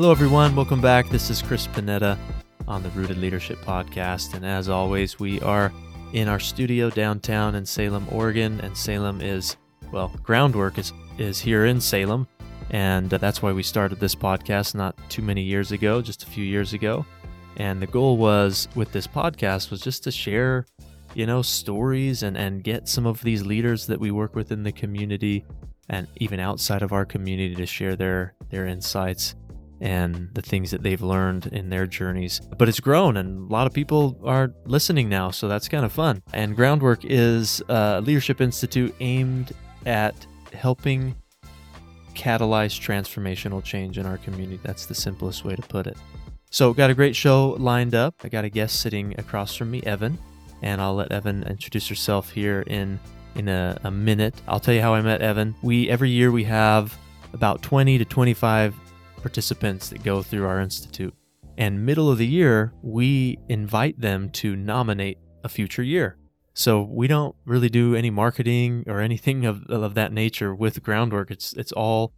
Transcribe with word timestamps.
Hello, 0.00 0.12
everyone. 0.12 0.56
Welcome 0.56 0.80
back. 0.80 1.10
This 1.10 1.28
is 1.28 1.42
Chris 1.42 1.66
Panetta 1.66 2.16
on 2.66 2.82
the 2.82 2.88
Rooted 2.88 3.18
Leadership 3.18 3.58
Podcast. 3.58 4.32
And 4.32 4.46
as 4.46 4.70
always, 4.70 5.20
we 5.20 5.42
are 5.42 5.70
in 6.14 6.26
our 6.26 6.40
studio 6.40 6.88
downtown 6.88 7.54
in 7.54 7.66
Salem, 7.66 8.06
Oregon. 8.10 8.62
And 8.62 8.74
Salem 8.74 9.20
is, 9.20 9.58
well, 9.92 10.10
groundwork 10.22 10.78
is, 10.78 10.94
is 11.18 11.38
here 11.38 11.66
in 11.66 11.82
Salem. 11.82 12.26
And 12.70 13.12
uh, 13.12 13.18
that's 13.18 13.42
why 13.42 13.52
we 13.52 13.62
started 13.62 14.00
this 14.00 14.14
podcast 14.14 14.74
not 14.74 14.96
too 15.10 15.20
many 15.20 15.42
years 15.42 15.70
ago, 15.70 16.00
just 16.00 16.22
a 16.22 16.26
few 16.26 16.46
years 16.46 16.72
ago. 16.72 17.04
And 17.58 17.82
the 17.82 17.86
goal 17.86 18.16
was 18.16 18.68
with 18.74 18.92
this 18.92 19.06
podcast 19.06 19.70
was 19.70 19.82
just 19.82 20.02
to 20.04 20.10
share, 20.10 20.64
you 21.12 21.26
know, 21.26 21.42
stories 21.42 22.22
and, 22.22 22.38
and 22.38 22.64
get 22.64 22.88
some 22.88 23.04
of 23.04 23.20
these 23.20 23.44
leaders 23.44 23.86
that 23.88 24.00
we 24.00 24.10
work 24.10 24.34
with 24.34 24.50
in 24.50 24.62
the 24.62 24.72
community 24.72 25.44
and 25.90 26.06
even 26.16 26.40
outside 26.40 26.80
of 26.80 26.90
our 26.90 27.04
community 27.04 27.54
to 27.54 27.66
share 27.66 27.96
their 27.96 28.32
their 28.48 28.64
insights 28.64 29.34
and 29.80 30.28
the 30.34 30.42
things 30.42 30.70
that 30.70 30.82
they've 30.82 31.00
learned 31.00 31.46
in 31.46 31.70
their 31.70 31.86
journeys. 31.86 32.40
But 32.58 32.68
it's 32.68 32.80
grown, 32.80 33.16
and 33.16 33.50
a 33.50 33.52
lot 33.52 33.66
of 33.66 33.72
people 33.72 34.20
are 34.24 34.52
listening 34.66 35.08
now, 35.08 35.30
so 35.30 35.48
that's 35.48 35.68
kind 35.68 35.84
of 35.84 35.92
fun. 35.92 36.22
And 36.32 36.54
Groundwork 36.54 37.04
is 37.04 37.62
a 37.68 38.00
leadership 38.00 38.40
institute 38.40 38.94
aimed 39.00 39.52
at 39.86 40.14
helping 40.52 41.16
catalyze 42.14 42.78
transformational 42.78 43.64
change 43.64 43.96
in 43.96 44.04
our 44.04 44.18
community. 44.18 44.60
That's 44.62 44.86
the 44.86 44.94
simplest 44.94 45.44
way 45.44 45.56
to 45.56 45.62
put 45.62 45.86
it. 45.86 45.96
So, 46.50 46.74
got 46.74 46.90
a 46.90 46.94
great 46.94 47.14
show 47.14 47.50
lined 47.58 47.94
up. 47.94 48.16
I 48.24 48.28
got 48.28 48.44
a 48.44 48.50
guest 48.50 48.80
sitting 48.80 49.18
across 49.18 49.54
from 49.54 49.70
me, 49.70 49.80
Evann, 49.82 50.18
and 50.62 50.80
I'll 50.80 50.96
let 50.96 51.10
Evann 51.10 51.48
introduce 51.48 51.88
herself 51.88 52.30
here 52.30 52.62
in 52.62 52.98
in 53.36 53.48
a, 53.48 53.78
a 53.84 53.90
minute. 53.90 54.34
I'll 54.48 54.58
tell 54.58 54.74
you 54.74 54.82
how 54.82 54.92
I 54.92 55.00
met 55.00 55.20
Evann. 55.20 55.54
We 55.62 55.88
every 55.88 56.10
year 56.10 56.32
we 56.32 56.44
have 56.44 56.98
about 57.32 57.62
20 57.62 57.98
to 57.98 58.04
25 58.04 58.74
participants 59.20 59.88
that 59.90 60.02
go 60.02 60.22
through 60.22 60.46
our 60.46 60.60
institute. 60.60 61.14
And 61.56 61.84
middle 61.84 62.10
of 62.10 62.18
the 62.18 62.26
year, 62.26 62.72
we 62.82 63.38
invite 63.48 64.00
them 64.00 64.30
to 64.30 64.56
nominate 64.56 65.18
a 65.44 65.48
future 65.48 65.82
year. 65.82 66.16
So 66.54 66.82
we 66.82 67.06
don't 67.06 67.34
really 67.44 67.68
do 67.68 67.94
any 67.94 68.10
marketing 68.10 68.84
or 68.86 69.00
anything 69.00 69.46
of, 69.46 69.64
of 69.70 69.94
that 69.94 70.12
nature 70.12 70.54
with 70.54 70.82
groundwork. 70.82 71.30
It's 71.30 71.52
it's 71.54 71.72
all 71.72 72.12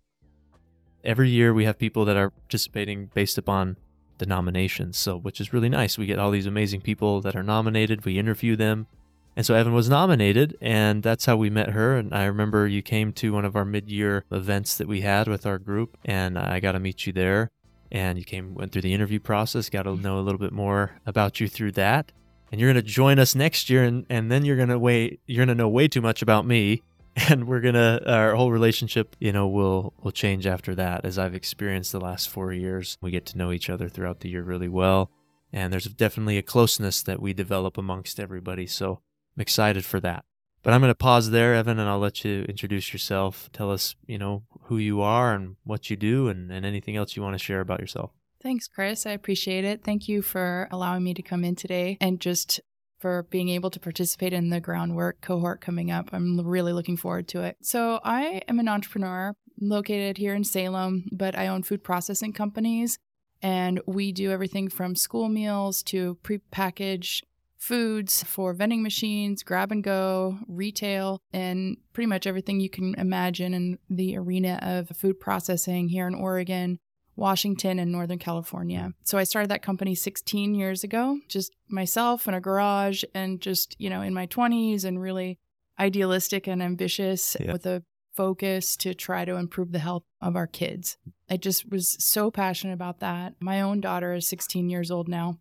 every 1.04 1.28
year 1.28 1.52
we 1.52 1.64
have 1.64 1.78
people 1.78 2.04
that 2.04 2.16
are 2.16 2.30
participating 2.30 3.10
based 3.14 3.36
upon 3.36 3.76
the 4.18 4.26
nominations. 4.26 4.96
So 4.96 5.16
which 5.16 5.40
is 5.40 5.52
really 5.52 5.68
nice. 5.68 5.98
We 5.98 6.06
get 6.06 6.18
all 6.18 6.30
these 6.30 6.46
amazing 6.46 6.80
people 6.80 7.20
that 7.20 7.36
are 7.36 7.42
nominated. 7.42 8.04
We 8.04 8.18
interview 8.18 8.56
them. 8.56 8.86
And 9.34 9.46
so 9.46 9.54
Evann 9.54 9.72
was 9.72 9.88
nominated, 9.88 10.58
and 10.60 11.02
that's 11.02 11.24
how 11.24 11.36
we 11.36 11.48
met 11.48 11.70
her. 11.70 11.96
And 11.96 12.12
I 12.12 12.24
remember 12.24 12.66
you 12.66 12.82
came 12.82 13.12
to 13.14 13.32
one 13.32 13.46
of 13.46 13.56
our 13.56 13.64
mid 13.64 13.90
year 13.90 14.24
events 14.30 14.76
that 14.76 14.86
we 14.86 15.00
had 15.00 15.26
with 15.26 15.46
our 15.46 15.58
group, 15.58 15.96
and 16.04 16.38
I 16.38 16.60
got 16.60 16.72
to 16.72 16.80
meet 16.80 17.06
you 17.06 17.12
there. 17.12 17.50
And 17.90 18.18
you 18.18 18.24
came, 18.24 18.54
went 18.54 18.72
through 18.72 18.82
the 18.82 18.94
interview 18.94 19.20
process, 19.20 19.70
got 19.70 19.82
to 19.82 19.96
know 19.96 20.18
a 20.18 20.22
little 20.22 20.38
bit 20.38 20.52
more 20.52 20.96
about 21.06 21.40
you 21.40 21.48
through 21.48 21.72
that. 21.72 22.12
And 22.50 22.60
you're 22.60 22.70
going 22.70 22.82
to 22.82 22.90
join 22.90 23.18
us 23.18 23.34
next 23.34 23.70
year, 23.70 23.82
and, 23.84 24.04
and 24.10 24.30
then 24.30 24.44
you're 24.44 24.56
going 24.56 24.68
to 24.68 24.78
wait, 24.78 25.20
you're 25.26 25.44
going 25.44 25.56
to 25.56 25.62
know 25.62 25.68
way 25.68 25.88
too 25.88 26.02
much 26.02 26.22
about 26.22 26.46
me. 26.46 26.82
And 27.28 27.46
we're 27.46 27.60
going 27.60 27.74
to, 27.74 28.00
our 28.10 28.34
whole 28.34 28.50
relationship, 28.50 29.16
you 29.20 29.32
know, 29.32 29.46
will, 29.46 29.92
will 30.02 30.12
change 30.12 30.46
after 30.46 30.74
that. 30.76 31.04
As 31.04 31.18
I've 31.18 31.34
experienced 31.34 31.92
the 31.92 32.00
last 32.00 32.30
four 32.30 32.54
years, 32.54 32.96
we 33.02 33.10
get 33.10 33.26
to 33.26 33.36
know 33.36 33.52
each 33.52 33.68
other 33.68 33.90
throughout 33.90 34.20
the 34.20 34.30
year 34.30 34.42
really 34.42 34.70
well. 34.70 35.10
And 35.52 35.70
there's 35.70 35.84
definitely 35.84 36.38
a 36.38 36.42
closeness 36.42 37.02
that 37.02 37.20
we 37.20 37.34
develop 37.34 37.76
amongst 37.76 38.18
everybody. 38.18 38.66
So 38.66 39.00
I'm 39.36 39.40
excited 39.40 39.84
for 39.84 40.00
that. 40.00 40.24
But 40.62 40.72
I'm 40.72 40.80
going 40.80 40.90
to 40.90 40.94
pause 40.94 41.30
there, 41.30 41.54
Evann, 41.54 41.80
and 41.80 41.82
I'll 41.82 41.98
let 41.98 42.24
you 42.24 42.42
introduce 42.42 42.92
yourself. 42.92 43.50
Tell 43.52 43.70
us, 43.70 43.96
you 44.06 44.16
know, 44.16 44.44
who 44.64 44.78
you 44.78 45.00
are 45.00 45.34
and 45.34 45.56
what 45.64 45.90
you 45.90 45.96
do 45.96 46.28
and, 46.28 46.52
and 46.52 46.64
anything 46.64 46.96
else 46.96 47.16
you 47.16 47.22
want 47.22 47.34
to 47.34 47.44
share 47.44 47.60
about 47.60 47.80
yourself. 47.80 48.12
Thanks, 48.42 48.68
Chris. 48.68 49.04
I 49.04 49.10
appreciate 49.10 49.64
it. 49.64 49.82
Thank 49.82 50.08
you 50.08 50.22
for 50.22 50.68
allowing 50.70 51.02
me 51.02 51.14
to 51.14 51.22
come 51.22 51.44
in 51.44 51.56
today 51.56 51.98
and 52.00 52.20
just 52.20 52.60
for 52.98 53.24
being 53.24 53.48
able 53.48 53.70
to 53.70 53.80
participate 53.80 54.32
in 54.32 54.50
the 54.50 54.60
groundwork 54.60 55.20
cohort 55.20 55.60
coming 55.60 55.90
up. 55.90 56.10
I'm 56.12 56.40
really 56.40 56.72
looking 56.72 56.96
forward 56.96 57.26
to 57.28 57.42
it. 57.42 57.56
So, 57.62 57.98
I 58.04 58.42
am 58.46 58.60
an 58.60 58.68
entrepreneur 58.68 59.34
located 59.60 60.18
here 60.18 60.34
in 60.34 60.44
Salem, 60.44 61.08
but 61.10 61.36
I 61.36 61.48
own 61.48 61.64
food 61.64 61.82
processing 61.82 62.32
companies 62.32 62.98
and 63.42 63.80
we 63.86 64.12
do 64.12 64.30
everything 64.30 64.68
from 64.68 64.94
school 64.94 65.28
meals 65.28 65.82
to 65.84 66.16
prepackaged 66.22 67.22
foods 67.62 68.24
for 68.24 68.52
vending 68.52 68.82
machines, 68.82 69.44
grab 69.44 69.70
and 69.70 69.84
go, 69.84 70.36
retail, 70.48 71.22
and 71.32 71.76
pretty 71.92 72.08
much 72.08 72.26
everything 72.26 72.58
you 72.58 72.68
can 72.68 72.92
imagine 72.96 73.54
in 73.54 73.78
the 73.88 74.16
arena 74.16 74.58
of 74.62 74.88
food 74.96 75.20
processing 75.20 75.88
here 75.88 76.08
in 76.08 76.14
Oregon, 76.14 76.80
Washington, 77.14 77.78
and 77.78 77.92
Northern 77.92 78.18
California. 78.18 78.90
So 79.04 79.16
I 79.16 79.22
started 79.22 79.48
that 79.52 79.62
company 79.62 79.94
16 79.94 80.56
years 80.56 80.82
ago, 80.82 81.20
just 81.28 81.54
myself 81.68 82.26
in 82.26 82.34
a 82.34 82.40
garage 82.40 83.04
and 83.14 83.40
just, 83.40 83.76
you 83.78 83.88
know, 83.88 84.02
in 84.02 84.12
my 84.12 84.26
20s 84.26 84.84
and 84.84 85.00
really 85.00 85.38
idealistic 85.78 86.48
and 86.48 86.60
ambitious 86.60 87.36
yeah. 87.38 87.52
with 87.52 87.64
a 87.64 87.84
focus 88.12 88.76
to 88.78 88.92
try 88.92 89.24
to 89.24 89.36
improve 89.36 89.70
the 89.70 89.78
health 89.78 90.02
of 90.20 90.34
our 90.34 90.48
kids. 90.48 90.96
I 91.30 91.36
just 91.36 91.70
was 91.70 91.96
so 92.04 92.32
passionate 92.32 92.74
about 92.74 92.98
that. 92.98 93.34
My 93.38 93.60
own 93.60 93.80
daughter 93.80 94.14
is 94.14 94.26
16 94.26 94.68
years 94.68 94.90
old 94.90 95.06
now. 95.06 95.38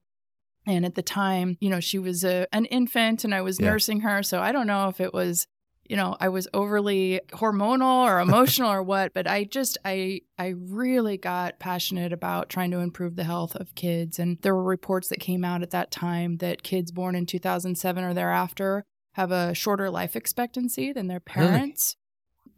And 0.65 0.85
at 0.85 0.95
the 0.95 1.01
time, 1.01 1.57
you 1.59 1.69
know, 1.69 1.79
she 1.79 1.99
was 1.99 2.23
a, 2.23 2.47
an 2.53 2.65
infant 2.65 3.23
and 3.23 3.33
I 3.33 3.41
was 3.41 3.59
yeah. 3.59 3.69
nursing 3.69 4.01
her. 4.01 4.23
So 4.23 4.39
I 4.41 4.51
don't 4.51 4.67
know 4.67 4.89
if 4.89 5.01
it 5.01 5.13
was, 5.13 5.47
you 5.89 5.95
know, 5.95 6.15
I 6.19 6.29
was 6.29 6.47
overly 6.53 7.19
hormonal 7.31 8.05
or 8.05 8.19
emotional 8.19 8.71
or 8.71 8.83
what, 8.83 9.13
but 9.13 9.27
I 9.27 9.43
just, 9.43 9.77
I, 9.83 10.21
I 10.37 10.53
really 10.55 11.17
got 11.17 11.59
passionate 11.59 12.13
about 12.13 12.49
trying 12.49 12.71
to 12.71 12.79
improve 12.79 13.15
the 13.15 13.23
health 13.23 13.55
of 13.55 13.75
kids. 13.75 14.19
And 14.19 14.37
there 14.41 14.55
were 14.55 14.63
reports 14.63 15.07
that 15.09 15.19
came 15.19 15.43
out 15.43 15.63
at 15.63 15.71
that 15.71 15.91
time 15.91 16.37
that 16.37 16.63
kids 16.63 16.91
born 16.91 17.15
in 17.15 17.25
2007 17.25 18.03
or 18.03 18.13
thereafter 18.13 18.85
have 19.13 19.31
a 19.31 19.53
shorter 19.53 19.89
life 19.89 20.15
expectancy 20.15 20.93
than 20.93 21.07
their 21.07 21.19
parents 21.19 21.97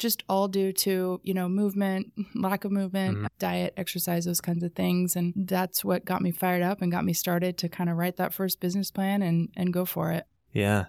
just 0.04 0.24
all 0.30 0.48
due 0.48 0.72
to, 0.72 1.20
you 1.24 1.34
know, 1.34 1.50
movement, 1.50 2.14
lack 2.36 2.64
of 2.66 2.72
movement, 2.72 3.18
mm-hmm. 3.18 3.26
diet, 3.40 3.74
exercise, 3.76 4.26
those 4.26 4.42
kinds 4.42 4.62
of 4.62 4.74
things. 4.74 5.16
And 5.16 5.34
that's 5.36 5.84
what 5.84 6.06
got 6.06 6.22
me 6.22 6.30
fired 6.30 6.62
up 6.62 6.82
and 6.82 6.92
got 6.92 7.06
me 7.06 7.14
started 7.14 7.58
to 7.58 7.70
kind 7.70 7.90
of 7.90 7.98
write 7.98 8.18
that 8.18 8.34
first 8.34 8.60
business 8.60 8.92
plan 8.92 9.24
and, 9.24 9.50
and 9.56 9.74
go 9.74 9.86
for 9.86 10.12
it. 10.12 10.26
Yeah. 10.52 10.86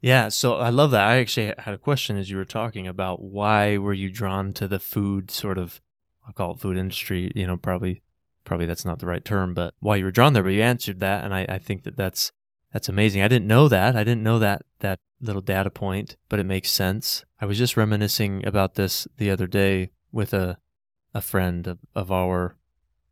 Yeah. 0.00 0.30
So 0.30 0.54
I 0.54 0.70
love 0.70 0.92
that. 0.92 1.06
I 1.06 1.18
actually 1.18 1.52
had 1.58 1.74
a 1.74 1.78
question 1.78 2.16
as 2.16 2.30
you 2.30 2.38
were 2.38 2.46
talking 2.46 2.86
about 2.86 3.22
why 3.22 3.76
were 3.76 3.92
you 3.92 4.10
drawn 4.10 4.54
to 4.54 4.66
the 4.66 4.80
food 4.80 5.30
sort 5.30 5.58
of, 5.58 5.82
I'll 6.26 6.32
call 6.32 6.52
it 6.54 6.60
food 6.60 6.78
industry, 6.78 7.30
you 7.34 7.46
know, 7.46 7.58
probably, 7.58 8.00
probably 8.44 8.64
that's 8.64 8.86
not 8.86 9.00
the 9.00 9.06
right 9.06 9.24
term, 9.24 9.52
but 9.52 9.74
why 9.80 9.96
you 9.96 10.04
were 10.06 10.10
drawn 10.10 10.32
there, 10.32 10.42
but 10.42 10.54
you 10.54 10.62
answered 10.62 11.00
that. 11.00 11.24
And 11.24 11.34
I, 11.34 11.44
I 11.48 11.58
think 11.58 11.82
that 11.82 11.98
that's, 11.98 12.32
that's 12.72 12.88
amazing. 12.88 13.20
I 13.20 13.28
didn't 13.28 13.48
know 13.48 13.68
that. 13.68 13.96
I 13.96 14.04
didn't 14.04 14.22
know 14.22 14.38
that 14.38 14.62
that 14.78 15.00
little 15.20 15.42
data 15.42 15.70
point, 15.70 16.16
but 16.28 16.38
it 16.38 16.46
makes 16.46 16.70
sense. 16.70 17.24
I 17.40 17.46
was 17.46 17.58
just 17.58 17.76
reminiscing 17.76 18.46
about 18.46 18.74
this 18.74 19.06
the 19.16 19.30
other 19.30 19.46
day 19.46 19.90
with 20.12 20.32
a 20.32 20.58
a 21.12 21.20
friend 21.20 21.66
of, 21.66 21.78
of 21.94 22.12
our 22.12 22.56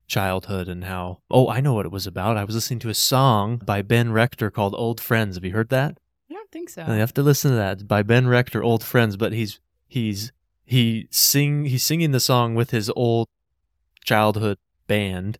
childhood 0.06 0.68
and 0.68 0.84
how 0.84 1.20
oh, 1.30 1.48
I 1.48 1.60
know 1.60 1.74
what 1.74 1.86
it 1.86 1.92
was 1.92 2.06
about. 2.06 2.36
I 2.36 2.44
was 2.44 2.54
listening 2.54 2.78
to 2.80 2.88
a 2.88 2.94
song 2.94 3.60
by 3.64 3.82
Ben 3.82 4.12
Rector 4.12 4.50
called 4.50 4.74
Old 4.74 5.00
Friends. 5.00 5.36
Have 5.36 5.44
you 5.44 5.52
heard 5.52 5.68
that? 5.70 5.98
I 6.30 6.34
don't 6.34 6.50
think 6.50 6.70
so. 6.70 6.82
You 6.82 6.92
have 6.94 7.14
to 7.14 7.22
listen 7.22 7.50
to 7.50 7.56
that. 7.56 7.72
It's 7.74 7.82
by 7.82 8.02
Ben 8.02 8.26
Rector, 8.26 8.62
Old 8.62 8.82
Friends, 8.84 9.16
but 9.16 9.32
he's 9.32 9.60
he's 9.86 10.32
he 10.64 11.08
sing 11.10 11.66
he's 11.66 11.82
singing 11.82 12.12
the 12.12 12.20
song 12.20 12.54
with 12.54 12.70
his 12.70 12.90
old 12.90 13.28
childhood 14.04 14.58
band 14.86 15.38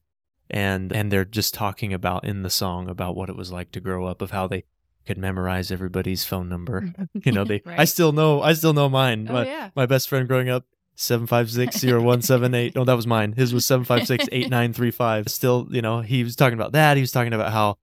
and 0.50 0.92
and 0.92 1.10
they're 1.10 1.24
just 1.24 1.54
talking 1.54 1.92
about 1.92 2.24
in 2.24 2.42
the 2.42 2.50
song 2.50 2.88
about 2.88 3.14
what 3.14 3.28
it 3.28 3.36
was 3.36 3.52
like 3.52 3.70
to 3.72 3.80
grow 3.80 4.06
up 4.06 4.22
of 4.22 4.30
how 4.30 4.46
they 4.46 4.64
could 5.08 5.18
memorize 5.18 5.72
everybody's 5.72 6.24
phone 6.24 6.48
number. 6.50 6.92
You 7.24 7.32
know 7.32 7.44
they 7.44 7.62
right. 7.64 7.80
i 7.80 7.84
still 7.84 8.12
know 8.12 8.42
i 8.42 8.52
still 8.52 8.72
know 8.72 8.88
mine. 8.88 9.26
Oh, 9.28 9.32
my, 9.32 9.46
yeah. 9.46 9.70
my 9.74 9.86
best 9.86 10.08
friend 10.08 10.28
growing 10.28 10.48
up 10.48 10.64
7560178 10.96 12.74
no 12.74 12.84
that 12.84 12.94
was 12.94 13.06
mine. 13.06 13.32
His 13.32 13.54
was 13.54 13.64
7568935 13.66 15.28
still 15.28 15.66
you 15.70 15.82
know 15.82 16.00
he 16.02 16.22
was 16.22 16.36
talking 16.36 16.58
about 16.58 16.72
that. 16.72 16.96
He 16.96 17.00
was 17.00 17.12
talking 17.12 17.32
about 17.32 17.52
how 17.52 17.78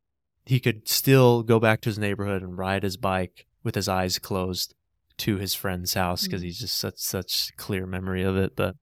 he 0.45 0.60
could 0.60 0.88
still 0.88 1.42
go 1.42 1.60
back 1.60 1.81
to 1.81 1.89
his 1.89 1.98
neighborhood 1.98 2.44
and 2.44 2.57
ride 2.57 2.83
his 2.83 2.98
bike 2.98 3.48
with 3.63 3.75
his 3.75 3.89
eyes 3.89 4.19
closed 4.19 4.75
to 5.18 5.38
his 5.38 5.56
friend's 5.56 5.95
house 5.95 6.24
because 6.24 6.42
mm-hmm. 6.42 6.45
he's 6.45 6.60
just 6.60 6.78
such 6.78 6.98
such 6.98 7.56
clear 7.57 7.88
memory 7.88 8.24
of 8.24 8.38
it. 8.38 8.56
But 8.56 8.75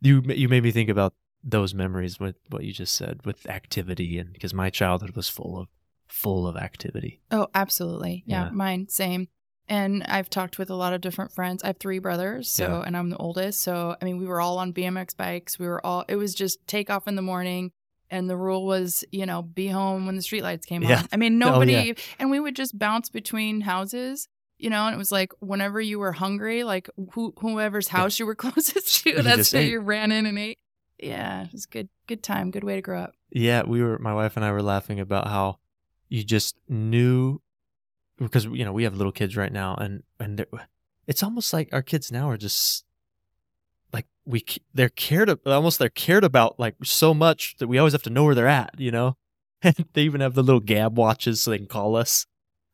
you 0.00 0.22
you 0.26 0.48
made 0.48 0.62
me 0.62 0.70
think 0.70 0.90
about 0.90 1.14
those 1.42 1.72
memories 1.72 2.20
with 2.20 2.36
what 2.50 2.64
you 2.64 2.72
just 2.72 2.94
said 2.94 3.20
with 3.24 3.48
activity 3.48 4.18
and 4.18 4.32
because 4.32 4.52
my 4.52 4.68
childhood 4.70 5.16
was 5.16 5.28
full 5.28 5.58
of 5.58 5.68
full 6.08 6.46
of 6.46 6.56
activity. 6.56 7.20
Oh, 7.30 7.48
absolutely. 7.54 8.24
Yeah, 8.26 8.46
yeah, 8.46 8.50
mine 8.50 8.88
same. 8.88 9.28
And 9.70 10.02
I've 10.04 10.30
talked 10.30 10.58
with 10.58 10.70
a 10.70 10.74
lot 10.74 10.94
of 10.94 11.02
different 11.02 11.30
friends. 11.32 11.62
I 11.62 11.68
have 11.68 11.76
three 11.78 11.98
brothers, 11.98 12.50
so 12.50 12.68
yeah. 12.68 12.82
and 12.86 12.96
I'm 12.96 13.10
the 13.10 13.18
oldest. 13.18 13.60
So 13.60 13.96
I 14.00 14.04
mean, 14.04 14.18
we 14.18 14.26
were 14.26 14.40
all 14.40 14.58
on 14.58 14.72
BMX 14.72 15.16
bikes. 15.16 15.58
We 15.58 15.66
were 15.66 15.84
all 15.84 16.04
it 16.08 16.16
was 16.16 16.34
just 16.34 16.66
take 16.66 16.90
off 16.90 17.06
in 17.06 17.16
the 17.16 17.22
morning 17.22 17.72
and 18.10 18.30
the 18.30 18.36
rule 18.36 18.64
was, 18.64 19.04
you 19.12 19.26
know, 19.26 19.42
be 19.42 19.68
home 19.68 20.06
when 20.06 20.16
the 20.16 20.22
streetlights 20.22 20.64
came 20.64 20.82
yeah. 20.82 21.00
on. 21.00 21.08
I 21.12 21.18
mean, 21.18 21.38
nobody 21.38 21.76
oh, 21.76 21.82
yeah. 21.82 21.94
and 22.18 22.30
we 22.30 22.40
would 22.40 22.56
just 22.56 22.78
bounce 22.78 23.10
between 23.10 23.60
houses 23.60 24.28
you 24.58 24.70
know, 24.70 24.86
and 24.86 24.94
it 24.94 24.98
was 24.98 25.12
like 25.12 25.32
whenever 25.38 25.80
you 25.80 25.98
were 25.98 26.12
hungry, 26.12 26.64
like 26.64 26.90
who, 27.12 27.32
whoever's 27.38 27.88
house 27.88 28.18
you 28.18 28.26
were 28.26 28.34
closest 28.34 29.04
to, 29.04 29.22
that's 29.22 29.52
where 29.52 29.62
you 29.62 29.80
ran 29.80 30.12
in 30.12 30.26
and 30.26 30.38
ate. 30.38 30.58
yeah, 30.98 31.44
it 31.44 31.52
was 31.52 31.66
good. 31.66 31.88
Good 32.06 32.22
time. 32.22 32.50
Good 32.50 32.64
way 32.64 32.74
to 32.74 32.82
grow 32.82 33.02
up. 33.02 33.14
Yeah, 33.30 33.62
we 33.64 33.82
were. 33.82 33.98
My 33.98 34.14
wife 34.14 34.36
and 34.36 34.44
I 34.44 34.50
were 34.52 34.62
laughing 34.62 34.98
about 35.00 35.28
how 35.28 35.58
you 36.08 36.24
just 36.24 36.56
knew 36.68 37.40
because 38.18 38.44
you 38.46 38.64
know 38.64 38.72
we 38.72 38.84
have 38.84 38.96
little 38.96 39.12
kids 39.12 39.36
right 39.36 39.52
now, 39.52 39.74
and 39.74 40.02
and 40.18 40.44
it's 41.06 41.22
almost 41.22 41.52
like 41.52 41.68
our 41.72 41.82
kids 41.82 42.10
now 42.10 42.28
are 42.30 42.36
just 42.36 42.84
like 43.92 44.06
we 44.26 44.44
they're 44.74 44.88
cared 44.88 45.30
almost 45.46 45.78
they're 45.78 45.88
cared 45.88 46.24
about 46.24 46.58
like 46.58 46.74
so 46.84 47.14
much 47.14 47.56
that 47.58 47.68
we 47.68 47.78
always 47.78 47.92
have 47.92 48.02
to 48.02 48.10
know 48.10 48.24
where 48.24 48.34
they're 48.34 48.48
at. 48.48 48.74
You 48.78 48.90
know, 48.90 49.16
and 49.62 49.86
they 49.92 50.02
even 50.02 50.20
have 50.20 50.34
the 50.34 50.42
little 50.42 50.60
Gabb 50.60 50.92
watches 50.92 51.40
so 51.40 51.50
they 51.50 51.58
can 51.58 51.66
call 51.66 51.96
us 51.96 52.26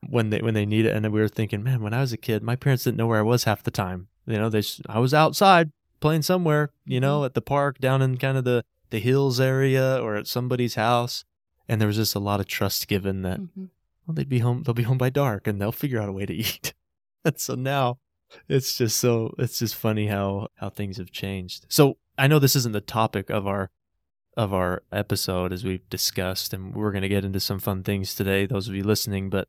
when 0.09 0.31
they 0.31 0.41
when 0.41 0.55
they 0.55 0.67
need 0.67 0.87
it. 0.87 0.95
And 0.95 1.13
we 1.13 1.21
were 1.21 1.29
thinking, 1.29 1.63
man, 1.63 1.83
when 1.83 1.95
I 1.95 2.01
was 2.01 2.13
a 2.13 2.19
kid, 2.19 2.43
my 2.43 2.57
parents 2.57 2.85
didn't 2.85 2.97
know 2.97 3.07
where 3.07 3.21
I 3.21 3.23
was 3.23 3.45
half 3.45 3.63
the 3.63 3.71
time. 3.71 4.09
You 4.27 4.39
know, 4.39 4.49
they 4.49 4.63
I 4.89 4.99
was 4.99 5.15
outside 5.15 5.71
playing 6.01 6.23
somewhere, 6.23 6.71
you 6.85 7.01
know, 7.01 7.19
mm-hmm. 7.19 7.27
at 7.27 7.35
the 7.35 7.43
park 7.43 7.79
down 7.79 8.03
in 8.03 8.17
kind 8.17 8.37
of 8.37 8.45
the 8.45 8.65
the 8.91 9.01
hills 9.01 9.41
area 9.41 9.99
or 10.01 10.17
at 10.17 10.27
somebody's 10.27 10.77
house, 10.77 11.25
and 11.69 11.81
there 11.81 11.89
was 11.89 11.97
just 11.97 12.15
a 12.15 12.21
lot 12.21 12.41
of 12.41 12.47
trust 12.47 12.89
given 12.89 13.23
that 13.23 13.41
mm-hmm. 13.41 13.67
well 14.07 14.15
they'd 14.15 14.29
be 14.29 14.41
home 14.41 14.63
they'll 14.63 14.75
be 14.75 14.83
home 14.83 14.99
by 14.99 15.11
dark 15.11 15.47
and 15.47 15.61
they'll 15.61 15.73
figure 15.73 16.01
out 16.01 16.09
a 16.09 16.13
way 16.13 16.27
to 16.27 16.35
eat. 16.35 16.75
and 17.25 17.39
so 17.39 17.55
now 17.55 17.99
it's 18.49 18.77
just 18.77 18.99
so 18.99 19.35
it's 19.39 19.59
just 19.59 19.75
funny 19.75 20.07
how 20.09 20.49
how 20.57 20.69
things 20.69 20.97
have 20.97 21.11
changed. 21.11 21.67
So 21.69 21.99
I 22.19 22.27
know 22.27 22.39
this 22.39 22.57
isn't 22.57 22.73
the 22.73 22.81
topic 22.81 23.31
of 23.31 23.47
our 23.47 23.71
of 24.37 24.53
our 24.53 24.83
episode 24.91 25.53
as 25.53 25.65
we've 25.65 25.89
discussed 25.89 26.53
and 26.53 26.75
we're 26.75 26.91
going 26.91 27.03
to 27.03 27.09
get 27.09 27.25
into 27.25 27.39
some 27.39 27.61
fun 27.61 27.85
things 27.85 28.17
today 28.17 28.47
those 28.47 28.67
of 28.67 28.75
you 28.75 28.83
listening 28.83 29.31
but 29.31 29.47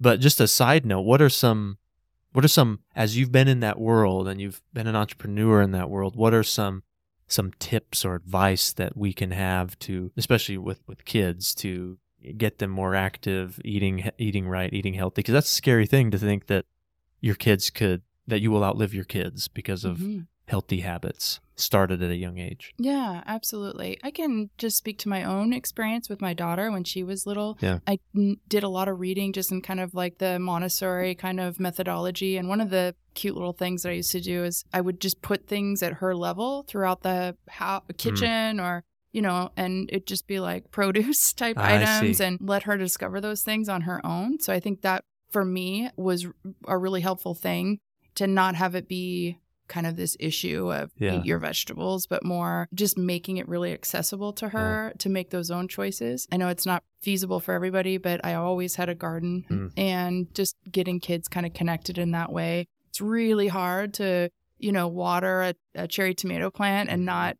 but 0.00 0.20
just 0.20 0.40
a 0.40 0.46
side 0.46 0.86
note, 0.86 1.02
what 1.02 1.20
are 1.20 1.28
some 1.28 1.78
what 2.32 2.44
are 2.44 2.48
some 2.48 2.80
as 2.94 3.16
you've 3.16 3.32
been 3.32 3.48
in 3.48 3.60
that 3.60 3.80
world 3.80 4.28
and 4.28 4.40
you've 4.40 4.62
been 4.72 4.86
an 4.86 4.96
entrepreneur 4.96 5.60
in 5.60 5.72
that 5.72 5.90
world, 5.90 6.14
what 6.14 6.34
are 6.34 6.42
some 6.42 6.82
some 7.28 7.52
tips 7.58 8.04
or 8.04 8.14
advice 8.14 8.72
that 8.72 8.96
we 8.96 9.12
can 9.12 9.30
have 9.30 9.78
to 9.78 10.10
especially 10.16 10.58
with 10.58 10.80
with 10.86 11.04
kids 11.04 11.54
to 11.54 11.98
get 12.36 12.58
them 12.58 12.70
more 12.70 12.94
active, 12.94 13.60
eating 13.64 14.10
eating 14.18 14.48
right, 14.48 14.72
eating 14.72 14.94
healthy 14.94 15.20
because 15.20 15.34
that's 15.34 15.50
a 15.50 15.54
scary 15.54 15.86
thing 15.86 16.10
to 16.10 16.18
think 16.18 16.46
that 16.46 16.64
your 17.20 17.34
kids 17.34 17.70
could 17.70 18.02
that 18.26 18.40
you 18.40 18.50
will 18.50 18.64
outlive 18.64 18.94
your 18.94 19.04
kids 19.04 19.48
because 19.48 19.84
of 19.84 19.98
mm-hmm. 19.98 20.20
Healthy 20.48 20.80
habits 20.80 21.40
started 21.56 22.02
at 22.02 22.10
a 22.10 22.16
young 22.16 22.38
age. 22.38 22.72
Yeah, 22.78 23.22
absolutely. 23.26 23.98
I 24.02 24.10
can 24.10 24.50
just 24.58 24.76
speak 24.76 24.98
to 25.00 25.08
my 25.08 25.24
own 25.24 25.52
experience 25.52 26.08
with 26.08 26.20
my 26.20 26.32
daughter 26.32 26.70
when 26.70 26.84
she 26.84 27.02
was 27.02 27.26
little. 27.26 27.58
Yeah. 27.60 27.80
I 27.86 27.98
did 28.48 28.62
a 28.62 28.68
lot 28.68 28.88
of 28.88 28.98
reading 28.98 29.32
just 29.32 29.52
in 29.52 29.60
kind 29.60 29.80
of 29.80 29.94
like 29.94 30.18
the 30.18 30.38
Montessori 30.38 31.14
kind 31.14 31.40
of 31.40 31.60
methodology. 31.60 32.36
And 32.36 32.48
one 32.48 32.60
of 32.60 32.70
the 32.70 32.94
cute 33.14 33.34
little 33.34 33.52
things 33.52 33.82
that 33.82 33.90
I 33.90 33.94
used 33.94 34.12
to 34.12 34.20
do 34.20 34.44
is 34.44 34.64
I 34.72 34.80
would 34.80 35.00
just 35.00 35.20
put 35.20 35.46
things 35.46 35.82
at 35.82 35.94
her 35.94 36.14
level 36.14 36.64
throughout 36.68 37.02
the 37.02 37.36
ho- 37.50 37.82
mm. 37.88 37.96
kitchen 37.96 38.58
mm. 38.58 38.62
or 38.62 38.84
you 39.10 39.22
know, 39.22 39.50
and 39.56 39.88
it 39.90 40.06
just 40.06 40.26
be 40.26 40.38
like 40.38 40.70
produce 40.70 41.32
type 41.32 41.58
items 41.58 42.20
and 42.20 42.38
let 42.40 42.64
her 42.64 42.76
discover 42.76 43.20
those 43.20 43.42
things 43.42 43.68
on 43.68 43.82
her 43.82 44.04
own. 44.04 44.38
So 44.38 44.52
I 44.52 44.60
think 44.60 44.82
that 44.82 45.02
for 45.30 45.44
me 45.44 45.90
was 45.96 46.26
a 46.66 46.78
really 46.78 47.00
helpful 47.00 47.34
thing 47.34 47.78
to 48.14 48.26
not 48.26 48.54
have 48.54 48.74
it 48.74 48.88
be 48.88 49.38
kind 49.68 49.86
of 49.86 49.96
this 49.96 50.16
issue 50.18 50.72
of 50.72 50.90
yeah. 50.98 51.18
eat 51.18 51.26
your 51.26 51.38
vegetables, 51.38 52.06
but 52.06 52.24
more 52.24 52.68
just 52.74 52.98
making 52.98 53.36
it 53.36 53.48
really 53.48 53.72
accessible 53.72 54.32
to 54.34 54.48
her 54.48 54.88
yeah. 54.88 54.96
to 54.98 55.08
make 55.08 55.30
those 55.30 55.50
own 55.50 55.68
choices. 55.68 56.26
I 56.32 56.36
know 56.36 56.48
it's 56.48 56.66
not 56.66 56.82
feasible 57.00 57.40
for 57.40 57.54
everybody, 57.54 57.98
but 57.98 58.24
I 58.24 58.34
always 58.34 58.74
had 58.76 58.88
a 58.88 58.94
garden 58.94 59.44
mm. 59.48 59.72
and 59.76 60.32
just 60.34 60.56
getting 60.70 61.00
kids 61.00 61.28
kind 61.28 61.46
of 61.46 61.52
connected 61.52 61.98
in 61.98 62.12
that 62.12 62.32
way. 62.32 62.66
It's 62.88 63.00
really 63.00 63.48
hard 63.48 63.94
to, 63.94 64.30
you 64.58 64.72
know, 64.72 64.88
water 64.88 65.42
a, 65.42 65.54
a 65.74 65.86
cherry 65.86 66.14
tomato 66.14 66.50
plant 66.50 66.88
and 66.88 67.04
not 67.04 67.36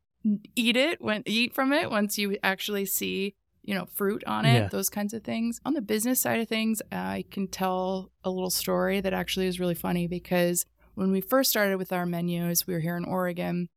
eat 0.55 0.77
it 0.77 1.01
when 1.01 1.23
eat 1.27 1.55
from 1.55 1.73
it 1.73 1.91
once 1.91 2.19
you 2.19 2.37
actually 2.43 2.85
see 2.85 3.35
you 3.69 3.75
know, 3.75 3.85
fruit 3.85 4.25
on 4.27 4.47
it, 4.47 4.55
yeah. 4.55 4.69
those 4.69 4.89
kinds 4.89 5.13
of 5.13 5.23
things. 5.23 5.61
On 5.67 5.75
the 5.75 5.83
business 5.83 6.19
side 6.19 6.41
of 6.41 6.49
things, 6.49 6.81
I 6.91 7.27
can 7.31 7.49
tell 7.49 8.11
a 8.25 8.31
little 8.31 8.49
story 8.49 9.03
that 9.03 9.13
actually 9.13 9.47
is 9.47 9.61
really 9.61 9.75
funny 9.75 10.07
because 10.07 10.65
when 10.99 11.13
we 11.13 11.21
first 11.21 11.51
started 11.51 11.79
with 11.79 11.93
our 11.93 12.07
menus, 12.07 12.67
we 12.67 12.75
were 12.75 12.81
here 12.81 12.97
in 12.97 13.05
Oregon. 13.05 13.69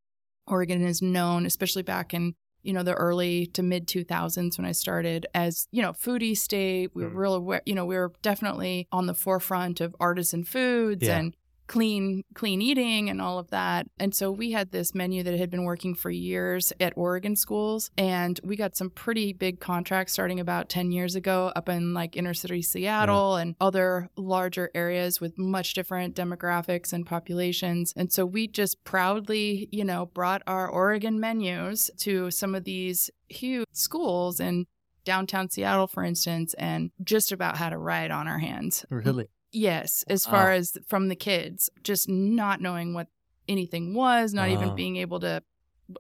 Oregon 0.48 0.82
is 0.82 1.04
known, 1.04 1.46
especially 1.46 1.84
back 1.84 2.16
in 2.16 2.34
you 2.64 2.74
know 2.74 2.84
the 2.84 2.94
early 2.94 3.46
to 3.48 3.64
mid 3.64 3.88
2000s 3.88 4.58
when 4.58 4.66
I 4.66 4.72
started 4.72 5.28
as 5.34 5.68
you 5.72 5.84
know 5.84 5.92
foodie 5.92 6.36
state. 6.36 6.96
We 6.96 7.06
were 7.06 7.26
mm. 7.26 7.36
aware. 7.36 7.62
you 7.66 7.76
know 7.76 7.86
we 7.86 7.96
were 7.96 8.12
definitely 8.24 8.88
on 8.92 9.06
the 9.06 9.14
forefront 9.14 9.82
of 9.82 9.96
artisan 10.00 10.44
foods 10.44 11.04
yeah. 11.04 11.20
and 11.20 11.36
clean 11.72 12.22
clean 12.34 12.62
eating 12.62 13.10
and 13.10 13.22
all 13.22 13.40
of 13.40 13.50
that. 13.52 13.88
And 13.98 14.14
so 14.14 14.30
we 14.30 14.52
had 14.52 14.72
this 14.72 14.94
menu 14.94 15.24
that 15.24 15.40
had 15.40 15.50
been 15.50 15.64
working 15.64 15.96
for 15.96 16.10
years 16.10 16.74
at 16.82 16.92
Oregon 16.98 17.38
schools 17.38 17.90
and 17.98 18.38
we 18.44 18.58
got 18.58 18.76
some 18.76 18.90
pretty 18.90 19.32
big 19.32 19.62
contracts 19.62 20.12
starting 20.12 20.42
about 20.42 20.68
10 20.68 20.92
years 20.92 21.16
ago 21.16 21.50
up 21.56 21.70
in 21.70 21.94
like 21.94 22.18
inner 22.18 22.34
city 22.34 22.62
Seattle 22.62 23.38
yeah. 23.38 23.44
and 23.44 23.56
other 23.62 24.10
larger 24.18 24.70
areas 24.76 25.22
with 25.22 25.38
much 25.38 25.74
different 25.74 26.14
demographics 26.14 26.92
and 26.92 27.06
populations. 27.06 27.94
And 27.96 28.12
so 28.12 28.26
we 28.26 28.50
just 28.50 28.84
proudly, 28.84 29.70
you 29.72 29.86
know, 29.86 30.08
brought 30.08 30.42
our 30.48 30.68
Oregon 30.68 31.22
menus 31.22 31.90
to 32.00 32.32
some 32.32 32.54
of 32.54 32.66
these 32.66 33.10
huge 33.30 33.68
schools 33.72 34.42
in 34.42 34.66
downtown 35.06 35.50
Seattle, 35.50 35.88
for 35.88 36.04
instance, 36.04 36.54
and 36.56 36.92
just 37.02 37.32
about 37.32 37.56
had 37.56 37.72
a 37.72 37.78
ride 37.78 38.12
on 38.12 38.28
our 38.28 38.40
hands. 38.40 38.86
Really? 38.90 39.30
Yes, 39.52 40.04
as 40.08 40.26
far 40.26 40.52
as 40.52 40.78
from 40.88 41.10
the 41.10 41.16
kids, 41.16 41.70
just 41.84 42.08
not 42.08 42.62
knowing 42.62 42.94
what 42.94 43.08
anything 43.48 43.94
was, 43.94 44.34
not 44.34 44.50
even 44.50 44.76
being 44.76 44.96
able 44.98 45.20
to 45.20 45.44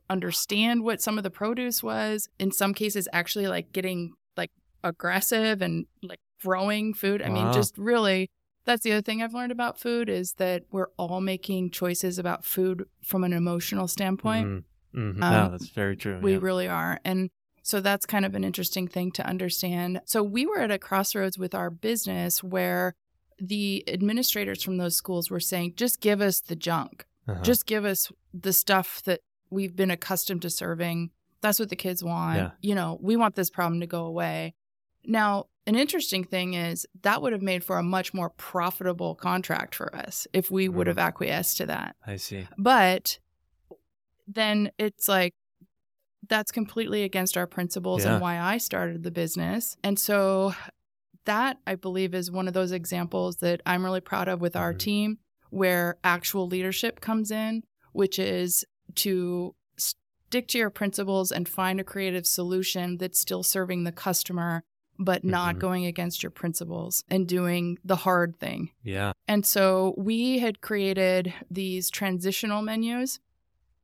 understand 0.10 0.84
what 0.84 1.02
some 1.02 1.18
of 1.18 1.24
the 1.24 1.30
produce 1.30 1.84
was. 1.84 2.30
In 2.40 2.52
some 2.52 2.74
cases, 2.74 3.08
actually 3.12 3.48
like 3.48 3.74
getting 3.74 4.14
like 4.38 4.52
aggressive 4.84 5.62
and 5.62 5.86
like 6.02 6.20
throwing 6.42 6.94
food. 6.94 7.22
I 7.22 7.30
mean, 7.30 7.52
just 7.54 7.78
really. 7.78 8.30
That's 8.64 8.84
the 8.84 8.92
other 8.92 9.02
thing 9.02 9.24
I've 9.24 9.34
learned 9.34 9.52
about 9.52 9.80
food 9.80 10.08
is 10.08 10.34
that 10.34 10.66
we're 10.72 10.90
all 10.96 11.20
making 11.20 11.72
choices 11.72 12.20
about 12.20 12.46
food 12.46 12.86
from 13.04 13.24
an 13.24 13.34
emotional 13.34 13.88
standpoint. 13.88 14.48
Mm-hmm. 14.48 15.00
Mm-hmm. 15.00 15.24
Um, 15.24 15.34
no, 15.34 15.50
that's 15.50 15.70
very 15.70 15.98
true. 15.98 16.20
We 16.22 16.34
yeah. 16.34 16.40
really 16.42 16.68
are. 16.68 17.00
And 17.04 17.32
so 17.64 17.82
that's 17.82 18.06
kind 18.06 18.26
of 18.26 18.36
an 18.36 18.44
interesting 18.44 18.88
thing 18.88 19.12
to 19.14 19.26
understand. 19.26 20.02
So 20.06 20.22
we 20.22 20.46
were 20.46 20.60
at 20.60 20.70
a 20.70 20.78
crossroads 20.78 21.38
with 21.38 21.56
our 21.56 21.72
business 21.72 22.44
where 22.44 22.94
the 23.42 23.84
administrators 23.88 24.62
from 24.62 24.78
those 24.78 24.96
schools 24.96 25.32
were 25.32 25.40
saying, 25.40 25.74
just 25.76 26.00
give 26.00 26.22
us 26.22 26.40
the 26.40 26.56
junk. 26.56 27.06
Uh-huh. 27.28 27.42
Just 27.42 27.66
give 27.66 27.86
us 27.86 28.12
the 28.34 28.54
stuff 28.54 29.02
that 29.04 29.22
we've 29.50 29.76
been 29.76 29.92
accustomed 29.92 30.44
to 30.44 30.50
serving. 30.50 31.10
That's 31.42 31.60
what 31.60 31.70
the 31.70 31.76
kids 31.76 32.04
want. 32.04 32.38
Yeah. 32.38 32.52
You 32.62 32.76
know, 32.76 33.00
we 33.02 33.16
want 33.16 33.36
this 33.36 33.50
problem 33.50 33.80
to 33.82 33.88
go 33.88 34.06
away. 34.06 34.54
Now, 35.04 35.46
an 35.66 35.76
interesting 35.76 36.24
thing 36.24 36.54
is 36.54 36.86
that 37.02 37.22
would 37.22 37.34
have 37.34 37.42
made 37.42 37.64
for 37.64 37.78
a 37.78 37.84
much 37.84 38.14
more 38.14 38.30
profitable 38.30 39.16
contract 39.16 39.74
for 39.74 39.96
us 39.96 40.28
if 40.34 40.52
we 40.52 40.68
mm. 40.68 40.74
would 40.74 40.88
have 40.88 41.00
acquiesced 41.00 41.58
to 41.58 41.66
that. 41.66 41.96
I 42.06 42.18
see. 42.18 42.48
But 42.58 43.18
then 44.28 44.72
it's 44.78 45.08
like, 45.08 45.34
that's 46.30 46.52
completely 46.52 47.04
against 47.04 47.36
our 47.36 47.48
principles 47.48 48.06
yeah. 48.06 48.14
and 48.14 48.22
why 48.22 48.40
I 48.40 48.60
started 48.60 49.04
the 49.04 49.12
business. 49.12 49.76
And 49.84 49.98
so 50.00 50.54
that 51.26 51.58
I 51.68 51.76
believe 51.76 52.14
is 52.14 52.32
one 52.32 52.48
of 52.48 52.54
those 52.54 52.72
examples 52.72 53.38
that 53.38 53.62
I'm 53.66 53.84
really 53.84 54.02
proud 54.02 54.28
of 54.28 54.42
with 54.42 54.56
our 54.56 54.72
mm-hmm. 54.72 54.78
team 54.78 55.18
where 55.50 55.98
actual 56.04 56.48
leadership 56.48 57.02
comes 57.02 57.30
in, 57.32 57.64
which 57.94 58.18
is 58.18 58.66
to 58.96 59.56
stick 59.78 60.48
to 60.48 60.58
your 60.58 60.70
principles 60.70 61.32
and 61.32 61.48
find 61.48 61.80
a 61.80 61.84
creative 61.84 62.26
solution 62.26 62.98
that's 62.98 63.20
still 63.20 63.44
serving 63.44 63.84
the 63.84 63.92
customer 63.92 64.64
but 65.04 65.24
not 65.24 65.52
mm-hmm. 65.52 65.60
going 65.60 65.86
against 65.86 66.22
your 66.22 66.30
principles 66.30 67.04
and 67.10 67.28
doing 67.28 67.78
the 67.84 67.96
hard 67.96 68.38
thing. 68.40 68.70
Yeah. 68.84 69.14
And 69.28 69.46
so 69.46 69.96
we 69.98 70.40
had 70.40 70.62
created 70.62 71.34
these 71.50 71.90
transitional 71.90 72.62
menus 72.62 73.20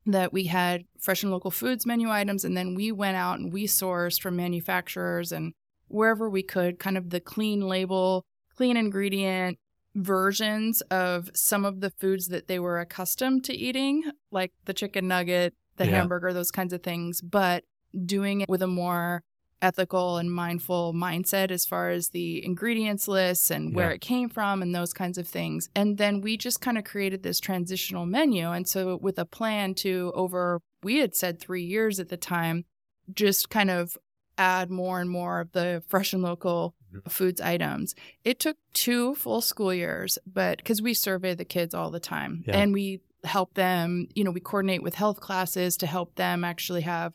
that 0.05 0.31
we 0.31 0.45
had 0.45 0.85
fresh 0.99 1.23
and 1.23 1.31
local 1.31 1.51
foods 1.51 1.85
menu 1.85 2.09
items 2.09 2.45
and 2.45 2.55
then 2.55 2.75
we 2.75 2.91
went 2.91 3.17
out 3.17 3.39
and 3.39 3.51
we 3.51 3.65
sourced 3.65 4.21
from 4.21 4.35
manufacturers 4.35 5.31
and 5.31 5.53
wherever 5.87 6.29
we 6.29 6.43
could, 6.43 6.79
kind 6.79 6.97
of 6.97 7.09
the 7.09 7.19
clean 7.19 7.61
label, 7.61 8.25
clean 8.55 8.77
ingredient 8.77 9.57
versions 9.95 10.81
of 10.81 11.29
some 11.33 11.65
of 11.65 11.81
the 11.81 11.89
foods 11.89 12.27
that 12.27 12.47
they 12.47 12.59
were 12.59 12.79
accustomed 12.79 13.43
to 13.45 13.53
eating, 13.53 14.03
like 14.31 14.51
the 14.65 14.73
chicken 14.73 15.07
nugget, 15.07 15.53
the 15.77 15.85
yeah. 15.85 15.91
hamburger, 15.91 16.33
those 16.33 16.51
kinds 16.51 16.73
of 16.73 16.83
things, 16.83 17.21
but 17.21 17.63
doing 18.05 18.41
it 18.41 18.49
with 18.49 18.61
a 18.61 18.67
more 18.67 19.23
ethical 19.61 20.17
and 20.17 20.31
mindful 20.31 20.93
mindset 20.93 21.49
as 21.49 21.65
far 21.65 21.89
as 21.89 22.09
the 22.09 22.45
ingredients 22.45 23.07
lists 23.07 23.49
and 23.49 23.75
where 23.75 23.89
yeah. 23.89 23.95
it 23.95 24.01
came 24.01 24.29
from 24.29 24.61
and 24.61 24.73
those 24.73 24.93
kinds 24.93 25.17
of 25.17 25.27
things. 25.27 25.69
And 25.75 25.97
then 25.97 26.21
we 26.21 26.37
just 26.37 26.61
kind 26.61 26.77
of 26.77 26.83
created 26.83 27.23
this 27.23 27.39
transitional 27.39 28.05
menu. 28.05 28.51
And 28.51 28.67
so, 28.67 28.99
with 29.01 29.17
a 29.17 29.25
plan 29.25 29.73
to 29.75 30.11
over, 30.15 30.61
we 30.83 30.97
had 30.97 31.15
said 31.15 31.39
three 31.39 31.63
years 31.63 31.99
at 31.99 32.09
the 32.09 32.17
time, 32.17 32.65
just 33.13 33.49
kind 33.49 33.71
of 33.71 33.97
add 34.37 34.69
more 34.69 34.99
and 34.99 35.09
more 35.09 35.39
of 35.39 35.51
the 35.51 35.83
fresh 35.87 36.13
and 36.13 36.21
local 36.21 36.75
mm-hmm. 36.93 37.09
foods 37.09 37.41
items. 37.41 37.95
It 38.23 38.39
took 38.39 38.57
two 38.73 39.15
full 39.15 39.41
school 39.41 39.73
years, 39.73 40.17
but 40.25 40.57
because 40.57 40.81
we 40.81 40.93
survey 40.93 41.33
the 41.33 41.45
kids 41.45 41.73
all 41.73 41.91
the 41.91 41.99
time 41.99 42.43
yeah. 42.47 42.57
and 42.57 42.73
we 42.73 43.01
help 43.23 43.53
them, 43.55 44.07
you 44.15 44.23
know, 44.23 44.31
we 44.31 44.39
coordinate 44.39 44.83
with 44.83 44.95
health 44.95 45.19
classes 45.19 45.77
to 45.77 45.87
help 45.87 46.15
them 46.15 46.43
actually 46.43 46.81
have 46.81 47.13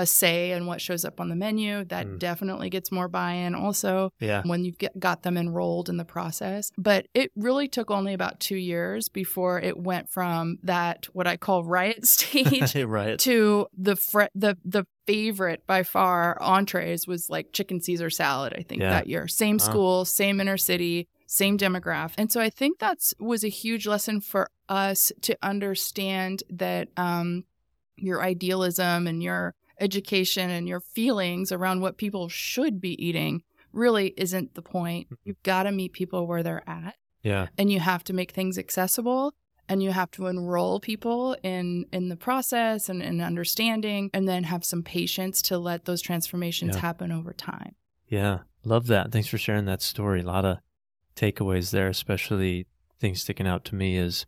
a 0.00 0.06
say 0.06 0.52
in 0.52 0.66
what 0.66 0.80
shows 0.80 1.04
up 1.04 1.20
on 1.20 1.28
the 1.28 1.36
menu. 1.36 1.84
That 1.84 2.06
Mm. 2.06 2.18
definitely 2.18 2.70
gets 2.70 2.90
more 2.90 3.08
buy 3.08 3.32
in 3.32 3.54
also 3.54 4.12
Yeah. 4.20 4.42
when 4.44 4.64
you've 4.64 4.78
get, 4.78 4.98
got 4.98 5.22
them 5.22 5.36
enrolled 5.36 5.88
in 5.88 5.96
the 5.98 6.04
process. 6.04 6.70
But 6.78 7.06
it 7.14 7.30
really 7.36 7.68
took 7.68 7.90
only 7.90 8.14
about 8.14 8.40
two 8.40 8.56
years 8.56 9.08
before 9.08 9.60
it 9.60 9.76
went 9.78 10.08
from 10.08 10.58
that, 10.62 11.06
what 11.12 11.26
I 11.26 11.36
call 11.36 11.64
riot 11.64 12.06
stage. 12.16 12.74
right. 12.84 13.18
To 13.20 13.66
the 13.76 13.96
fr- 13.96 14.32
the 14.34 14.56
the 14.64 14.86
favorite 15.06 15.66
by 15.66 15.82
far 15.82 16.40
entrees 16.40 17.06
was 17.06 17.28
like 17.28 17.52
chicken 17.52 17.80
Caesar 17.80 18.10
salad. 18.10 18.54
I 18.56 18.62
think 18.62 18.80
Yeah. 18.80 18.90
that 18.90 19.08
year, 19.08 19.26
same 19.28 19.56
Wow. 19.58 19.64
school, 19.64 20.04
same 20.04 20.40
inner 20.40 20.56
city, 20.56 21.08
same 21.26 21.58
demographic, 21.58 22.14
and 22.18 22.30
so 22.30 22.40
I 22.40 22.48
think 22.50 22.78
that's 22.78 23.12
was 23.18 23.42
a 23.44 23.48
huge 23.48 23.86
lesson 23.86 24.20
for 24.20 24.48
us 24.68 25.10
to 25.22 25.36
understand 25.42 26.42
that 26.48 26.88
um, 26.96 27.44
your 27.96 28.22
idealism 28.22 29.06
and 29.06 29.22
your 29.22 29.54
education 29.80 30.50
and 30.50 30.68
your 30.68 30.80
feelings 30.80 31.50
around 31.52 31.80
what 31.80 31.96
people 31.96 32.28
should 32.28 32.80
be 32.80 33.02
eating 33.04 33.42
really 33.72 34.14
isn't 34.16 34.54
the 34.54 34.62
point. 34.62 35.06
Mm-hmm. 35.06 35.14
You've 35.24 35.42
got 35.42 35.64
to 35.64 35.72
meet 35.72 35.92
people 35.92 36.26
where 36.26 36.42
they're 36.42 36.68
at 36.68 36.96
Yeah. 37.22 37.48
and 37.58 37.70
you 37.72 37.80
have 37.80 38.04
to 38.04 38.12
make 38.12 38.32
things 38.32 38.58
accessible 38.58 39.34
and 39.68 39.82
you 39.82 39.92
have 39.92 40.10
to 40.12 40.26
enroll 40.26 40.80
people 40.80 41.36
in 41.44 41.86
in 41.92 42.08
the 42.08 42.16
process 42.16 42.88
and 42.88 43.00
in 43.02 43.20
understanding 43.20 44.10
and 44.12 44.28
then 44.28 44.42
have 44.44 44.64
some 44.64 44.82
patience 44.82 45.40
to 45.42 45.58
let 45.58 45.84
those 45.84 46.02
transformations 46.02 46.74
Yeah. 46.74 46.80
happen 46.82 47.12
over 47.12 47.32
time. 47.32 47.74
Yeah. 48.08 48.40
Love 48.64 48.88
that. 48.88 49.12
Thanks 49.12 49.28
for 49.28 49.38
sharing 49.38 49.64
that 49.66 49.80
story. 49.82 50.20
A 50.20 50.24
lot 50.24 50.44
of 50.44 50.58
takeaways 51.14 51.70
there, 51.70 51.88
especially 51.88 52.66
things 52.98 53.22
sticking 53.22 53.46
out 53.46 53.64
to 53.66 53.74
me 53.74 53.96
is 53.96 54.26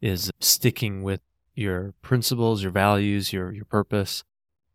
is 0.00 0.30
sticking 0.40 1.02
with 1.02 1.20
your 1.54 1.94
principles, 2.02 2.62
your 2.62 2.72
values, 2.72 3.32
your 3.32 3.52
your 3.52 3.64
purpose. 3.64 4.22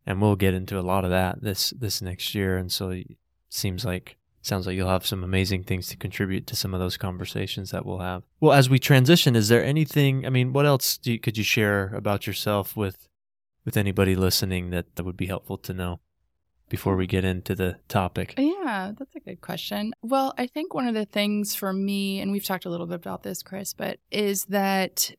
And 0.08 0.22
we'll 0.22 0.38
get 0.38 0.54
into 0.54 0.80
a 0.80 0.82
lot 0.82 1.04
of 1.04 1.12
that 1.12 1.42
this 1.42 1.72
this 1.72 2.02
next 2.02 2.34
year. 2.34 2.58
And 2.58 2.72
so 2.72 2.90
it 2.90 3.18
seems 3.50 3.84
like 3.86 4.16
sounds 4.42 4.66
like 4.66 4.78
you'll 4.78 4.90
have 4.90 5.06
some 5.06 5.24
amazing 5.24 5.66
things 5.66 5.90
to 5.90 5.98
contribute 5.98 6.48
to 6.48 6.56
some 6.56 6.74
of 6.74 6.80
those 6.80 6.96
conversations 6.96 7.72
that 7.72 7.86
we'll 7.86 8.00
have. 8.00 8.24
Well, 8.40 8.54
as 8.54 8.70
we 8.70 8.80
transition, 8.80 9.36
is 9.36 9.50
there 9.50 9.64
anything? 9.64 10.26
I 10.26 10.30
mean, 10.30 10.54
what 10.54 10.66
else 10.66 10.98
you, 11.04 11.20
could 11.20 11.38
you 11.38 11.44
share 11.44 11.94
about 11.94 12.26
yourself 12.26 12.76
with 12.76 13.10
with 13.66 13.76
anybody 13.76 14.16
listening 14.16 14.70
that, 14.70 14.96
that 14.96 15.04
would 15.04 15.18
be 15.18 15.26
helpful 15.26 15.58
to 15.58 15.74
know 15.74 16.00
before 16.70 16.96
we 16.96 17.06
get 17.06 17.26
into 17.26 17.54
the 17.54 17.78
topic? 17.90 18.34
Yeah, 18.38 18.94
that's 18.98 19.14
a 19.14 19.20
good 19.20 19.42
question. 19.42 19.94
Well, 20.02 20.34
I 20.38 20.48
think 20.48 20.74
one 20.74 20.88
of 20.88 20.94
the 20.94 21.04
things 21.04 21.54
for 21.54 21.74
me, 21.74 22.22
and 22.22 22.32
we've 22.32 22.46
talked 22.46 22.64
a 22.64 22.70
little 22.70 22.88
bit 22.88 22.96
about 22.96 23.24
this, 23.24 23.44
Chris, 23.44 23.74
but 23.74 24.00
is 24.10 24.46
that 24.46 25.12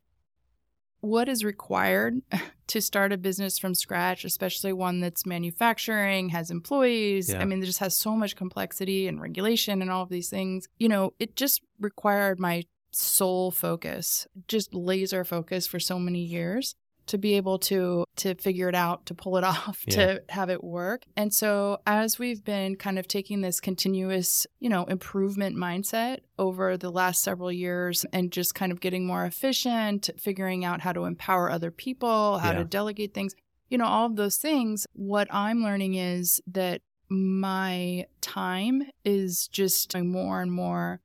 what 1.00 1.28
is 1.28 1.45
required 1.45 2.21
to 2.69 2.81
start 2.81 3.12
a 3.12 3.19
business 3.19 3.59
from 3.59 3.75
scratch, 3.75 4.25
especially 4.25 4.73
one 4.73 5.00
that's 5.00 5.26
manufacturing, 5.26 6.31
has 6.31 6.50
employees. 6.50 7.31
Yeah. 7.31 7.40
I 7.40 7.45
mean, 7.45 7.62
it 7.62 7.67
just 7.67 7.78
has 7.78 7.97
so 7.97 8.17
much 8.17 8.37
complexity 8.37 9.07
and 9.07 9.21
regulation 9.21 9.83
and 9.83 9.90
all 9.90 10.02
of 10.02 10.09
these 10.09 10.28
things. 10.28 10.69
You 10.78 10.88
know, 10.88 11.14
it 11.19 11.37
just 11.37 11.62
required 11.81 12.38
my 12.38 12.64
sole 12.90 13.50
focus, 13.50 14.26
just 14.47 14.75
laser 14.75 15.25
focus 15.25 15.67
for 15.67 15.78
so 15.78 15.99
many 15.99 16.21
years 16.21 16.75
to 17.09 17.19
be 17.19 17.35
able 17.35 17.59
to 17.59 18.05
to 18.17 18.35
figure 18.37 18.69
it 18.69 18.75
out 18.75 19.05
to 19.07 19.15
pull 19.15 19.37
it 19.37 19.45
off 19.53 19.85
Yeah. 19.87 19.95
to 19.97 20.23
have 20.31 20.49
it 20.50 20.62
work 20.62 21.03
and 21.17 21.33
so 21.35 21.79
as 21.87 22.19
we've 22.19 22.45
been 22.45 22.77
kind 22.77 22.99
of 22.99 23.07
taking 23.09 23.41
this 23.41 23.61
continuous 23.61 24.47
you 24.61 24.69
know 24.69 24.85
improvement 24.85 25.57
mindset 25.57 26.21
over 26.38 26.77
the 26.77 26.91
last 26.91 27.23
several 27.23 27.50
years 27.53 28.05
and 28.12 28.31
just 28.33 28.55
kind 28.55 28.71
of 28.73 28.81
getting 28.81 29.07
more 29.07 29.25
efficient 29.25 30.11
figuring 30.19 30.65
out 30.65 30.81
how 30.81 30.93
to 30.93 31.05
empower 31.05 31.50
other 31.50 31.71
people 31.71 32.38
how 32.38 32.53
Yeah. 32.53 32.59
to 32.59 32.65
delegate 32.65 33.12
things 33.15 33.35
you 33.69 33.77
know 33.79 33.87
all 33.87 34.07
of 34.07 34.17
those 34.17 34.37
things 34.37 34.87
what 34.93 35.29
i'm 35.31 35.62
learning 35.62 35.95
is 35.95 36.41
that 36.47 36.81
my 37.11 38.07
time 38.21 38.83
is 39.05 39.49
just 39.49 39.97
more 39.97 40.41
and 40.43 40.53
more 40.53 41.00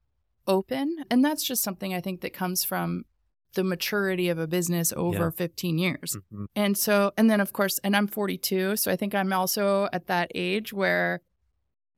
open 0.48 0.98
and 1.10 1.24
that's 1.24 1.43
just 1.43 1.63
something 1.63 1.93
i 1.93 2.01
think 2.01 2.22
that 2.22 2.33
comes 2.33 2.63
from 2.63 3.05
the 3.53 3.63
maturity 3.63 4.29
of 4.29 4.38
a 4.39 4.48
business 4.48 4.91
over 4.95 5.25
Yeah. 5.25 5.29
15 5.31 5.77
years 5.77 6.17
Mhm. 6.33 6.45
and 6.55 6.77
so, 6.77 7.12
and 7.17 7.29
then 7.29 7.39
of 7.41 7.53
course, 7.53 7.79
and 7.83 7.95
I'm 7.95 8.07
42. 8.07 8.75
So 8.77 8.91
I 8.91 8.95
think 8.95 9.13
I'm 9.15 9.31
also 9.33 9.88
at 9.93 10.07
that 10.07 10.31
age 10.36 10.74
where 10.74 11.22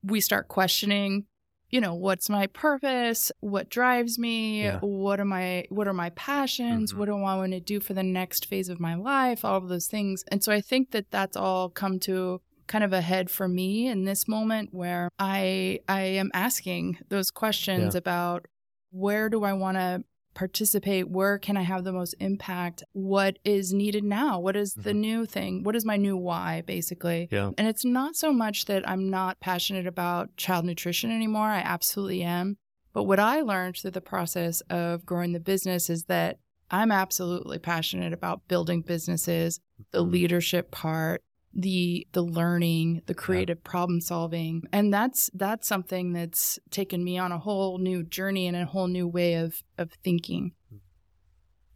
we 0.04 0.20
start 0.22 0.48
questioning, 0.48 1.26
you 1.70 1.82
know, 1.82 1.96
what's 1.96 2.30
my 2.30 2.48
purpose? 2.48 3.32
What 3.40 3.70
drives 3.70 4.20
me? 4.20 4.64
Yeah. 4.64 4.80
What 4.80 5.20
are 5.20 5.26
my, 5.26 5.66
what 5.70 5.88
are 5.88 5.94
my 5.94 6.12
passions? 6.12 6.94
Mhm. 6.94 6.98
What 6.98 7.06
do 7.06 7.16
I 7.16 7.36
want 7.36 7.54
to 7.54 7.60
do 7.60 7.80
for 7.80 7.94
the 7.94 8.04
next 8.04 8.46
phase 8.46 8.70
of 8.70 8.80
my 8.80 8.96
life? 8.96 9.44
All 9.44 9.58
of 9.58 9.68
those 9.68 9.88
things. 9.88 10.24
And 10.32 10.44
so 10.44 10.52
I 10.52 10.62
think 10.62 10.92
that 10.92 11.10
that's 11.12 11.36
all 11.36 11.70
come 11.70 12.00
to 12.02 12.42
kind 12.68 12.84
of 12.84 12.94
a 12.94 13.02
head 13.02 13.30
for 13.30 13.48
me 13.48 13.88
in 13.88 14.06
this 14.06 14.28
moment 14.28 14.70
where 14.74 15.10
I, 15.20 15.80
I 15.88 16.02
am 16.02 16.32
asking 16.34 16.98
those 17.10 17.30
questions 17.32 17.94
Yeah. 17.96 18.00
about 18.00 18.46
where 18.92 19.30
do 19.30 19.44
I 19.44 19.54
want 19.54 19.78
to 19.78 20.04
participate 20.36 21.10
where 21.10 21.40
can 21.40 21.56
i 21.58 21.62
have 21.62 21.84
the 21.84 21.92
most 21.94 22.14
impact 22.20 22.84
what 22.92 23.40
is 23.46 23.74
needed 23.74 24.04
now 24.04 24.38
what 24.40 24.56
is 24.56 24.74
the 24.74 24.92
Mhm. 24.92 24.96
new 24.98 25.26
thing 25.26 25.64
what 25.64 25.76
is 25.76 25.86
my 25.86 25.96
new 25.98 26.16
why 26.18 26.62
basically 26.68 27.30
Yeah. 27.32 27.52
and 27.58 27.68
it's 27.68 27.86
not 27.86 28.16
so 28.16 28.32
much 28.34 28.66
that 28.66 28.88
i'm 28.88 29.10
not 29.10 29.40
passionate 29.40 29.88
about 29.88 30.36
child 30.38 30.66
nutrition 30.66 31.10
anymore 31.10 31.48
i 31.48 31.60
absolutely 31.60 32.22
am 32.22 32.58
but 32.94 33.04
what 33.06 33.20
i 33.20 33.42
learned 33.42 33.78
through 33.78 33.92
the 33.92 34.02
process 34.02 34.62
of 34.70 35.06
growing 35.06 35.32
the 35.32 35.40
business 35.40 35.90
is 35.90 36.04
that 36.06 36.38
i'm 36.70 36.92
absolutely 36.92 37.58
passionate 37.58 38.12
about 38.14 38.48
building 38.50 38.82
businesses 38.82 39.60
the 39.92 40.04
Mhm. 40.04 40.12
leadership 40.12 40.70
part 40.70 41.24
the 41.56 42.06
the 42.12 42.22
learning 42.22 43.02
the 43.06 43.14
creative 43.14 43.64
problem 43.64 44.02
solving 44.02 44.62
and 44.74 44.94
that's 44.94 45.30
that's 45.34 45.68
something 45.68 46.12
that's 46.12 46.60
taken 46.70 47.02
me 47.04 47.18
on 47.18 47.32
a 47.32 47.40
whole 47.40 47.78
new 47.78 48.04
journey 48.04 48.46
and 48.46 48.58
a 48.58 48.66
whole 48.66 48.88
new 48.88 49.08
way 49.08 49.36
of 49.36 49.64
of 49.78 49.92
thinking 50.04 50.52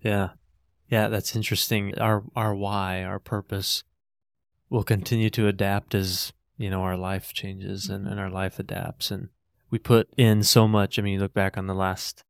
Yeah. 0.02 0.30
Yeah, 0.90 1.08
that's 1.08 1.36
interesting. 1.36 1.98
Our 2.00 2.24
our 2.36 2.56
why, 2.56 3.04
our 3.04 3.20
purpose 3.20 3.84
will 4.70 4.84
continue 4.84 5.30
to 5.30 5.48
adapt 5.48 5.94
as, 5.94 6.34
you 6.58 6.70
know, 6.70 6.82
our 6.82 6.98
life 6.98 7.32
changes 7.34 7.90
and, 7.90 8.04
mm-hmm. 8.04 8.12
and 8.12 8.20
our 8.20 8.30
life 8.30 8.60
adapts 8.60 9.12
and 9.12 9.30
we 9.70 9.78
put 9.78 10.10
in 10.18 10.42
so 10.44 10.68
much. 10.68 10.98
I 10.98 11.04
mean, 11.04 11.14
you 11.14 11.20
look 11.20 11.34
back 11.34 11.58
on 11.58 11.68
the 11.68 11.76
last 11.76 12.24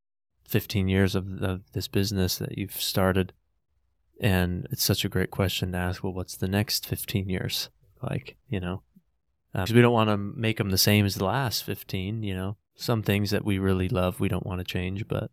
15 0.48 0.90
years 0.90 1.16
of, 1.16 1.42
of 1.42 1.72
this 1.72 1.88
business 1.88 2.38
that 2.38 2.58
you've 2.58 2.74
started 2.74 3.34
and 4.20 4.68
it's 4.72 4.84
such 4.84 5.06
a 5.06 5.10
great 5.10 5.32
question 5.32 5.72
to 5.72 5.78
ask, 5.78 6.04
well, 6.04 6.14
what's 6.14 6.38
the 6.38 6.48
next 6.48 6.86
15 6.86 7.30
years 7.30 7.70
like, 8.02 8.38
you 8.50 8.60
know? 8.60 8.82
Uh, 9.54 9.62
because 9.64 9.74
we 9.74 9.82
don't 9.82 9.94
want 9.94 10.10
to 10.10 10.18
make 10.18 10.58
them 10.58 10.70
the 10.70 10.78
same 10.78 11.06
as 11.06 11.16
the 11.16 11.26
last 11.26 11.64
15, 11.64 12.24
you 12.24 12.36
know. 12.36 12.58
Some 12.76 13.02
things 13.04 13.32
that 13.32 13.44
we 13.44 13.60
really 13.60 13.90
love, 13.90 14.20
we 14.20 14.30
don't 14.30 14.46
want 14.46 14.60
to 14.60 14.64
change, 14.64 15.08
but 15.08 15.32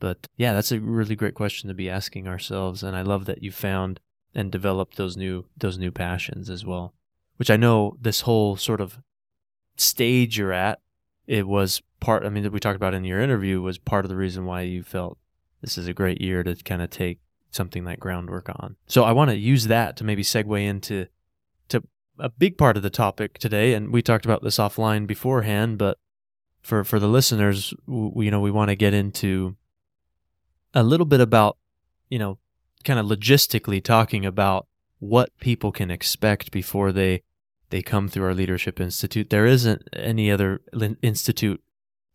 but 0.00 0.26
yeah, 0.36 0.52
that's 0.52 0.72
a 0.72 0.80
really 0.80 1.14
great 1.14 1.36
question 1.36 1.68
to 1.68 1.74
be 1.74 1.88
asking 1.88 2.26
ourselves, 2.26 2.82
and 2.82 2.96
I 2.96 3.02
love 3.02 3.24
that 3.26 3.40
you 3.40 3.52
found 3.52 4.00
and 4.34 4.50
developed 4.50 4.96
those 4.96 5.16
new 5.16 5.44
those 5.56 5.78
new 5.78 5.92
passions 5.92 6.50
as 6.50 6.66
well. 6.66 6.92
Which 7.36 7.50
I 7.50 7.56
know 7.56 7.96
this 8.00 8.22
whole 8.22 8.56
sort 8.56 8.80
of 8.80 8.98
stage 9.76 10.36
you're 10.36 10.52
at, 10.52 10.80
it 11.28 11.46
was 11.46 11.82
part. 12.00 12.24
I 12.24 12.30
mean, 12.30 12.42
that 12.42 12.52
we 12.52 12.58
talked 12.58 12.74
about 12.74 12.94
in 12.94 13.04
your 13.04 13.20
interview 13.20 13.60
was 13.60 13.78
part 13.78 14.04
of 14.04 14.08
the 14.08 14.16
reason 14.16 14.44
why 14.44 14.62
you 14.62 14.82
felt 14.82 15.18
this 15.60 15.78
is 15.78 15.86
a 15.86 15.94
great 15.94 16.20
year 16.20 16.42
to 16.42 16.56
kind 16.56 16.82
of 16.82 16.90
take 16.90 17.20
something 17.52 17.84
like 17.84 18.00
groundwork 18.00 18.48
on. 18.48 18.76
So 18.86 19.04
I 19.04 19.12
want 19.12 19.30
to 19.30 19.36
use 19.36 19.68
that 19.68 19.96
to 19.98 20.04
maybe 20.04 20.22
segue 20.22 20.66
into 20.66 21.06
to 21.68 21.82
a 22.18 22.28
big 22.28 22.58
part 22.58 22.76
of 22.76 22.82
the 22.82 22.90
topic 22.90 23.38
today, 23.38 23.74
and 23.74 23.92
we 23.92 24.02
talked 24.02 24.24
about 24.24 24.42
this 24.42 24.58
offline 24.58 25.06
beforehand, 25.06 25.78
but 25.78 25.98
for 26.62 26.82
for 26.82 26.98
the 26.98 27.08
listeners, 27.08 27.74
we, 27.86 28.26
you 28.26 28.30
know, 28.30 28.40
we 28.40 28.50
want 28.50 28.70
to 28.70 28.76
get 28.76 28.94
into 28.94 29.56
a 30.74 30.82
little 30.82 31.06
bit 31.06 31.20
about, 31.20 31.58
you 32.08 32.18
know, 32.18 32.38
kind 32.84 32.98
of 32.98 33.06
logistically 33.06 33.82
talking 33.82 34.26
about 34.26 34.66
what 34.98 35.36
people 35.38 35.72
can 35.72 35.90
expect 35.90 36.50
before 36.50 36.92
they 36.92 37.22
they 37.70 37.82
come 37.82 38.08
through 38.08 38.24
our 38.24 38.34
leadership 38.34 38.80
institute. 38.80 39.30
There 39.30 39.46
isn't 39.46 39.88
any 39.92 40.30
other 40.30 40.60
institute 41.02 41.62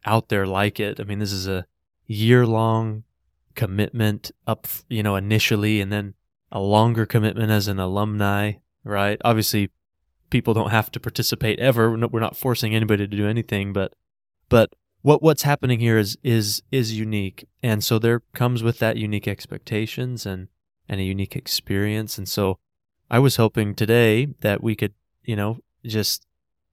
out 0.06 0.30
there 0.30 0.46
like 0.46 0.80
it. 0.80 1.00
I 1.00 1.04
mean, 1.04 1.20
this 1.20 1.32
is 1.32 1.48
a 1.48 1.66
year 2.06 2.46
long 2.46 3.04
commitment 3.58 4.32
up, 4.46 4.68
you 4.88 5.04
know, 5.04 5.18
initially, 5.18 5.82
and 5.82 5.92
then 5.92 6.14
a 6.50 6.62
longer 6.62 7.06
commitment 7.06 7.52
as 7.52 7.68
an 7.68 7.80
alumni, 7.80 8.54
right? 8.86 9.20
Obviously, 9.26 9.72
people 10.30 10.54
don't 10.54 10.70
have 10.70 10.90
to 10.92 11.00
participate 11.00 11.60
ever. 11.60 11.92
We're 11.92 12.22
not- 12.22 12.38
forcing 12.38 12.74
anybody 12.74 13.06
to 13.06 13.18
do 13.18 13.28
anything, 13.28 13.74
but 13.74 13.94
but 14.48 14.70
what 15.02 15.22
what's 15.22 15.44
happening 15.44 15.80
here 15.80 15.98
is 15.98 16.18
is 16.24 16.64
is 16.72 16.98
unique, 16.98 17.46
and 17.62 17.84
so 17.84 18.00
there 18.00 18.22
comes 18.34 18.64
with 18.64 18.80
that 18.80 18.96
unique 18.96 19.28
expectations 19.28 20.26
and 20.26 20.48
and 20.88 21.02
a 21.02 21.04
unique 21.04 21.36
experience, 21.36 22.18
and 22.18 22.30
so 22.30 22.60
I 23.10 23.20
was 23.20 23.36
hoping 23.36 23.76
today 23.76 24.28
that 24.42 24.62
we 24.64 24.76
could, 24.76 24.94
you 25.24 25.36
know, 25.36 25.60
just 25.84 26.26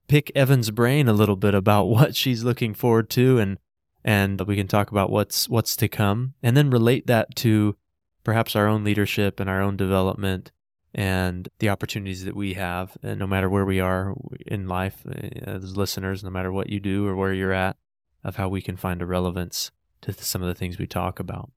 pick 0.07 0.31
Evann's 0.35 0.71
brain 0.71 1.09
a 1.09 1.13
little 1.13 1.37
bit 1.37 1.55
about 1.55 1.85
what 1.97 2.15
she's 2.15 2.45
looking 2.45 2.75
forward 2.75 3.09
to 3.11 3.39
and 3.39 3.59
and 4.05 4.41
we 4.43 4.57
can 4.57 4.69
talk 4.69 4.91
about 4.91 5.11
what's 5.11 5.49
what's 5.49 5.77
to 5.77 5.89
come 5.89 6.35
and 6.43 6.57
then 6.57 6.71
relate 6.71 7.07
that 7.07 7.35
to 7.37 7.77
perhaps 8.23 8.57
our 8.57 8.67
own 8.67 8.85
leadership 8.85 9.41
and 9.41 9.49
our 9.49 9.61
own 9.61 9.77
development 9.77 10.51
and 10.95 11.49
the 11.59 11.69
opportunities 11.69 12.25
that 12.25 12.37
we 12.37 12.55
have, 12.55 12.97
and 13.03 13.19
no 13.19 13.27
matter 13.27 13.51
where 13.51 13.65
we 13.65 13.81
are 13.81 14.15
in 14.47 14.69
life 14.69 15.05
eh, 15.11 15.41
as 15.43 15.77
listeners, 15.77 16.23
no 16.23 16.31
matter 16.31 16.53
what 16.53 16.71
you 16.71 16.79
do 16.79 17.07
or 17.07 17.17
where 17.17 17.33
you're 17.33 17.53
at, 17.53 17.77
of 18.23 18.37
how 18.37 18.49
we 18.49 18.63
can 18.63 18.77
find 18.77 19.03
a 19.03 19.07
relevance 19.07 19.73
to 20.03 20.13
some 20.13 20.41
of 20.41 20.49
the 20.49 20.55
things 20.55 20.79
we 20.79 20.87
talk 20.87 21.19
about. 21.19 21.51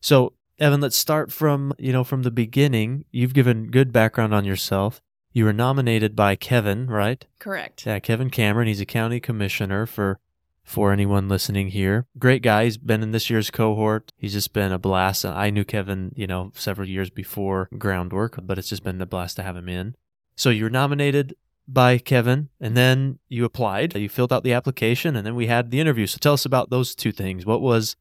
So, 0.00 0.34
Evann, 0.60 0.82
let's 0.82 0.96
start 0.96 1.32
from, 1.32 1.72
you 1.78 1.92
know, 1.92 2.04
from 2.04 2.22
the 2.22 2.30
beginning. 2.30 3.06
You've 3.10 3.32
given 3.32 3.70
good 3.70 3.90
background 3.90 4.34
on 4.34 4.44
yourself. 4.44 5.00
You 5.32 5.46
were 5.46 5.52
nominated 5.52 6.14
by 6.14 6.36
Kevin, 6.36 6.86
right? 6.86 7.26
Correct. 7.38 7.86
Yeah, 7.86 7.98
Kevin 8.00 8.30
Cameron. 8.30 8.68
He's 8.68 8.80
a 8.80 8.86
county 8.86 9.18
commissioner 9.18 9.86
for 9.86 10.20
for 10.64 10.92
anyone 10.92 11.28
listening 11.28 11.68
here. 11.68 12.06
Great 12.18 12.42
guy. 12.42 12.64
He's 12.64 12.78
been 12.78 13.02
in 13.02 13.12
this 13.12 13.28
year's 13.28 13.50
cohort. 13.50 14.12
He's 14.16 14.32
just 14.32 14.52
been 14.54 14.72
a 14.72 14.78
blast. 14.78 15.24
I 15.24 15.50
knew 15.50 15.64
Kevin, 15.64 16.12
you 16.16 16.26
know, 16.26 16.50
several 16.54 16.88
years 16.88 17.10
before 17.10 17.68
groundwork, 17.78 18.38
but 18.42 18.58
it's 18.58 18.70
just 18.70 18.82
been 18.82 19.00
a 19.00 19.06
blast 19.06 19.36
to 19.36 19.42
have 19.42 19.56
him 19.56 19.68
in. 19.68 19.94
So 20.34 20.50
you 20.50 20.64
were 20.64 20.70
nominated 20.70 21.36
by 21.68 21.98
Kevin 21.98 22.48
and 22.60 22.76
then 22.76 23.18
you 23.28 23.44
applied. 23.44 23.94
You 23.94 24.08
filled 24.08 24.32
out 24.32 24.42
the 24.42 24.54
application 24.54 25.16
and 25.16 25.26
then 25.26 25.34
we 25.34 25.46
had 25.46 25.70
the 25.70 25.80
interview. 25.80 26.06
So 26.06 26.18
tell 26.18 26.32
us 26.32 26.46
about 26.46 26.70
those 26.70 26.94
two 26.94 27.12
things. 27.12 27.46
What 27.46 27.60
was 27.60 27.96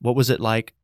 what 0.00 0.14
was 0.14 0.30
it 0.30 0.40
like? 0.40 0.74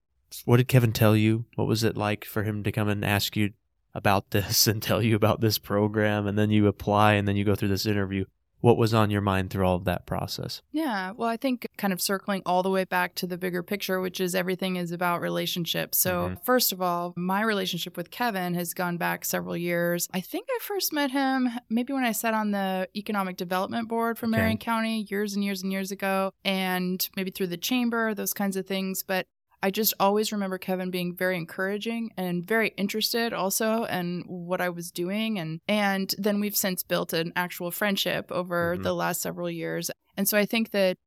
What 0.45 0.57
did 0.57 0.69
Kevin 0.69 0.93
tell 0.93 1.17
you? 1.17 1.45
What 1.55 1.69
was 1.69 1.85
it 1.85 1.97
like 1.97 2.25
for 2.25 2.43
him 2.43 2.65
to 2.65 2.73
come 2.73 2.89
and 2.89 3.05
ask 3.05 3.37
you 3.37 3.53
about 3.95 4.31
this 4.31 4.67
and 4.67 4.83
tell 4.83 5.01
you 5.01 5.15
about 5.15 5.41
this 5.41 5.59
program 5.59 6.27
and 6.27 6.37
then 6.37 6.51
you 6.51 6.67
apply 6.67 7.15
and 7.15 7.27
then 7.27 7.37
you 7.37 7.45
go 7.45 7.55
through 7.55 7.69
this 7.69 7.87
interview? 7.87 8.25
What 8.65 8.79
was 8.79 8.95
on 8.95 9.11
your 9.11 9.21
mind 9.21 9.51
through 9.51 9.67
all 9.67 9.77
of 9.77 9.85
that 9.85 10.07
process? 10.07 10.63
Yeah, 10.73 11.11
well, 11.11 11.29
I 11.29 11.37
think 11.37 11.69
kind 11.77 11.93
of 11.93 12.01
circling 12.01 12.41
all 12.47 12.63
the 12.63 12.71
way 12.71 12.85
back 12.85 13.15
to 13.17 13.27
the 13.27 13.37
bigger 13.37 13.63
picture, 13.63 14.01
which 14.01 14.21
is 14.21 14.35
everything 14.35 14.77
is 14.77 14.91
about 14.91 15.21
relationships. 15.21 15.99
So, 15.99 16.29
mm-hmm. 16.29 16.35
first 16.47 16.73
of 16.73 16.81
all, 16.81 17.13
my 17.15 17.43
relationship 17.43 17.95
with 17.95 18.11
Kevin 18.11 18.55
has 18.55 18.73
gone 18.73 18.97
back 18.97 19.27
several 19.27 19.55
years. 19.55 20.09
I 20.15 20.21
think 20.21 20.47
I 20.51 20.59
first 20.63 20.95
met 20.95 21.11
him 21.11 21.51
maybe 21.69 21.93
when 21.93 22.05
I 22.05 22.13
sat 22.13 22.33
on 22.33 22.53
the 22.53 22.89
Economic 22.97 23.37
Development 23.37 23.87
Board 23.87 24.17
for 24.17 24.27
Marion. 24.27 24.57
County 24.57 25.07
years 25.11 25.35
and 25.35 25.45
years 25.45 25.63
and 25.63 25.71
years 25.71 25.91
ago, 25.91 26.33
and 26.43 27.07
maybe 27.17 27.31
through 27.31 27.49
the 27.49 27.59
chamber, 27.59 28.15
those 28.15 28.33
kinds 28.33 28.57
of 28.57 28.67
things. 28.67 29.03
But 29.03 29.27
I 29.65 29.71
just 29.71 29.95
always 29.99 30.31
remember 30.31 30.59
Kevin 30.59 30.91
being 30.91 31.17
very 31.17 31.39
encouraging 31.39 32.11
and 32.19 32.47
very 32.47 32.75
interested 32.77 33.33
also 33.33 33.85
in 33.85 34.25
what 34.27 34.61
I 34.61 34.69
was 34.69 34.91
doing 34.91 35.39
and 35.39 35.59
and 35.67 36.15
then 36.19 36.39
we've 36.39 36.55
since 36.55 36.83
built 36.83 37.15
an 37.15 37.33
actual 37.35 37.71
friendship 37.71 38.31
over 38.31 38.75
mm-hmm. 38.75 38.83
the 38.83 38.95
last 38.95 39.23
several 39.23 39.49
years. 39.49 39.91
And 40.19 40.29
so 40.29 40.37
I 40.37 40.45
think 40.45 40.73
that 40.73 40.99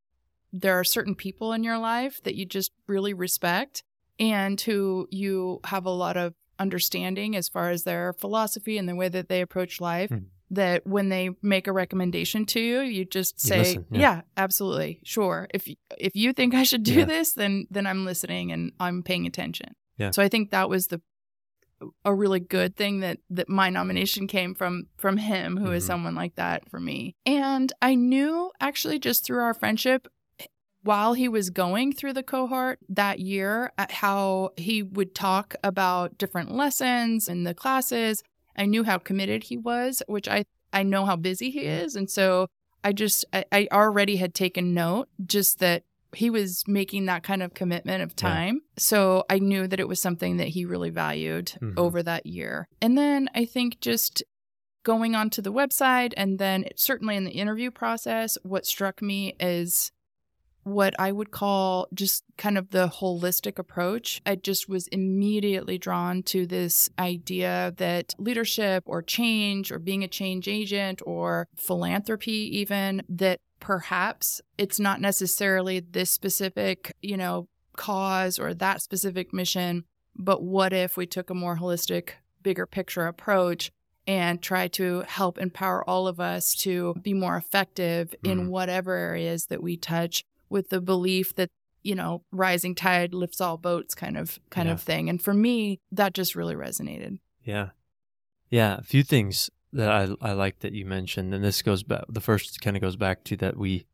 there 0.52 0.76
are 0.76 0.82
certain 0.82 1.14
people 1.14 1.52
in 1.52 1.62
your 1.62 1.78
life 1.78 2.20
that 2.24 2.34
you 2.34 2.46
just 2.46 2.72
really 2.88 3.14
respect 3.14 3.84
and 4.18 4.60
who 4.60 5.06
you 5.12 5.60
have 5.66 5.86
a 5.86 5.90
lot 5.90 6.16
of 6.16 6.34
understanding 6.58 7.36
as 7.36 7.48
far 7.48 7.70
as 7.70 7.84
their 7.84 8.12
philosophy 8.12 8.76
and 8.76 8.88
the 8.88 8.96
way 8.96 9.08
that 9.08 9.28
they 9.28 9.40
approach 9.40 9.80
life. 9.80 10.10
Mm-hmm 10.10 10.24
that 10.50 10.86
when 10.86 11.08
they 11.08 11.30
make 11.42 11.66
a 11.66 11.72
recommendation 11.72 12.46
to 12.46 12.60
you, 12.60 12.80
you 12.80 13.04
just 13.04 13.40
say, 13.40 13.56
you 13.56 13.62
listen, 13.62 13.86
yeah. 13.90 14.00
yeah. 14.00 14.20
absolutely, 14.36 15.00
sure. 15.04 15.48
If 15.52 15.68
if 15.98 16.14
you 16.14 16.32
think 16.32 16.54
I 16.54 16.62
should 16.62 16.82
do 16.82 17.00
yeah. 17.00 17.04
this, 17.04 17.32
then 17.32 17.66
then 17.70 17.86
I'm 17.86 18.04
listening 18.04 18.52
and 18.52 18.72
I'm 18.80 19.02
paying 19.02 19.26
attention." 19.26 19.74
Yeah. 19.96 20.10
So 20.10 20.22
I 20.22 20.28
think 20.28 20.50
that 20.50 20.70
was 20.70 20.86
the 20.86 21.00
a 22.04 22.14
really 22.14 22.40
good 22.40 22.76
thing 22.76 23.00
that 23.00 23.18
that 23.30 23.48
my 23.48 23.70
nomination 23.70 24.26
came 24.26 24.54
from 24.54 24.86
from 24.96 25.16
him 25.16 25.56
who 25.56 25.66
mm-hmm. 25.66 25.74
is 25.74 25.86
someone 25.86 26.14
like 26.14 26.34
that 26.36 26.68
for 26.68 26.80
me. 26.80 27.14
And 27.26 27.72
I 27.80 27.94
knew 27.94 28.50
actually 28.60 28.98
just 28.98 29.24
through 29.24 29.42
our 29.42 29.54
friendship 29.54 30.08
while 30.82 31.12
he 31.12 31.28
was 31.28 31.50
going 31.50 31.92
through 31.92 32.14
the 32.14 32.22
cohort 32.22 32.78
that 32.88 33.18
year 33.18 33.72
how 33.90 34.50
he 34.56 34.82
would 34.82 35.14
talk 35.14 35.54
about 35.62 36.16
different 36.18 36.50
lessons 36.50 37.28
in 37.28 37.44
the 37.44 37.54
classes 37.54 38.22
I 38.58 38.66
knew 38.66 38.84
how 38.84 38.98
committed 38.98 39.44
he 39.44 39.56
was, 39.56 40.02
which 40.06 40.28
I 40.28 40.44
I 40.72 40.82
know 40.82 41.06
how 41.06 41.16
busy 41.16 41.50
he 41.50 41.60
is, 41.60 41.96
and 41.96 42.10
so 42.10 42.48
I 42.84 42.92
just 42.92 43.24
I, 43.32 43.44
I 43.50 43.68
already 43.72 44.16
had 44.16 44.34
taken 44.34 44.74
note 44.74 45.08
just 45.24 45.60
that 45.60 45.84
he 46.14 46.30
was 46.30 46.64
making 46.66 47.06
that 47.06 47.22
kind 47.22 47.42
of 47.42 47.54
commitment 47.54 48.02
of 48.02 48.16
time. 48.16 48.56
Yeah. 48.56 48.60
So 48.78 49.24
I 49.28 49.38
knew 49.38 49.66
that 49.68 49.80
it 49.80 49.88
was 49.88 50.00
something 50.00 50.38
that 50.38 50.48
he 50.48 50.64
really 50.64 50.90
valued 50.90 51.52
mm-hmm. 51.60 51.78
over 51.78 52.02
that 52.02 52.26
year. 52.26 52.66
And 52.80 52.96
then 52.96 53.28
I 53.34 53.44
think 53.44 53.80
just 53.80 54.22
going 54.84 55.14
onto 55.14 55.42
the 55.42 55.52
website 55.52 56.14
and 56.16 56.38
then 56.38 56.64
certainly 56.76 57.16
in 57.16 57.24
the 57.24 57.32
interview 57.32 57.70
process, 57.70 58.38
what 58.42 58.64
struck 58.64 59.02
me 59.02 59.34
is 59.38 59.92
what 60.68 60.94
I 60.98 61.12
would 61.12 61.30
call 61.30 61.88
just 61.92 62.24
kind 62.36 62.58
of 62.58 62.70
the 62.70 62.88
holistic 62.88 63.58
approach. 63.58 64.20
I 64.26 64.36
just 64.36 64.68
was 64.68 64.86
immediately 64.88 65.78
drawn 65.78 66.22
to 66.24 66.46
this 66.46 66.90
idea 66.98 67.74
that 67.76 68.14
leadership 68.18 68.84
or 68.86 69.02
change 69.02 69.72
or 69.72 69.78
being 69.78 70.04
a 70.04 70.08
change 70.08 70.48
agent 70.48 71.00
or 71.04 71.48
philanthropy, 71.56 72.58
even, 72.58 73.02
that 73.08 73.40
perhaps 73.60 74.40
it's 74.56 74.78
not 74.78 75.00
necessarily 75.00 75.80
this 75.80 76.10
specific, 76.10 76.94
you 77.02 77.16
know, 77.16 77.48
cause 77.76 78.38
or 78.38 78.54
that 78.54 78.82
specific 78.82 79.32
mission, 79.32 79.84
but 80.16 80.42
what 80.42 80.72
if 80.72 80.96
we 80.96 81.06
took 81.06 81.30
a 81.30 81.34
more 81.34 81.56
holistic, 81.56 82.10
bigger 82.42 82.66
picture 82.66 83.06
approach 83.06 83.70
and 84.06 84.40
try 84.40 84.66
to 84.66 85.02
help 85.06 85.38
empower 85.38 85.88
all 85.88 86.08
of 86.08 86.18
us 86.18 86.54
to 86.54 86.94
be 87.02 87.12
more 87.12 87.36
effective 87.36 88.14
mm. 88.24 88.30
in 88.30 88.48
whatever 88.48 88.94
areas 88.94 89.46
that 89.46 89.62
we 89.62 89.76
touch 89.76 90.24
with 90.50 90.70
the 90.70 90.80
belief 90.80 91.34
that 91.36 91.50
you 91.82 91.94
know 91.94 92.22
rising 92.32 92.74
tide 92.74 93.14
lifts 93.14 93.40
all 93.40 93.56
boats 93.56 93.94
kind 93.94 94.16
of 94.16 94.38
kind 94.50 94.68
yeah. 94.68 94.74
of 94.74 94.82
thing. 94.82 95.08
And 95.08 95.22
for 95.22 95.34
me 95.34 95.80
that 95.92 96.14
just 96.14 96.34
really 96.34 96.54
resonated. 96.54 97.18
Yeah. 97.42 97.70
Yeah 98.50 98.76
a 98.78 98.82
few 98.82 99.02
things 99.02 99.50
that 99.70 99.90
i 99.90 100.08
i 100.26 100.32
like 100.32 100.60
that 100.60 100.72
you 100.72 100.86
mentioned 100.86 101.34
and 101.34 101.44
this 101.44 101.60
goes 101.60 101.82
back 101.82 102.02
the 102.08 102.22
first 102.22 102.58
kind 102.62 102.74
of 102.74 102.80
goes 102.80 102.96
back 102.96 103.22
to 103.22 103.36
that 103.36 103.54
we 103.54 103.84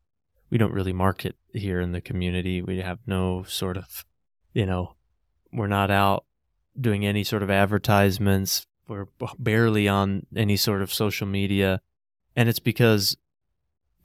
we 0.49 0.57
don't 0.57 0.71
really 0.71 0.93
market 0.93 1.35
here 1.51 1.81
in 1.81 1.91
the 1.91 2.01
community. 2.01 2.61
We 2.61 2.77
have 2.79 2.99
no 3.05 3.43
sort 3.43 3.77
of 3.77 4.05
you 4.53 4.65
know 4.65 4.95
we're 5.51 5.67
not 5.67 5.91
out 5.91 6.25
doing 6.79 7.05
any 7.05 7.23
sort 7.23 7.43
of 7.43 7.49
advertisements. 7.49 8.65
We're 8.87 9.07
barely 9.39 9.87
on 9.87 10.25
any 10.35 10.57
sort 10.57 10.81
of 10.81 10.93
social 10.93 11.25
media. 11.25 11.81
And 12.35 12.49
it's 12.49 12.59
because 12.59 13.15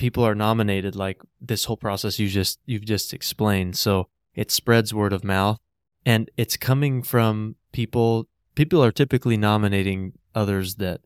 people 0.00 0.26
are 0.26 0.34
nominated 0.34 0.96
like 0.96 1.20
this 1.42 1.66
whole 1.66 1.76
process 1.76 2.18
you 2.18 2.26
just 2.26 2.58
you've 2.64 2.86
just 2.86 3.12
explained. 3.12 3.76
So 3.76 4.08
it 4.34 4.50
spreads 4.50 4.94
word 4.94 5.12
of 5.12 5.22
mouth 5.22 5.60
and 6.06 6.30
it's 6.38 6.56
coming 6.56 7.02
from 7.02 7.56
people 7.70 8.26
people 8.54 8.82
are 8.82 8.92
typically 8.92 9.36
nominating 9.36 10.14
others 10.34 10.76
that 10.76 11.02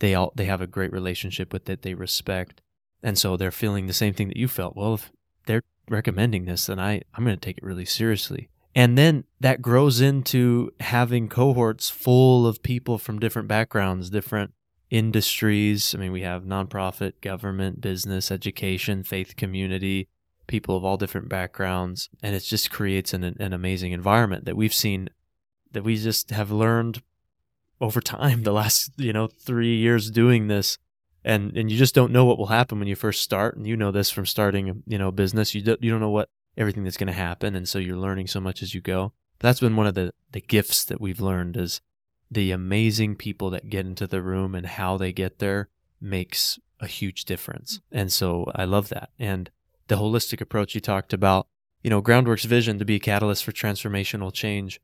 they 0.00 0.14
all 0.14 0.30
they 0.36 0.44
have 0.44 0.60
a 0.60 0.66
great 0.66 0.92
relationship 0.92 1.54
with 1.54 1.64
that 1.64 1.80
they 1.80 1.94
respect. 1.94 2.60
And 3.02 3.18
so 3.18 3.38
they're 3.38 3.50
feeling 3.50 3.86
the 3.86 3.94
same 3.94 4.12
thing 4.12 4.28
that 4.28 4.36
you 4.36 4.46
felt. 4.46 4.76
Well 4.76 4.94
if 4.94 5.10
they're 5.46 5.64
recommending 5.88 6.46
this 6.46 6.66
then 6.66 6.80
i 6.80 7.02
i'm 7.14 7.24
going 7.24 7.36
to 7.36 7.40
take 7.40 7.58
it 7.58 7.64
really 7.64 7.86
seriously. 7.86 8.50
And 8.76 8.98
then 8.98 9.24
that 9.40 9.62
grows 9.62 10.02
into 10.02 10.72
having 10.80 11.28
cohorts 11.28 11.88
full 11.88 12.46
of 12.46 12.62
people 12.62 12.98
from 12.98 13.18
different 13.18 13.48
backgrounds 13.48 14.10
different 14.10 14.52
industries. 14.90 15.94
I 15.94 15.98
mean, 15.98 16.12
we 16.12 16.22
have 16.22 16.44
nonprofit, 16.44 17.20
government, 17.20 17.80
business, 17.80 18.30
education, 18.30 19.02
faith 19.02 19.36
community, 19.36 20.08
people 20.46 20.76
of 20.76 20.84
all 20.84 20.96
different 20.96 21.28
backgrounds. 21.28 22.10
And 22.22 22.34
it 22.34 22.40
just 22.40 22.70
creates 22.70 23.12
an, 23.12 23.24
an 23.24 23.52
amazing 23.52 23.92
environment 23.92 24.44
that 24.44 24.56
we've 24.56 24.74
seen 24.74 25.10
that 25.72 25.84
we 25.84 25.96
just 25.96 26.30
have 26.30 26.50
learned 26.50 27.02
over 27.80 28.00
time 28.00 28.42
the 28.42 28.52
last, 28.52 28.92
you 28.96 29.12
know, 29.12 29.26
three 29.26 29.76
years 29.76 30.10
doing 30.10 30.48
this. 30.48 30.78
And, 31.24 31.56
and 31.56 31.70
you 31.70 31.78
just 31.78 31.94
don't 31.94 32.12
know 32.12 32.26
what 32.26 32.38
will 32.38 32.46
happen 32.46 32.78
when 32.78 32.88
you 32.88 32.96
first 32.96 33.22
start. 33.22 33.56
And 33.56 33.66
you 33.66 33.76
know 33.76 33.90
this 33.90 34.10
from 34.10 34.26
starting, 34.26 34.82
you 34.86 34.98
know, 34.98 35.10
business. 35.10 35.54
You 35.54 35.62
don't, 35.62 35.82
you 35.82 35.90
don't 35.90 36.00
know 36.00 36.10
what 36.10 36.28
everything 36.56 36.84
that's 36.84 36.98
going 36.98 37.08
to 37.08 37.12
happen. 37.12 37.56
And 37.56 37.68
so 37.68 37.78
you're 37.78 37.96
learning 37.96 38.26
so 38.26 38.40
much 38.40 38.62
as 38.62 38.74
you 38.74 38.80
go. 38.80 39.12
That's 39.40 39.60
been 39.60 39.76
one 39.76 39.86
of 39.86 39.94
the, 39.94 40.12
the 40.32 40.40
gifts 40.40 40.84
that 40.84 41.00
we've 41.00 41.20
learned 41.20 41.56
is 41.56 41.80
the 42.34 42.50
amazing 42.50 43.16
people 43.16 43.50
that 43.50 43.70
get 43.70 43.86
into 43.86 44.06
the 44.06 44.22
room 44.22 44.54
and 44.54 44.66
how 44.66 44.96
they 44.96 45.12
get 45.12 45.38
there 45.38 45.68
makes 46.00 46.58
a 46.80 46.86
huge 46.86 47.24
difference. 47.24 47.80
And 47.90 48.12
so 48.12 48.50
I 48.54 48.64
love 48.64 48.88
that. 48.90 49.10
And 49.18 49.50
the 49.88 49.96
holistic 49.96 50.40
approach 50.40 50.74
you 50.74 50.80
talked 50.80 51.12
about, 51.12 51.46
you 51.82 51.90
know, 51.90 52.02
Groundwork's 52.02 52.44
vision 52.44 52.78
to 52.78 52.84
be 52.84 52.96
a 52.96 53.00
catalyst 53.00 53.44
for 53.44 53.52
transformational 53.52 54.32
change, 54.32 54.80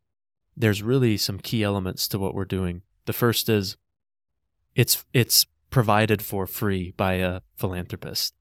there's 0.57 0.83
really 0.83 1.17
some 1.17 1.39
key 1.39 1.63
elements 1.63 2.09
to 2.09 2.19
what 2.19 2.35
we're 2.35 2.45
doing. 2.45 2.83
The 3.07 3.13
first 3.13 3.49
is 3.49 3.77
it's 4.75 5.05
it's 5.13 5.47
provided 5.71 6.23
for 6.23 6.47
free 6.47 6.93
by 6.97 7.15
a 7.15 7.41
philanthropist. 7.57 8.35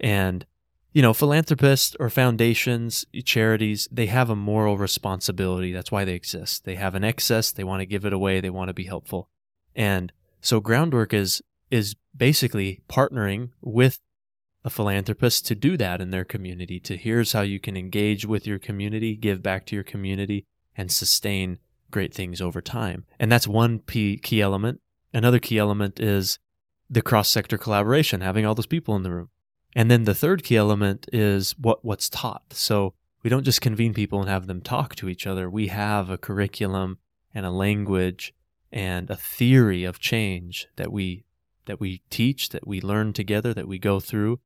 And 0.00 0.46
you 0.92 1.02
know, 1.02 1.14
philanthropists 1.14 1.96
or 1.98 2.10
foundations, 2.10 3.04
charities, 3.24 3.88
they 3.90 4.06
have 4.06 4.28
a 4.28 4.36
moral 4.36 4.76
responsibility. 4.76 5.72
That's 5.72 5.90
why 5.90 6.04
they 6.04 6.14
exist. 6.14 6.64
They 6.64 6.74
have 6.74 6.94
an 6.94 7.04
excess, 7.04 7.50
they 7.50 7.64
want 7.64 7.80
to 7.80 7.86
give 7.86 8.04
it 8.04 8.12
away, 8.12 8.40
they 8.40 8.50
want 8.50 8.68
to 8.68 8.74
be 8.74 8.84
helpful. 8.84 9.28
And 9.74 10.12
so 10.40 10.60
groundwork 10.60 11.14
is 11.14 11.42
is 11.70 11.96
basically 12.14 12.82
partnering 12.88 13.48
with 13.62 13.98
a 14.64 14.70
philanthropist 14.70 15.46
to 15.46 15.54
do 15.54 15.76
that 15.78 16.00
in 16.00 16.10
their 16.10 16.24
community 16.24 16.78
to 16.78 16.96
here's 16.96 17.32
how 17.32 17.40
you 17.40 17.58
can 17.58 17.76
engage 17.76 18.26
with 18.26 18.46
your 18.46 18.58
community, 18.58 19.16
give 19.16 19.42
back 19.42 19.64
to 19.66 19.74
your 19.74 19.82
community 19.82 20.46
and 20.76 20.92
sustain 20.92 21.58
great 21.90 22.14
things 22.14 22.40
over 22.40 22.60
time. 22.60 23.04
And 23.18 23.32
that's 23.32 23.48
one 23.48 23.80
key, 23.80 24.40
element. 24.40 24.80
Another 25.14 25.38
key 25.38 25.58
element 25.58 25.98
is 25.98 26.38
the 26.88 27.02
cross 27.02 27.28
sector 27.28 27.58
collaboration, 27.58 28.20
having 28.20 28.44
all 28.44 28.54
those 28.54 28.66
people 28.66 28.94
in 28.94 29.02
the 29.02 29.10
room. 29.10 29.28
And 29.74 29.90
then 29.90 30.04
the 30.04 30.14
third 30.14 30.42
key 30.42 30.56
element 30.56 31.08
is 31.12 31.52
what 31.58 31.84
what's 31.84 32.10
taught. 32.10 32.52
So 32.52 32.94
we 33.22 33.30
don't 33.30 33.44
just 33.44 33.60
convene 33.60 33.94
people 33.94 34.20
and 34.20 34.28
have 34.28 34.46
them 34.46 34.60
talk 34.60 34.94
to 34.96 35.08
each 35.08 35.26
other. 35.26 35.48
We 35.48 35.68
have 35.68 36.10
a 36.10 36.18
curriculum 36.18 36.98
and 37.34 37.46
a 37.46 37.50
language 37.50 38.34
and 38.70 39.08
a 39.10 39.16
theory 39.16 39.84
of 39.84 39.98
change 39.98 40.66
that 40.76 40.92
we 40.92 41.24
that 41.66 41.80
we 41.80 42.02
teach, 42.10 42.48
that 42.48 42.66
we 42.66 42.80
learn 42.80 43.12
together, 43.12 43.54
that 43.54 43.68
we 43.68 43.78
go 43.78 44.00
through. 44.00 44.40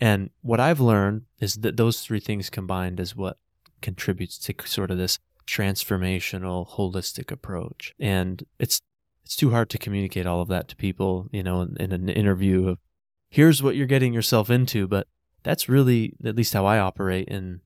And 0.00 0.30
what 0.42 0.60
I've 0.60 0.80
learned 0.80 1.22
is 1.40 1.54
that 1.56 1.76
those 1.76 2.00
three 2.00 2.20
things 2.20 2.50
combined 2.50 2.98
is 3.00 3.14
what 3.14 3.38
contributes 3.80 4.36
to 4.38 4.54
sort 4.64 4.90
of 4.90 4.98
this 4.98 5.18
transformational, 5.46 6.68
holistic 6.68 7.30
approach. 7.30 7.94
And 7.98 8.44
it's 8.58 8.80
it's 9.24 9.36
too 9.36 9.50
hard 9.50 9.70
to 9.70 9.78
communicate 9.78 10.26
all 10.26 10.40
of 10.40 10.48
that 10.48 10.68
to 10.68 10.76
people, 10.76 11.28
you 11.32 11.42
know, 11.42 11.62
in, 11.62 11.76
in 11.80 11.92
an 11.92 12.08
interview 12.08 12.68
of 12.68 12.78
here's 13.28 13.62
what 13.62 13.76
you're 13.76 13.86
getting 13.86 14.12
yourself 14.12 14.50
into, 14.50 14.86
but 14.86 15.08
that's 15.42 15.68
really 15.68 16.14
at 16.24 16.36
least 16.36 16.54
how 16.54 16.66
I 16.66 16.78
operate 16.78 17.28
in 17.28 17.60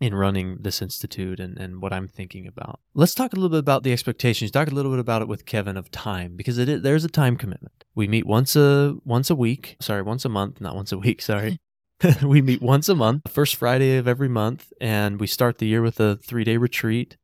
in 0.00 0.14
running 0.14 0.56
this 0.60 0.80
institute 0.80 1.38
and, 1.38 1.58
and 1.58 1.82
what 1.82 1.92
I'm 1.92 2.08
thinking 2.08 2.46
about. 2.46 2.80
Let's 2.94 3.14
talk 3.14 3.34
a 3.34 3.36
little 3.36 3.50
bit 3.50 3.58
about 3.58 3.82
the 3.82 3.92
expectations. 3.92 4.50
Talk 4.50 4.70
a 4.70 4.74
little 4.74 4.90
bit 4.90 4.98
about 4.98 5.20
it 5.20 5.28
with 5.28 5.44
Kevin 5.44 5.76
of 5.76 5.90
time 5.90 6.36
because 6.36 6.56
it 6.56 6.70
is, 6.70 6.80
there's 6.80 7.04
a 7.04 7.08
time 7.08 7.36
commitment. 7.36 7.84
We 7.94 8.08
meet 8.08 8.26
once 8.26 8.56
a 8.56 8.96
once 9.04 9.28
a 9.28 9.34
week. 9.34 9.76
Sorry, 9.80 10.00
once 10.02 10.24
a 10.24 10.30
month, 10.30 10.60
not 10.60 10.74
once 10.74 10.90
a 10.90 10.98
week. 10.98 11.20
Sorry. 11.20 11.60
we 12.22 12.40
meet 12.40 12.62
once 12.62 12.88
a 12.88 12.94
month, 12.94 13.30
first 13.30 13.56
Friday 13.56 13.98
of 13.98 14.08
every 14.08 14.28
month, 14.28 14.72
and 14.80 15.20
we 15.20 15.26
start 15.26 15.58
the 15.58 15.66
year 15.66 15.82
with 15.82 16.00
a 16.00 16.16
three 16.16 16.44
day 16.44 16.56
retreat. 16.56 17.18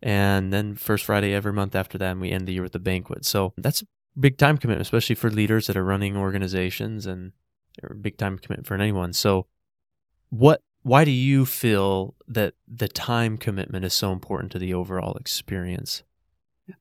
And 0.00 0.52
then 0.52 0.76
first 0.76 1.04
Friday 1.04 1.32
every 1.32 1.52
month 1.52 1.74
after 1.74 1.98
that, 1.98 2.12
and 2.12 2.20
we 2.20 2.30
end 2.30 2.46
the 2.46 2.52
year 2.52 2.62
with 2.62 2.74
a 2.74 2.78
banquet. 2.78 3.24
So 3.24 3.52
that's 3.56 3.82
big 4.18 4.38
time 4.38 4.58
commitment, 4.58 4.86
especially 4.86 5.14
for 5.14 5.30
leaders 5.30 5.66
that 5.66 5.76
are 5.76 5.84
running 5.84 6.16
organizations 6.16 7.06
and 7.06 7.32
a 7.82 7.94
big 7.94 8.16
time 8.16 8.38
commitment 8.38 8.66
for 8.66 8.74
anyone. 8.74 9.12
So 9.12 9.46
what 10.30 10.62
why 10.82 11.04
do 11.04 11.10
you 11.10 11.44
feel 11.44 12.14
that 12.26 12.54
the 12.66 12.88
time 12.88 13.36
commitment 13.36 13.84
is 13.84 13.94
so 13.94 14.12
important 14.12 14.52
to 14.52 14.58
the 14.58 14.74
overall 14.74 15.14
experience? 15.16 16.02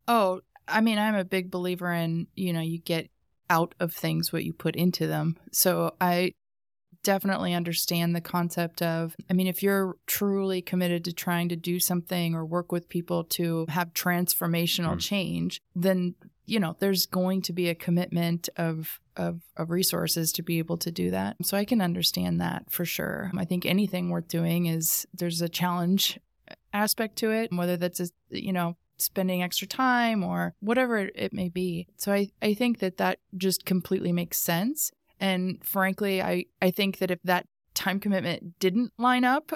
Oh, 0.08 0.42
I 0.68 0.82
mean, 0.82 1.00
I'm 1.00 1.16
a 1.16 1.26
big 1.26 1.50
believer 1.50 1.92
in, 1.92 2.28
you 2.36 2.54
know, 2.54 2.62
you 2.62 2.80
get 2.80 3.10
out 3.50 3.74
of 3.80 3.94
things 3.94 4.32
what 4.32 4.44
you 4.44 4.54
put 4.54 4.76
into 4.76 5.08
them. 5.08 5.38
So 5.52 5.96
I 6.00 6.34
definitely 7.04 7.54
understand 7.54 8.16
the 8.16 8.22
concept 8.22 8.82
of, 8.82 9.16
I 9.30 9.34
mean, 9.34 9.48
if 9.48 9.64
you're 9.64 9.96
truly 10.08 10.62
committed 10.62 11.06
to 11.06 11.14
trying 11.14 11.50
to 11.50 11.56
do 11.56 11.80
something 11.80 12.36
or 12.36 12.46
work 12.46 12.72
with 12.72 12.90
people 12.90 13.24
to 13.26 13.66
have 13.70 13.94
transformational 13.94 14.96
mm. 14.96 15.00
change, 15.00 15.62
then, 15.76 16.16
you 16.48 16.60
know, 16.60 16.76
there's 16.80 17.06
going 17.06 17.42
to 17.44 17.54
be 17.54 17.70
a 17.70 17.76
commitment 17.76 18.50
of, 18.56 19.00
of, 19.18 19.42
of 19.58 19.70
resources 19.70 20.32
to 20.32 20.42
be 20.42 20.58
able 20.58 20.78
to 20.78 20.90
do 20.90 21.12
that. 21.12 21.36
So 21.44 21.58
I 21.58 21.66
can 21.66 21.82
understand 21.82 22.42
that 22.42 22.72
for 22.72 22.86
sure. 22.86 23.30
I 23.38 23.46
think 23.46 23.66
anything 23.66 24.10
worth 24.10 24.30
doing 24.30 24.66
is 24.66 25.06
there's 25.14 25.42
a 25.42 25.50
challenge 25.50 26.20
aspect 26.74 27.18
to 27.18 27.32
it, 27.32 27.52
whether 27.54 27.76
that's, 27.76 28.00
a, 28.00 28.08
you 28.30 28.54
know, 28.54 28.78
spending 28.96 29.44
extra 29.44 29.68
time 29.68 30.24
or 30.24 30.56
whatever 30.62 31.10
it 31.14 31.34
may 31.34 31.50
be. 31.50 31.86
So 31.98 32.14
I, 32.14 32.30
I 32.42 32.54
think 32.54 32.80
that 32.80 32.98
that 32.98 33.20
just 33.36 33.66
completely 33.66 34.12
makes 34.12 34.38
sense. 34.38 34.92
And 35.20 35.64
frankly, 35.64 36.22
I, 36.22 36.46
I 36.62 36.72
think 36.72 37.00
that 37.00 37.12
if 37.12 37.22
that 37.24 37.46
time 37.74 38.00
commitment 38.00 38.58
didn't 38.60 38.94
line 38.98 39.24
up, 39.26 39.52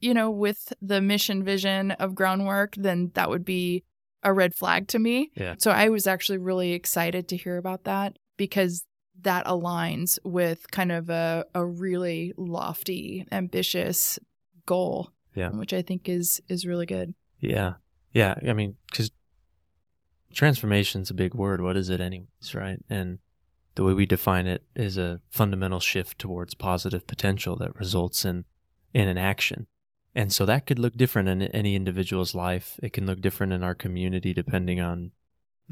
you 0.00 0.12
know, 0.12 0.30
with 0.30 0.72
the 0.82 1.00
mission 1.00 1.42
vision 1.42 1.92
of 1.92 2.14
groundwork, 2.14 2.74
then 2.76 3.10
that 3.14 3.30
would 3.30 3.44
be 3.44 3.82
a 4.24 4.32
red 4.32 4.54
flag 4.54 4.88
to 4.88 4.98
me. 4.98 5.30
Yeah. 5.34 5.54
So 5.58 5.70
I 5.70 5.88
was 5.88 6.06
actually 6.06 6.38
really 6.38 6.72
excited 6.72 7.28
to 7.28 7.36
hear 7.36 7.56
about 7.56 7.84
that 7.84 8.18
because 8.36 8.84
that 9.20 9.46
aligns 9.46 10.18
with 10.24 10.70
kind 10.70 10.90
of 10.90 11.10
a, 11.10 11.44
a 11.54 11.64
really 11.64 12.32
lofty, 12.36 13.26
ambitious 13.30 14.18
goal. 14.66 15.10
Yeah. 15.34 15.50
Which 15.50 15.72
I 15.72 15.82
think 15.82 16.08
is 16.08 16.40
is 16.48 16.64
really 16.64 16.86
good. 16.86 17.14
Yeah. 17.40 17.74
Yeah. 18.12 18.34
I 18.46 18.52
mean, 18.52 18.76
because 18.90 19.10
transformation's 20.32 21.10
a 21.10 21.14
big 21.14 21.34
word. 21.34 21.60
What 21.60 21.76
is 21.76 21.90
it 21.90 22.00
anyways, 22.00 22.54
right? 22.54 22.78
And 22.88 23.18
the 23.74 23.84
way 23.84 23.92
we 23.94 24.06
define 24.06 24.46
it 24.46 24.62
is 24.76 24.96
a 24.96 25.20
fundamental 25.30 25.80
shift 25.80 26.18
towards 26.18 26.54
positive 26.54 27.06
potential 27.06 27.56
that 27.56 27.76
results 27.76 28.24
in 28.24 28.44
in 28.92 29.08
an 29.08 29.18
action. 29.18 29.66
And 30.14 30.32
so 30.32 30.46
that 30.46 30.66
could 30.66 30.78
look 30.78 30.96
different 30.96 31.28
in 31.28 31.42
any 31.42 31.74
individual's 31.74 32.34
life. 32.34 32.78
It 32.82 32.92
can 32.92 33.06
look 33.06 33.20
different 33.20 33.52
in 33.52 33.62
our 33.62 33.74
community 33.74 34.32
depending 34.32 34.80
on 34.80 35.10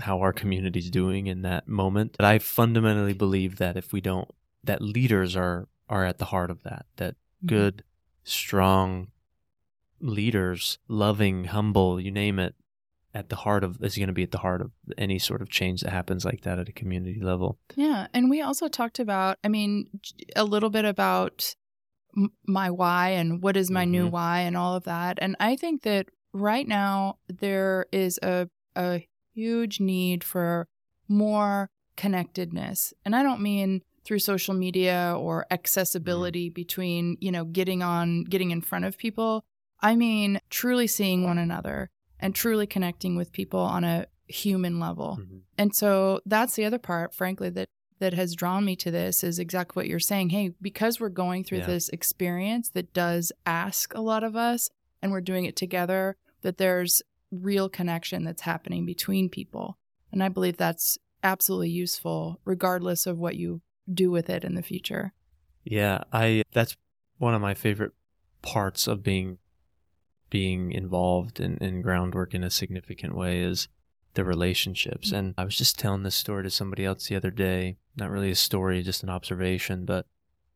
how 0.01 0.21
our 0.21 0.33
community's 0.33 0.91
doing 0.91 1.27
in 1.27 1.43
that 1.43 1.69
moment. 1.69 2.17
But 2.17 2.27
I 2.27 2.39
fundamentally 2.39 3.13
believe 3.13 3.57
that 3.59 3.77
if 3.77 3.93
we 3.93 4.01
don't 4.01 4.29
that 4.65 4.81
leaders 4.81 5.37
are 5.37 5.69
are 5.89 6.05
at 6.05 6.19
the 6.19 6.27
heart 6.27 6.51
of 6.51 6.63
that. 6.63 6.87
That 6.97 7.15
mm-hmm. 7.15 7.47
good, 7.49 7.85
strong 8.25 9.09
leaders, 10.01 10.79
loving, 10.89 11.45
humble, 11.45 12.01
you 12.01 12.11
name 12.11 12.39
it, 12.39 12.55
at 13.15 13.29
the 13.29 13.37
heart 13.37 13.63
of 13.63 13.83
is 13.83 13.97
going 13.97 14.07
to 14.07 14.15
be 14.15 14.23
at 14.23 14.31
the 14.31 14.39
heart 14.39 14.63
of 14.63 14.71
any 14.97 15.19
sort 15.19 15.43
of 15.43 15.51
change 15.51 15.83
that 15.83 15.91
happens 15.91 16.25
like 16.25 16.41
that 16.43 16.59
at 16.59 16.69
a 16.69 16.73
community 16.73 17.21
level. 17.21 17.59
Yeah, 17.77 18.07
and 18.15 18.31
we 18.31 18.41
also 18.41 18.69
talked 18.69 18.99
about, 18.99 19.39
I 19.45 19.49
mean, 19.49 19.89
a 20.35 20.45
little 20.45 20.71
bit 20.71 20.87
about 20.87 21.55
my 22.47 22.71
why 22.71 23.11
and 23.11 23.43
what 23.43 23.57
is 23.57 23.71
my 23.71 23.85
mm-hmm. 23.85 23.93
new 23.93 24.09
why 24.09 24.41
and 24.41 24.57
all 24.57 24.75
of 24.75 24.85
that. 24.85 25.19
And 25.21 25.37
I 25.41 25.57
think 25.57 25.83
that 25.83 26.07
right 26.33 26.67
now 26.67 27.19
there 27.29 27.87
is 27.93 28.19
a 28.23 28.49
a 28.75 29.07
huge 29.35 29.81
need 29.81 30.25
for 30.25 30.67
more 31.09 31.71
connectedness. 31.97 32.95
And 33.05 33.15
I 33.15 33.23
don't 33.23 33.43
mean 33.43 33.83
through 34.05 34.19
social 34.19 34.55
media 34.55 35.15
or 35.17 35.47
accessibility 35.51 36.49
mm-hmm. 36.49 36.55
between, 36.55 37.17
you 37.21 37.31
know, 37.31 37.45
getting 37.45 37.83
on 37.83 38.25
getting 38.25 38.51
in 38.51 38.61
front 38.61 38.85
of 38.85 38.99
people. 38.99 39.45
I 39.81 39.97
mean 39.97 40.41
truly 40.49 40.87
seeing 40.87 41.25
one 41.25 41.39
another 41.39 41.91
and 42.19 42.35
truly 42.35 42.67
connecting 42.67 43.17
with 43.17 43.33
people 43.33 43.61
on 43.61 43.85
a 43.85 44.07
human 44.27 44.81
level. 44.81 45.19
Mm-hmm. 45.21 45.39
And 45.59 45.75
so 45.75 46.21
that's 46.25 46.55
the 46.55 46.65
other 46.65 46.79
part, 46.79 47.15
frankly, 47.15 47.51
that 47.51 47.69
that 48.03 48.15
has 48.15 48.35
drawn 48.35 48.65
me 48.65 48.75
to 48.75 48.91
this 48.91 49.23
is 49.23 49.39
exactly 49.39 49.79
what 49.79 49.87
you're 49.87 50.01
saying. 50.01 50.31
Hey, 50.31 50.51
because 50.61 50.99
we're 50.99 51.09
going 51.09 51.45
through 51.45 51.59
yeah. 51.59 51.67
this 51.67 51.89
experience 51.91 52.69
that 52.71 52.93
does 52.93 53.31
ask 53.47 53.95
a 53.95 54.01
lot 54.01 54.25
of 54.25 54.35
us 54.35 54.69
and 55.01 55.13
we're 55.13 55.21
doing 55.21 55.45
it 55.45 55.55
together, 55.55 56.17
that 56.41 56.59
there's 56.59 57.01
real 57.31 57.69
connection 57.69 58.25
that's 58.25 58.43
happening 58.43 58.85
between 58.85 59.29
people. 59.29 59.79
And 60.11 60.21
I 60.21 60.31
believe 60.31 60.57
that's 60.57 60.99
absolutely 61.23 61.71
useful 61.71 62.41
regardless 62.45 63.07
of 63.07 63.19
what 63.19 63.37
you 63.37 63.63
do 63.93 64.11
with 64.11 64.29
it 64.29 64.43
in 64.43 64.57
the 64.57 64.63
future. 64.63 65.13
Yeah, 65.63 66.03
I 66.13 66.43
that's 66.53 66.77
one 67.19 67.35
of 67.35 67.41
my 67.41 67.55
favorite 67.55 67.93
parts 68.43 68.89
of 68.89 69.05
being 69.05 69.39
being 70.29 70.73
involved 70.73 71.39
in, 71.39 71.57
in 71.59 71.83
groundwork 71.83 72.35
in 72.35 72.43
a 72.43 72.51
significant 72.51 73.15
way 73.15 73.43
is 73.43 73.69
the 74.15 74.25
relationships. 74.25 75.09
Mm-hmm. 75.09 75.17
And 75.17 75.35
I 75.39 75.45
was 75.45 75.57
just 75.57 75.79
telling 75.79 76.03
this 76.03 76.15
story 76.15 76.43
to 76.43 76.51
somebody 76.51 76.85
else 76.85 77.09
the 77.09 77.17
other 77.17 77.31
day. 77.31 77.77
Not 77.97 78.11
really 78.11 78.31
a 78.31 78.37
story, 78.37 78.83
just 78.83 79.03
an 79.03 79.11
observation, 79.11 79.85
but 79.85 80.07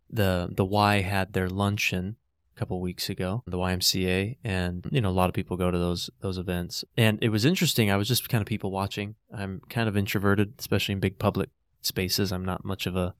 the 0.08 0.48
the 0.50 0.64
Y 0.64 1.00
had 1.00 1.32
their 1.32 1.48
luncheon 1.48 2.16
a 2.54 2.58
couple 2.58 2.80
weeks 2.80 3.10
ago, 3.10 3.42
the 3.46 3.58
YMCA, 3.58 4.38
and 4.42 4.86
you 4.90 5.00
know 5.00 5.10
a 5.10 5.10
lot 5.10 5.28
of 5.28 5.34
people 5.34 5.56
go 5.56 5.70
to 5.70 5.78
those 5.78 6.08
those 6.20 6.38
events. 6.38 6.84
And 6.96 7.18
it 7.22 7.28
was 7.28 7.44
interesting. 7.44 7.90
I 7.90 7.96
was 7.96 8.08
just 8.08 8.28
kind 8.28 8.40
of 8.40 8.46
people 8.46 8.70
watching. 8.70 9.16
I'm 9.34 9.60
kind 9.68 9.88
of 9.88 9.96
introverted, 9.96 10.54
especially 10.58 10.94
in 10.94 11.00
big 11.00 11.18
public 11.18 11.50
spaces. 11.82 12.32
I'm 12.32 12.44
not 12.44 12.64
much 12.64 12.86
of 12.86 12.96
a 12.96 13.14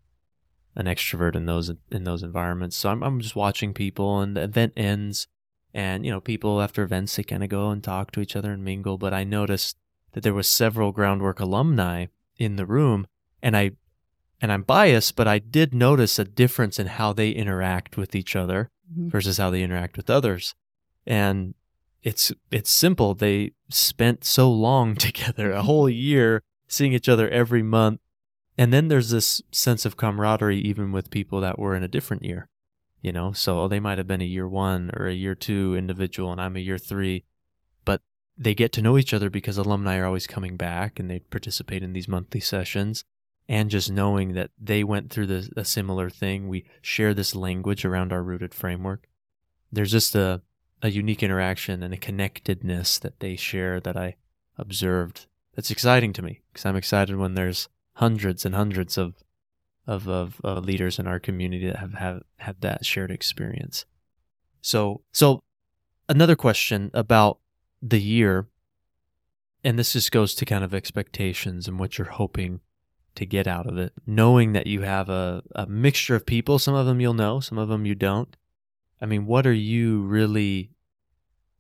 an 0.75 0.87
extrovert 0.87 1.35
in 1.35 1.47
those 1.47 1.71
in 1.91 2.05
those 2.05 2.23
environments. 2.23 2.77
So 2.77 2.91
I'm 2.91 3.03
I'm 3.03 3.21
just 3.21 3.37
watching 3.37 3.75
people, 3.75 4.21
and 4.21 4.37
the 4.37 4.43
event 4.43 4.73
ends, 4.77 5.27
and 5.77 6.07
you 6.07 6.11
know 6.11 6.21
people 6.21 6.63
after 6.63 6.83
events 6.83 7.15
they 7.15 7.23
kind 7.23 7.45
of 7.45 7.51
go 7.51 7.69
and 7.71 7.85
talk 7.85 8.11
to 8.11 8.21
each 8.21 8.35
other 8.35 8.51
and 8.51 8.65
mingle 8.65 8.97
but 8.97 9.13
i 9.13 9.23
noticed 9.23 9.77
that 10.17 10.23
there 10.23 10.33
was 10.33 10.49
several 10.49 10.91
groundwork 10.91 11.41
alumni 11.41 12.07
in 12.39 12.57
the 12.57 12.65
room 12.65 13.07
and 13.43 13.55
i 13.55 13.71
and 14.41 14.51
i'm 14.51 14.63
biased 14.63 15.15
but 15.15 15.29
i 15.29 15.39
did 15.39 15.75
notice 15.75 16.19
a 16.19 16.25
difference 16.25 16.79
in 16.79 16.87
how 16.87 17.13
they 17.13 17.31
interact 17.31 17.99
with 17.99 18.15
each 18.15 18.35
other 18.35 18.71
mm-hmm. 18.93 19.09
versus 19.09 19.39
how 19.39 19.51
they 19.51 19.63
interact 19.63 19.97
with 19.97 20.11
others. 20.11 20.55
And 21.07 21.55
it's 22.03 22.33
it's 22.51 22.71
simple. 22.71 23.15
They 23.15 23.53
spent 23.69 24.25
so 24.25 24.51
long 24.51 24.95
together 24.97 25.53
a 25.53 25.63
whole 25.63 25.89
year 25.89 26.43
seeing 26.69 26.93
each 26.93 27.09
other 27.09 27.29
every 27.29 27.63
month. 27.63 28.01
And 28.59 28.73
then 28.73 28.89
there's 28.89 29.11
this 29.11 29.43
sense 29.53 29.85
of 29.85 29.97
camaraderie 29.97 30.59
even 30.59 30.91
with 30.91 31.11
people 31.11 31.41
that 31.43 31.59
were 31.59 31.77
in 31.77 31.83
a 31.83 31.89
different 31.89 32.25
year 32.25 32.49
you 33.03 33.13
know? 33.13 33.31
So 33.31 33.69
they 33.69 33.79
might 33.79 33.99
have 33.99 34.09
been 34.09 34.23
a 34.23 34.25
year 34.25 34.49
one 34.49 34.91
or 34.97 35.07
a 35.07 35.15
year 35.15 35.37
two 35.37 35.77
individual 35.77 36.33
and 36.33 36.41
i'm 36.41 36.57
a 36.57 36.61
year 36.61 36.79
three. 36.79 37.23
but 37.23 37.36
they 38.39 38.55
get 38.55 38.73
to 38.73 38.83
know 38.83 38.99
each 38.99 39.15
other 39.15 39.31
because 39.31 39.57
alumni 39.57 39.97
are 39.97 40.07
always 40.07 40.27
coming 40.27 40.57
back 40.57 40.99
and 40.99 41.11
they 41.11 41.21
participate 41.21 41.83
in 41.83 41.93
these 41.93 42.09
monthly 42.09 42.41
sessions. 42.41 43.05
And 43.49 43.71
just 43.71 43.91
knowing 43.91 44.35
that 44.35 44.51
they 44.61 44.83
went 44.83 45.11
through 45.11 45.29
the, 45.29 45.49
a 45.57 45.65
similar 45.65 46.11
thing 46.11 46.49
we 46.49 46.67
share 46.83 47.15
this 47.15 47.35
language 47.35 47.85
around 47.85 48.13
our 48.13 48.23
rooted 48.23 48.53
framework. 48.53 49.09
There's 49.71 49.93
just 49.93 50.17
a, 50.17 50.43
a 50.83 50.91
unique 50.91 51.23
interaction 51.23 51.83
and 51.83 51.95
a 51.95 51.99
connectedness 51.99 52.99
that 52.99 53.21
they 53.21 53.37
share 53.37 53.81
that 53.81 53.97
i 53.97 54.17
observed. 54.59 55.27
That's 55.55 55.71
exciting 55.71 56.13
to 56.15 56.23
me 56.23 56.41
because 56.53 56.67
I'm 56.67 56.77
excited 56.77 57.17
when 57.17 57.35
there's 57.35 57.69
hundreds 57.95 58.45
and 58.45 58.55
hundreds 58.55 58.99
of 58.99 59.15
of, 59.87 60.09
of 60.09 60.41
uh, 60.43 60.59
leaders 60.59 60.99
in 60.99 61.07
our 61.07 61.21
community 61.21 61.69
that 61.69 61.77
have, 61.77 61.95
have 61.95 62.23
had 62.39 62.61
that 62.61 62.85
shared 62.85 63.11
experience. 63.11 63.85
So 64.61 65.03
so 65.13 65.45
another 66.09 66.35
question 66.35 66.91
about 66.93 67.39
the 67.83 68.01
year, 68.01 68.49
and 69.65 69.79
this 69.79 69.93
just 69.93 70.13
goes 70.13 70.35
to 70.35 70.45
kind 70.45 70.65
of 70.65 70.75
expectations 70.75 71.69
and 71.69 71.79
what 71.79 71.99
you're 71.99 72.09
hoping 72.09 72.61
to 73.15 73.27
get 73.27 73.47
out 73.47 73.67
of 73.67 73.79
it, 73.79 73.93
knowing 74.07 74.53
that 74.53 74.67
you 74.67 74.83
have 74.83 75.09
a, 75.09 75.43
a 75.55 75.67
mixture 75.67 76.15
of 76.15 76.27
people. 76.27 76.59
Some 76.59 76.75
of 76.75 76.87
them 76.87 77.01
you'll 77.01 77.15
know, 77.15 77.41
some 77.41 77.59
of 77.59 77.69
them 77.69 77.87
you 77.87 77.95
don't. 77.95 78.37
I 79.01 79.07
mean, 79.07 79.27
what 79.27 79.47
are 79.47 79.53
you 79.53 80.03
really 80.03 80.71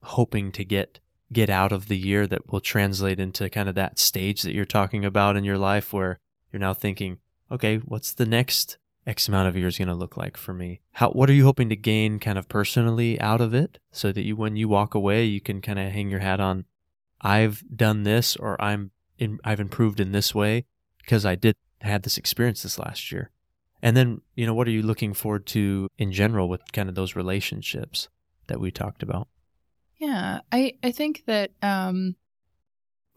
hoping 0.02 0.52
to 0.52 0.64
get 0.64 1.00
get 1.32 1.50
out 1.50 1.72
of 1.72 1.88
the 1.88 1.98
year 1.98 2.26
that 2.26 2.52
will 2.52 2.60
translate 2.60 3.18
into 3.18 3.50
kind 3.50 3.68
of 3.68 3.74
that 3.74 3.98
stage 3.98 4.42
that 4.42 4.54
you're 4.54 4.64
talking 4.64 5.04
about 5.04 5.36
in 5.36 5.42
your 5.42 5.58
life 5.58 5.92
where 5.92 6.20
you're 6.52 6.60
now 6.60 6.72
thinking, 6.72 7.18
okay, 7.50 7.78
what's 7.78 8.12
the 8.14 8.26
next 8.26 8.78
X 9.06 9.28
amount 9.28 9.48
of 9.48 9.56
years 9.56 9.78
going 9.78 9.88
to 9.88 9.94
look 9.94 10.16
like 10.16 10.36
for 10.36 10.52
me? 10.52 10.80
How 10.92 11.10
what 11.10 11.30
are 11.30 11.34
you 11.34 11.44
hoping 11.44 11.68
to 11.68 11.76
gain 11.76 12.18
kind 12.18 12.38
of 12.38 12.48
personally 12.48 13.20
out 13.20 13.40
of 13.40 13.54
it 13.54 13.78
so 13.92 14.12
that 14.12 14.22
you 14.22 14.36
when 14.36 14.56
you 14.56 14.68
walk 14.68 14.94
away 14.94 15.24
you 15.24 15.40
can 15.40 15.60
kind 15.60 15.78
of 15.78 15.92
hang 15.92 16.10
your 16.10 16.20
hat 16.20 16.40
on 16.40 16.64
I've 17.20 17.64
done 17.74 18.02
this 18.02 18.36
or 18.36 18.60
I'm 18.60 18.90
in, 19.18 19.38
I've 19.44 19.60
improved 19.60 20.00
in 20.00 20.12
this 20.12 20.34
way 20.34 20.64
because 20.98 21.24
I 21.24 21.34
did 21.34 21.56
had 21.80 22.02
this 22.02 22.18
experience 22.18 22.62
this 22.62 22.78
last 22.78 23.12
year. 23.12 23.30
And 23.82 23.96
then, 23.96 24.22
you 24.34 24.46
know, 24.46 24.54
what 24.54 24.66
are 24.66 24.72
you 24.72 24.82
looking 24.82 25.14
forward 25.14 25.46
to 25.46 25.88
in 25.98 26.12
general 26.12 26.48
with 26.48 26.72
kind 26.72 26.88
of 26.88 26.94
those 26.94 27.14
relationships 27.14 28.08
that 28.48 28.60
we 28.60 28.70
talked 28.70 29.02
about? 29.02 29.28
Yeah, 29.96 30.40
I 30.52 30.74
I 30.82 30.92
think 30.92 31.24
that 31.26 31.52
um, 31.62 32.16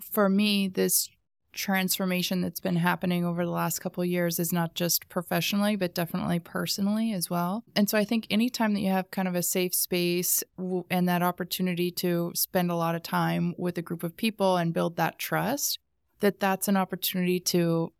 for 0.01 0.29
me, 0.29 0.67
this 0.67 1.09
transformation 1.53 2.41
that's 2.41 2.59
been 2.59 2.75
happening 2.75 3.25
over 3.25 3.45
the 3.45 3.51
last 3.51 3.79
couple 3.79 4.03
of 4.03 4.09
years 4.09 4.39
is 4.39 4.53
not 4.53 4.75
just 4.75 5.09
professionally, 5.09 5.75
but 5.75 5.95
definitely 5.95 6.39
personally 6.39 7.13
as 7.13 7.29
well. 7.29 7.63
And 7.75 7.89
so 7.89 7.97
I 7.97 8.05
think 8.05 8.27
anytime 8.29 8.73
that 8.73 8.81
you 8.81 8.89
have 8.89 9.11
kind 9.11 9.27
of 9.27 9.35
a 9.35 9.43
safe 9.43 9.73
space 9.73 10.43
and 10.89 11.07
that 11.07 11.23
opportunity 11.23 11.91
to 11.91 12.31
spend 12.35 12.71
a 12.71 12.75
lot 12.75 12.95
of 12.95 13.03
time 13.03 13.55
with 13.57 13.77
a 13.77 13.81
group 13.81 14.03
of 14.03 14.15
people 14.15 14.57
and 14.57 14.73
build 14.73 14.95
that 14.97 15.19
trust, 15.19 15.79
that 16.19 16.39
that's 16.39 16.67
an 16.67 16.77
opportunity 16.77 17.39
to 17.39 17.91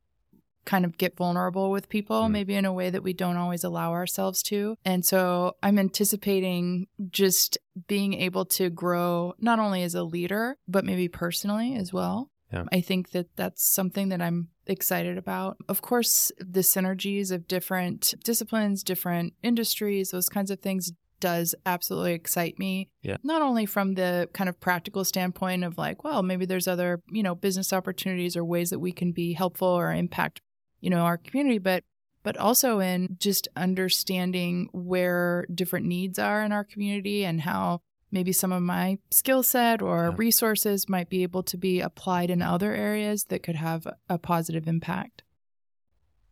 kind 0.66 0.86
of 0.86 0.98
get 0.98 1.18
vulnerable 1.18 1.72
with 1.72 1.90
people, 1.90 2.24
mm. 2.24 2.32
maybe 2.32 2.54
in 2.54 2.66
a 2.66 2.74
way 2.74 2.90
that 2.90 3.02
we 3.02 3.14
don't 3.14 3.38
always 3.38 3.64
allow 3.64 3.92
ourselves 3.92 4.44
to. 4.44 4.76
And 4.86 5.04
so 5.04 5.56
I'm 5.64 5.80
anticipating 5.80 6.88
just 7.10 7.58
being 7.88 8.14
able 8.14 8.46
to 8.46 8.70
grow 8.70 9.34
not 9.40 9.58
only 9.58 9.84
as 9.84 9.96
a 9.96 10.04
leader, 10.04 10.58
but 10.68 10.86
maybe 10.86 11.08
personally 11.08 11.76
as 11.76 11.92
well. 11.92 12.30
Yeah. 12.52 12.64
I 12.72 12.82
think 12.82 13.12
that 13.12 13.28
that's 13.36 13.64
something 13.64 14.10
that 14.10 14.22
I'm 14.22 14.50
excited 14.66 15.18
about. 15.18 15.58
Of 15.68 15.82
course, 15.82 16.32
the 16.40 16.62
synergies 16.62 17.32
of 17.32 17.48
different 17.48 18.16
disciplines, 18.24 18.84
different 18.84 19.34
industries, 19.44 20.12
those 20.12 20.30
kinds 20.30 20.50
of 20.52 20.60
things 20.60 20.92
does 21.20 21.54
absolutely 21.66 22.14
excite 22.14 22.58
me. 22.58 22.90
Yeah. 23.04 23.18
Not 23.24 23.42
only 23.42 23.66
from 23.66 23.96
the 23.96 24.30
kind 24.34 24.50
of 24.50 24.60
practical 24.60 25.04
standpoint 25.04 25.64
of 25.64 25.78
like, 25.78 26.04
well, 26.04 26.24
maybe 26.24 26.46
there's 26.46 26.68
other, 26.68 27.02
you 27.12 27.22
know, 27.22 27.36
business 27.36 27.74
opportunities 27.74 28.38
or 28.38 28.46
ways 28.46 28.70
that 28.70 28.80
we 28.80 28.94
can 28.94 29.12
be 29.12 29.34
helpful 29.34 29.68
or 29.68 29.92
impact 29.94 30.42
you 30.82 30.90
know, 30.90 31.02
our 31.02 31.18
community, 31.18 31.58
but 31.58 31.84
but 32.22 32.38
also 32.38 32.80
in 32.80 33.16
just 33.18 33.48
understanding 33.56 34.68
where 34.74 35.46
different 35.54 35.86
needs 35.86 36.20
are 36.20 36.44
in 36.44 36.52
our 36.52 36.66
community 36.66 37.24
and 37.24 37.42
how 37.42 37.82
maybe 38.12 38.32
some 38.32 38.52
of 38.52 38.62
my 38.62 38.98
skill 39.12 39.44
set 39.44 39.82
or 39.82 40.10
yeah. 40.10 40.16
resources 40.18 40.90
might 40.90 41.10
be 41.10 41.24
able 41.24 41.44
to 41.44 41.58
be 41.58 41.80
applied 41.80 42.30
in 42.30 42.42
other 42.42 42.74
areas 42.74 43.26
that 43.26 43.44
could 43.44 43.56
have 43.56 43.88
a 44.10 44.18
positive 44.18 44.68
impact. 44.68 45.24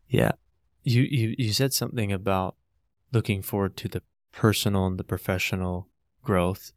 Yeah. 0.07 0.31
You 0.83 1.03
you 1.03 1.35
you 1.37 1.53
said 1.53 1.73
something 1.73 2.11
about 2.11 2.55
looking 3.11 3.41
forward 3.41 3.75
to 3.77 3.87
the 3.87 4.01
personal 4.31 4.87
and 4.87 4.97
the 4.97 5.03
professional 5.03 5.87
growth. 6.23 6.71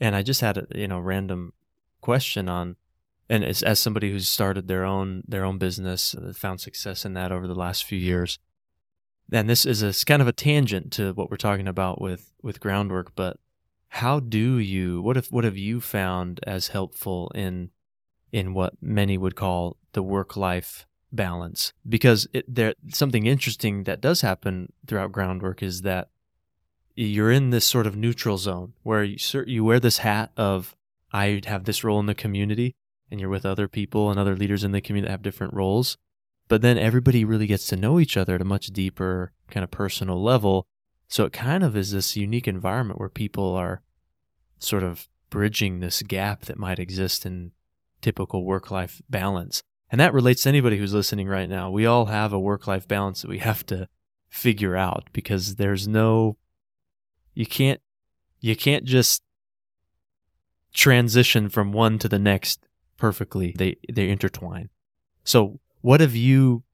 And 0.00 0.14
I 0.14 0.22
just 0.22 0.40
had 0.40 0.58
a 0.58 0.66
you 0.74 0.88
know 0.88 1.00
random 1.00 1.52
question 2.00 2.48
on 2.48 2.76
and 3.28 3.44
as, 3.44 3.62
as 3.62 3.78
somebody 3.78 4.10
who's 4.10 4.28
started 4.28 4.68
their 4.68 4.84
own 4.84 5.22
their 5.26 5.44
own 5.44 5.58
business, 5.58 6.14
uh, 6.14 6.32
found 6.34 6.60
success 6.60 7.04
in 7.04 7.14
that 7.14 7.32
over 7.32 7.46
the 7.46 7.54
last 7.54 7.84
few 7.84 7.98
years. 7.98 8.38
And 9.30 9.48
this 9.48 9.66
is 9.66 9.82
a 9.82 10.04
kind 10.06 10.22
of 10.22 10.28
a 10.28 10.32
tangent 10.32 10.92
to 10.92 11.12
what 11.12 11.30
we're 11.30 11.36
talking 11.36 11.68
about 11.68 12.00
with 12.00 12.32
with 12.42 12.60
groundwork. 12.60 13.14
But 13.14 13.38
how 13.88 14.20
do 14.20 14.58
you 14.58 15.00
what 15.02 15.16
if 15.16 15.32
what 15.32 15.44
have 15.44 15.56
you 15.56 15.80
found 15.80 16.40
as 16.46 16.68
helpful 16.68 17.30
in 17.34 17.70
in 18.32 18.54
what 18.54 18.74
many 18.80 19.16
would 19.16 19.34
call 19.34 19.76
the 19.92 20.02
work 20.02 20.36
life 20.36 20.86
balance? 21.10 21.72
Because 21.88 22.28
it, 22.32 22.44
there 22.52 22.74
something 22.88 23.26
interesting 23.26 23.84
that 23.84 24.00
does 24.00 24.20
happen 24.20 24.72
throughout 24.86 25.12
groundwork 25.12 25.62
is 25.62 25.82
that 25.82 26.10
you're 26.94 27.30
in 27.30 27.50
this 27.50 27.64
sort 27.64 27.86
of 27.86 27.96
neutral 27.96 28.38
zone 28.38 28.74
where 28.82 29.04
you 29.04 29.16
you 29.46 29.64
wear 29.64 29.80
this 29.80 29.98
hat 29.98 30.32
of 30.36 30.76
I 31.12 31.40
have 31.46 31.64
this 31.64 31.82
role 31.82 32.00
in 32.00 32.06
the 32.06 32.14
community 32.14 32.74
and 33.10 33.20
you're 33.20 33.30
with 33.30 33.46
other 33.46 33.68
people 33.68 34.10
and 34.10 34.18
other 34.18 34.36
leaders 34.36 34.64
in 34.64 34.72
the 34.72 34.80
community 34.80 35.08
that 35.08 35.12
have 35.12 35.22
different 35.22 35.54
roles. 35.54 35.96
But 36.48 36.62
then 36.62 36.78
everybody 36.78 37.24
really 37.24 37.46
gets 37.46 37.66
to 37.68 37.76
know 37.76 38.00
each 38.00 38.16
other 38.16 38.34
at 38.34 38.40
a 38.40 38.44
much 38.44 38.66
deeper 38.68 39.32
kind 39.50 39.64
of 39.64 39.70
personal 39.70 40.22
level. 40.22 40.66
So 41.08 41.24
it 41.24 41.32
kind 41.32 41.64
of 41.64 41.76
is 41.76 41.92
this 41.92 42.16
unique 42.16 42.46
environment 42.46 43.00
where 43.00 43.08
people 43.08 43.54
are 43.54 43.82
sort 44.58 44.82
of 44.82 45.08
bridging 45.30 45.80
this 45.80 46.02
gap 46.02 46.42
that 46.42 46.58
might 46.58 46.78
exist 46.78 47.24
in 47.26 47.52
typical 48.00 48.44
work 48.44 48.70
life 48.70 49.00
balance. 49.08 49.62
And 49.90 50.00
that 50.00 50.12
relates 50.12 50.42
to 50.42 50.50
anybody 50.50 50.76
who's 50.78 50.92
listening 50.92 51.26
right 51.26 51.48
now. 51.48 51.70
We 51.70 51.86
all 51.86 52.06
have 52.06 52.32
a 52.32 52.38
work 52.38 52.66
life 52.66 52.86
balance 52.86 53.22
that 53.22 53.30
we 53.30 53.38
have 53.38 53.64
to 53.66 53.88
figure 54.28 54.76
out 54.76 55.08
because 55.12 55.56
there's 55.56 55.88
no 55.88 56.36
you 57.34 57.46
can't 57.46 57.80
you 58.40 58.54
can't 58.54 58.84
just 58.84 59.22
transition 60.74 61.48
from 61.48 61.72
one 61.72 61.98
to 61.98 62.08
the 62.08 62.18
next 62.18 62.66
perfectly. 62.98 63.54
They 63.56 63.76
they 63.90 64.10
intertwine. 64.10 64.68
So, 65.24 65.60
what 65.80 66.00
have 66.00 66.14
you 66.14 66.64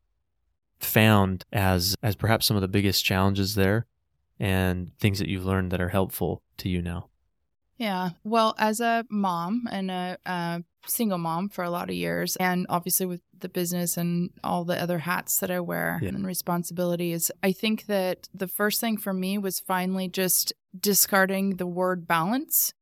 found 0.78 1.44
as 1.52 1.94
as 2.02 2.16
perhaps 2.16 2.46
some 2.46 2.56
of 2.56 2.60
the 2.60 2.68
biggest 2.68 3.04
challenges 3.04 3.54
there 3.54 3.86
and 4.38 4.96
things 4.98 5.18
that 5.18 5.28
you've 5.28 5.46
learned 5.46 5.70
that 5.72 5.80
are 5.80 5.88
helpful 5.88 6.42
to 6.58 6.68
you 6.68 6.82
now? 6.82 7.08
Yeah. 7.76 8.10
Well, 8.22 8.54
as 8.58 8.80
a 8.80 9.04
mom 9.10 9.66
and 9.70 9.90
a, 9.90 10.18
a, 10.24 10.62
single 10.86 11.18
mom 11.18 11.48
for 11.48 11.64
a 11.64 11.70
lot 11.70 11.88
of 11.88 11.94
years, 11.94 12.36
and 12.36 12.66
obviously 12.68 13.06
with 13.06 13.22
the 13.38 13.48
business 13.48 13.96
and 13.96 14.30
all 14.44 14.64
the 14.64 14.80
other 14.80 14.98
hats 14.98 15.40
that 15.40 15.50
I 15.50 15.58
wear 15.60 15.98
yeah. 16.02 16.10
and 16.10 16.26
responsibilities, 16.26 17.30
I 17.42 17.52
think 17.52 17.86
that 17.86 18.28
the 18.34 18.46
first 18.46 18.82
thing 18.82 18.98
for 18.98 19.14
me 19.14 19.38
was 19.38 19.60
finally 19.60 20.08
just 20.08 20.52
discarding 20.78 21.56
the 21.56 21.66
word 21.66 22.06
balance 22.06 22.74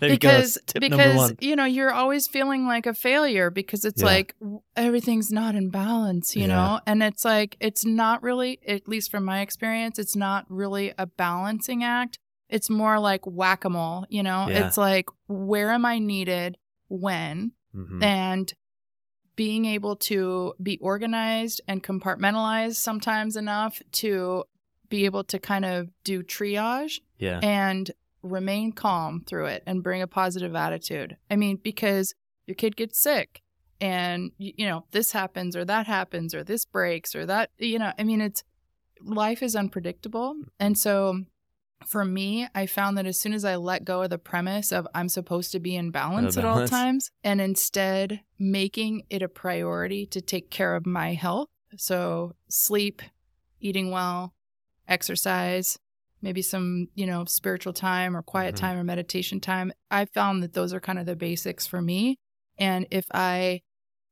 because 0.00 0.58
because 0.78 1.32
you 1.40 1.56
know 1.56 1.64
you're 1.64 1.92
always 1.92 2.26
feeling 2.28 2.66
like 2.66 2.86
a 2.86 2.94
failure 2.94 3.50
because 3.50 3.84
it's 3.84 4.00
yeah. 4.00 4.06
like 4.06 4.34
everything's 4.76 5.30
not 5.30 5.54
in 5.54 5.70
balance 5.70 6.36
you 6.36 6.42
yeah. 6.42 6.48
know 6.48 6.80
and 6.86 7.02
it's 7.02 7.24
like 7.24 7.56
it's 7.60 7.84
not 7.84 8.22
really 8.22 8.60
at 8.66 8.88
least 8.88 9.10
from 9.10 9.24
my 9.24 9.40
experience 9.40 9.98
it's 9.98 10.14
not 10.14 10.44
really 10.48 10.92
a 10.98 11.06
balancing 11.06 11.82
act 11.82 12.18
it's 12.48 12.70
more 12.70 12.98
like 12.98 13.26
whack-a-mole 13.26 14.06
you 14.08 14.22
know 14.22 14.46
yeah. 14.48 14.66
it's 14.66 14.76
like 14.76 15.06
where 15.28 15.70
am 15.70 15.84
i 15.84 15.98
needed 15.98 16.56
when 16.88 17.52
mm-hmm. 17.74 18.02
and 18.02 18.52
being 19.36 19.64
able 19.64 19.96
to 19.96 20.54
be 20.62 20.78
organized 20.78 21.60
and 21.66 21.82
compartmentalized 21.82 22.76
sometimes 22.76 23.36
enough 23.36 23.80
to 23.92 24.44
be 24.90 25.04
able 25.04 25.24
to 25.24 25.38
kind 25.38 25.64
of 25.64 25.88
do 26.04 26.22
triage 26.22 27.00
yeah. 27.18 27.38
and 27.42 27.92
remain 28.22 28.72
calm 28.72 29.22
through 29.26 29.46
it 29.46 29.62
and 29.66 29.82
bring 29.82 30.02
a 30.02 30.06
positive 30.06 30.54
attitude. 30.54 31.16
I 31.30 31.36
mean, 31.36 31.58
because 31.62 32.14
your 32.46 32.54
kid 32.54 32.76
gets 32.76 33.00
sick 33.00 33.42
and, 33.80 34.32
you 34.38 34.66
know, 34.66 34.84
this 34.90 35.12
happens 35.12 35.56
or 35.56 35.64
that 35.64 35.86
happens 35.86 36.34
or 36.34 36.44
this 36.44 36.64
breaks 36.64 37.14
or 37.14 37.26
that, 37.26 37.50
you 37.58 37.78
know, 37.78 37.92
I 37.98 38.04
mean, 38.04 38.20
it's 38.20 38.42
life 39.02 39.42
is 39.42 39.56
unpredictable. 39.56 40.34
And 40.58 40.78
so 40.78 41.20
for 41.86 42.04
me, 42.04 42.46
I 42.54 42.66
found 42.66 42.98
that 42.98 43.06
as 43.06 43.18
soon 43.18 43.32
as 43.32 43.44
I 43.44 43.56
let 43.56 43.84
go 43.84 44.02
of 44.02 44.10
the 44.10 44.18
premise 44.18 44.72
of 44.72 44.86
I'm 44.94 45.08
supposed 45.08 45.52
to 45.52 45.60
be 45.60 45.76
in 45.76 45.90
balance, 45.90 46.34
balance, 46.34 46.36
at 46.36 46.44
all 46.44 46.68
times 46.68 47.10
and 47.24 47.40
instead 47.40 48.20
making 48.38 49.04
it 49.08 49.22
a 49.22 49.28
priority 49.28 50.06
to 50.06 50.20
take 50.20 50.50
care 50.50 50.76
of 50.76 50.84
my 50.84 51.14
health. 51.14 51.48
So, 51.76 52.34
sleep, 52.48 53.00
eating 53.60 53.92
well, 53.92 54.34
exercise, 54.88 55.78
maybe 56.22 56.42
some, 56.42 56.88
you 56.94 57.06
know, 57.06 57.24
spiritual 57.24 57.72
time 57.72 58.16
or 58.16 58.22
quiet 58.22 58.54
mm-hmm. 58.54 58.66
time 58.66 58.78
or 58.78 58.84
meditation 58.84 59.40
time. 59.40 59.72
I 59.90 60.04
found 60.04 60.42
that 60.42 60.52
those 60.52 60.72
are 60.72 60.80
kind 60.80 60.98
of 60.98 61.06
the 61.06 61.16
basics 61.16 61.66
for 61.66 61.80
me. 61.80 62.18
And 62.58 62.86
if 62.90 63.06
I 63.12 63.62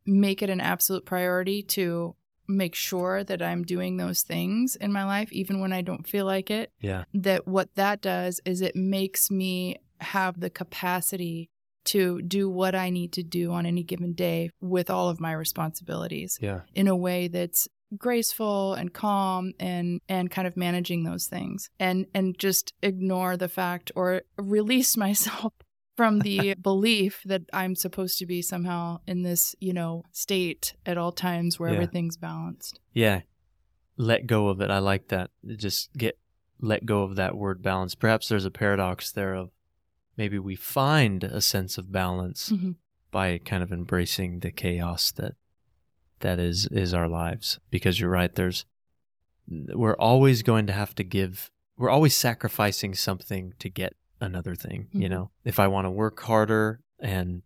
make 0.07 0.43
it 0.43 0.51
an 0.51 0.61
absolute 0.61 1.05
priority 1.05 1.63
to 1.63 2.17
make 2.49 2.75
sure 2.75 3.23
that 3.25 3.43
I'm 3.43 3.63
doing 3.63 3.99
those 3.99 4.23
things 4.23 4.75
in 4.75 4.91
my 4.93 5.05
life, 5.05 5.31
even 5.33 5.61
when 5.61 5.73
I 5.73 5.83
don't 5.83 6.07
feel 6.07 6.25
like 6.25 6.51
it, 6.51 6.73
yeah. 6.81 7.05
that 7.13 7.47
what 7.47 7.75
that 7.75 8.01
does 8.01 8.41
is 8.47 8.63
it 8.63 8.75
makes 8.75 9.31
me 9.31 9.77
have 10.01 10.41
the 10.41 10.49
capacity 10.49 11.51
to 11.85 12.23
do 12.23 12.51
what 12.51 12.75
I 12.75 12.91
need 12.91 13.13
to 13.13 13.23
do 13.23 13.53
on 13.53 13.67
any 13.67 13.83
given 13.83 14.13
day 14.13 14.51
with 14.61 14.91
all 14.91 15.09
of 15.09 15.21
my 15.21 15.33
responsibilities 15.33 16.39
Yeah. 16.41 16.61
in 16.75 16.89
a 16.89 16.97
way 16.97 17.29
that's 17.29 17.69
graceful 17.97 18.75
and 18.75 18.93
calm 18.93 19.53
and 19.59 20.01
and 20.09 20.31
kind 20.31 20.47
of 20.47 20.57
managing 20.57 21.05
those 21.05 21.27
things 21.27 21.71
and 21.81 22.07
and 22.15 22.39
just 22.39 22.75
ignore 22.83 23.37
the 23.37 23.49
fact 23.49 23.91
or 23.97 24.23
release 24.37 24.97
myself 25.07 25.53
from 25.97 26.21
the 26.21 26.55
belief 26.63 27.23
that 27.25 27.43
I'm 27.53 27.75
supposed 27.75 28.19
to 28.19 28.27
be 28.27 28.41
somehow 28.43 28.99
in 29.07 29.23
this, 29.23 29.55
you 29.59 29.73
know, 29.73 30.05
state 30.13 30.75
at 30.87 30.97
all 30.99 31.13
times 31.13 31.59
where 31.59 31.71
Yeah. 31.71 31.77
everything's 31.77 32.17
balanced. 32.17 32.79
Yeah. 32.93 33.23
Let 33.97 34.27
go 34.27 34.49
of 34.49 34.61
it. 34.61 34.71
I 34.71 34.79
like 34.79 35.09
that. 35.09 35.31
Just 35.57 35.93
get 35.95 36.19
let 36.61 36.85
go 36.87 37.03
of 37.03 37.17
that 37.17 37.37
word 37.37 37.63
balance. 37.63 37.95
Perhaps 37.95 38.29
there's 38.29 38.45
a 38.45 38.51
paradox 38.51 39.11
there 39.13 39.35
of 39.35 39.51
maybe 40.17 40.39
we 40.39 40.55
find 40.57 41.25
a 41.25 41.41
sense 41.41 41.79
of 41.79 41.91
balance 41.93 42.51
Mhm. 42.51 42.77
by 43.11 43.39
kind 43.39 43.63
of 43.63 43.73
embracing 43.73 44.41
the 44.41 44.51
chaos 44.53 45.11
that 45.13 45.35
that 46.21 46.39
is 46.39 46.67
is 46.67 46.93
our 46.95 47.09
lives 47.09 47.59
because 47.71 47.99
you're 48.01 48.11
right 48.11 48.35
there's 48.35 48.65
we're 49.49 49.97
always 49.97 50.43
going 50.43 50.67
to 50.67 50.73
have 50.73 50.95
to 50.95 51.05
give 51.05 51.51
we're 51.77 51.91
always 51.91 52.15
sacrificing 52.17 52.95
something 52.95 53.55
to 53.59 53.69
get 53.69 53.95
another 54.21 54.55
thing 54.55 54.89
you 54.93 55.07
Mhm. 55.09 55.11
know 55.11 55.31
if 55.45 55.59
i 55.59 55.67
want 55.67 55.85
to 55.87 55.91
work 55.91 56.21
harder 56.21 56.81
and 56.99 57.43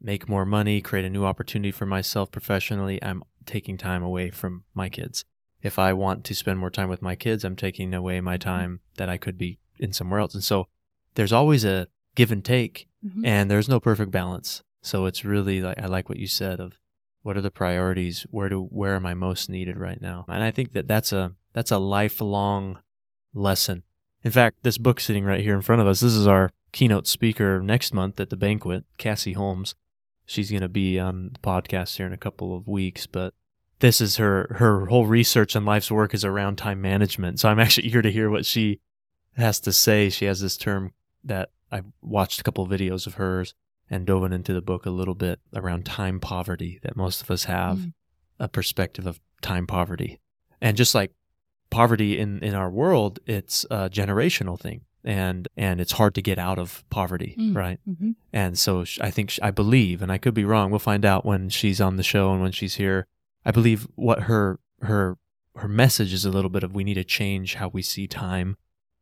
make 0.00 0.28
more 0.28 0.44
money 0.44 0.80
create 0.80 1.04
a 1.04 1.10
new 1.10 1.24
opportunity 1.24 1.70
for 1.70 1.86
myself 1.86 2.30
professionally 2.30 3.02
i'm 3.02 3.22
taking 3.46 3.76
time 3.78 4.02
away 4.02 4.30
from 4.30 4.64
my 4.74 4.88
kids 4.88 5.24
if 5.62 5.78
i 5.78 5.92
want 5.92 6.24
to 6.24 6.34
spend 6.34 6.58
more 6.58 6.70
time 6.70 6.88
with 6.88 7.02
my 7.02 7.14
kids 7.14 7.44
i'm 7.44 7.56
taking 7.56 7.94
away 7.94 8.20
my 8.20 8.36
time 8.36 8.80
that 8.96 9.08
i 9.08 9.16
could 9.16 9.38
be 9.38 9.58
in 9.78 9.92
somewhere 9.92 10.20
else 10.20 10.34
and 10.34 10.44
so 10.44 10.66
there's 11.14 11.32
always 11.32 11.64
a 11.64 11.86
give 12.14 12.30
and 12.32 12.44
take 12.44 12.88
Mhm. 13.04 13.24
and 13.24 13.50
there's 13.50 13.68
no 13.68 13.78
perfect 13.78 14.10
balance. 14.10 14.62
So 14.82 15.06
it's 15.06 15.24
really 15.24 15.60
like 15.60 15.78
I 15.80 15.86
like 15.86 16.08
what 16.08 16.18
you 16.18 16.26
said 16.26 16.58
of 16.60 16.78
what 17.22 17.36
are 17.36 17.42
the 17.42 17.50
priorities? 17.50 18.26
Where 18.30 18.48
do 18.48 18.62
where 18.62 18.94
am 18.94 19.06
I 19.06 19.14
most 19.14 19.48
needed 19.48 19.76
right 19.76 20.00
now? 20.00 20.24
And 20.28 20.42
I 20.42 20.50
think 20.50 20.72
that 20.72 20.88
that's 20.88 21.12
a 21.12 21.32
that's 21.52 21.70
a 21.70 21.78
lifelong 21.78 22.78
lesson. 23.34 23.82
In 24.22 24.30
fact, 24.30 24.58
this 24.62 24.78
book 24.78 25.00
sitting 25.00 25.24
right 25.24 25.40
here 25.40 25.54
in 25.54 25.62
front 25.62 25.80
of 25.80 25.86
us, 25.86 26.00
this 26.00 26.14
is 26.14 26.26
our 26.26 26.50
keynote 26.72 27.06
speaker 27.06 27.60
next 27.60 27.94
month 27.94 28.18
at 28.20 28.30
the 28.30 28.36
banquet, 28.36 28.84
Cassie 28.96 29.32
Holmes. 29.32 29.74
She's 30.26 30.50
going 30.50 30.62
to 30.62 30.68
be 30.68 30.98
on 30.98 31.30
the 31.32 31.38
podcast 31.38 31.96
here 31.96 32.06
in 32.06 32.12
a 32.12 32.18
couple 32.18 32.54
of 32.54 32.68
weeks, 32.68 33.06
but 33.06 33.32
this 33.80 34.00
is 34.00 34.16
her 34.16 34.56
her 34.58 34.86
whole 34.86 35.06
research 35.06 35.54
and 35.54 35.64
life's 35.64 35.90
work 35.90 36.14
is 36.14 36.24
around 36.24 36.56
time 36.56 36.80
management. 36.80 37.40
So 37.40 37.48
I'm 37.48 37.60
actually 37.60 37.86
eager 37.88 38.02
to 38.02 38.12
hear 38.12 38.30
what 38.30 38.44
she 38.44 38.80
has 39.36 39.60
to 39.60 39.72
say. 39.72 40.10
She 40.10 40.24
has 40.24 40.40
this 40.40 40.56
term 40.56 40.92
that 41.24 41.50
I 41.70 41.82
watched 42.02 42.40
a 42.40 42.44
couple 42.44 42.64
of 42.64 42.70
videos 42.70 43.06
of 43.06 43.14
hers 43.14 43.54
and 43.90 44.06
dove 44.06 44.30
into 44.32 44.52
the 44.52 44.60
book 44.62 44.86
a 44.86 44.90
little 44.90 45.14
bit 45.14 45.40
around 45.54 45.84
time 45.86 46.20
poverty 46.20 46.78
that 46.82 46.96
most 46.96 47.22
of 47.22 47.30
us 47.30 47.44
have 47.44 47.78
Mm. 47.78 47.92
a 48.38 48.48
perspective 48.48 49.06
of 49.06 49.20
time 49.42 49.66
poverty. 49.66 50.20
And 50.60 50.76
just 50.76 50.94
like 50.94 51.12
poverty 51.70 52.18
in, 52.18 52.42
in 52.42 52.54
our 52.54 52.70
world, 52.70 53.18
it's 53.26 53.64
a 53.70 53.88
generational 53.90 54.58
thing 54.58 54.82
and 55.04 55.46
and 55.56 55.80
it's 55.80 55.92
hard 55.92 56.14
to 56.16 56.22
get 56.22 56.38
out 56.38 56.58
of 56.58 56.84
poverty, 56.90 57.34
Mm. 57.38 57.54
right? 57.56 57.78
Mhm. 57.88 58.14
And 58.32 58.58
so 58.58 58.84
I 59.00 59.10
think 59.10 59.38
I 59.42 59.50
believe, 59.50 60.02
and 60.02 60.10
I 60.10 60.18
could 60.18 60.34
be 60.34 60.44
wrong. 60.44 60.70
We'll 60.70 60.78
find 60.80 61.04
out 61.04 61.24
when 61.24 61.48
she's 61.50 61.80
on 61.80 61.96
the 61.96 62.02
show 62.02 62.32
and 62.32 62.42
when 62.42 62.52
she's 62.52 62.74
here. 62.74 63.06
I 63.44 63.50
believe 63.52 63.86
what 63.94 64.22
her 64.24 64.58
her 64.82 65.16
her 65.56 65.68
message 65.68 66.12
is 66.12 66.24
a 66.24 66.30
little 66.30 66.50
bit 66.50 66.62
of 66.62 66.74
we 66.74 66.84
need 66.84 66.94
to 66.94 67.04
change 67.04 67.54
how 67.54 67.68
we 67.68 67.82
see 67.82 68.06
time 68.06 68.56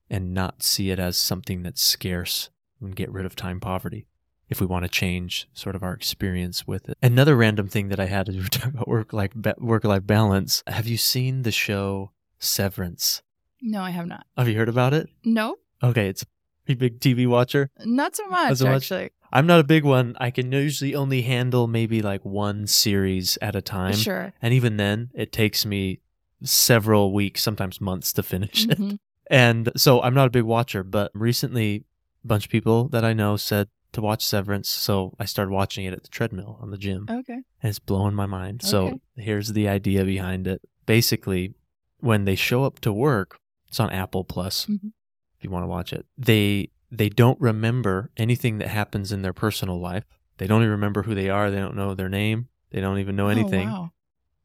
and 0.09 0.33
not 0.33 0.63
see 0.63 0.91
it 0.91 0.99
as 0.99 1.19
something 1.19 1.63
that's 1.63 1.83
scarce 1.83 2.49
and 2.81 2.95
get 2.97 3.11
rid 3.11 3.27
of 3.27 3.35
time 3.37 3.59
poverty 3.61 4.07
if 4.49 4.61
we 4.61 4.67
want 4.67 4.85
to 4.85 4.89
change 4.89 5.49
sort 5.53 5.75
of 5.75 5.83
our 5.83 5.93
experience 5.93 6.67
with 6.67 6.89
it. 6.89 6.97
Another 7.03 7.37
random 7.37 7.69
thing 7.69 7.89
that 7.89 7.99
I 8.01 8.07
had 8.07 8.29
were 8.29 8.43
talking 8.49 8.71
about 8.75 8.89
work 8.89 9.13
life 9.13 9.33
work 9.59 9.85
life 9.85 10.07
balance. 10.07 10.63
Have 10.67 10.87
you 10.87 10.97
seen 10.97 11.43
the 11.43 11.53
show 11.53 12.13
Severance? 12.39 13.23
No, 13.63 13.81
I 13.81 13.91
have 13.91 14.07
not. 14.07 14.27
Have 14.37 14.49
you 14.49 14.57
heard 14.57 14.69
about 14.69 14.93
it? 14.95 15.09
No, 15.25 15.57
Okay, 15.83 16.09
it's 16.09 16.23
a 16.23 16.27
pretty 16.65 16.79
big 16.79 17.01
TV 17.01 17.27
watcher. 17.27 17.71
not 17.85 18.15
so 18.17 18.27
much, 18.29 18.59
so 18.59 18.67
much? 18.67 18.83
actually. 18.91 19.11
I'm 19.33 19.47
not 19.47 19.61
a 19.61 19.65
big 19.65 19.85
one. 19.85 20.15
I 20.21 20.31
can 20.31 20.53
usually 20.53 20.95
only 20.95 21.23
handle 21.23 21.67
maybe 21.67 22.01
like 22.01 22.25
one 22.25 22.67
series 22.67 23.37
at 23.43 23.57
a 23.57 23.61
time. 23.63 23.95
Sure. 23.95 24.33
And 24.41 24.55
even 24.55 24.77
then, 24.77 25.11
it 25.15 25.33
takes 25.33 25.67
me 25.67 26.01
several 26.43 27.13
weeks, 27.13 27.43
sometimes 27.43 27.81
months 27.81 28.13
to 28.15 28.23
finish 28.23 28.67
it. 28.67 28.79
Mhm. 28.79 28.99
And 29.29 29.71
so 29.77 30.01
I'm 30.03 30.15
not 30.15 30.29
a 30.29 30.31
big 30.31 30.45
watcher, 30.45 30.83
but 30.85 31.11
recently 31.15 31.85
a 32.25 32.27
bunch 32.29 32.45
of 32.47 32.51
people 32.51 32.89
that 32.91 33.05
I 33.05 33.13
know 33.13 33.37
said 33.37 33.69
to 33.97 34.01
watch 34.01 34.25
Severance. 34.25 34.69
So 34.69 35.15
I 35.19 35.25
started 35.25 35.51
watching 35.51 35.85
it 35.85 35.93
at 35.93 36.03
the 36.05 36.09
treadmill 36.09 36.59
on 36.63 36.71
the 36.71 36.79
gym 36.79 37.07
Okay. 37.11 37.33
and 37.35 37.69
it's 37.71 37.79
blowing 37.81 38.15
my 38.15 38.27
mind. 38.27 38.63
So 38.63 39.01
here's 39.17 39.53
the 39.53 39.69
idea 39.69 40.05
behind 40.05 40.47
it. 40.47 40.63
Basically, 40.87 41.55
when 41.99 42.25
they 42.25 42.37
show 42.37 42.65
up 42.65 42.79
to 42.81 42.93
work, 42.93 43.39
it's 43.69 43.81
on 43.81 43.91
Apple 43.91 44.25
Plus 44.25 44.67
Mhm. 44.67 44.93
if 45.37 45.45
you 45.45 45.51
want 45.51 45.65
to 45.65 45.69
watch 45.69 45.93
it. 45.93 46.07
They 46.17 46.71
they 46.93 47.09
don't 47.09 47.41
remember 47.41 48.13
anything 48.17 48.59
that 48.59 48.69
happens 48.69 49.11
in 49.11 49.23
their 49.23 49.33
personal 49.33 49.81
life. 49.81 50.05
They 50.39 50.47
don't 50.47 50.63
even 50.63 50.71
remember 50.71 51.03
who 51.03 51.15
they 51.17 51.29
are. 51.29 51.51
They 51.51 51.59
don't 51.59 51.75
know 51.75 51.95
their 51.95 52.09
name. 52.09 52.49
They 52.71 52.81
don't 52.81 52.99
even 52.99 53.17
know 53.17 53.27
anything. 53.29 53.69
Oh, 53.69 53.73
wow. 53.73 53.93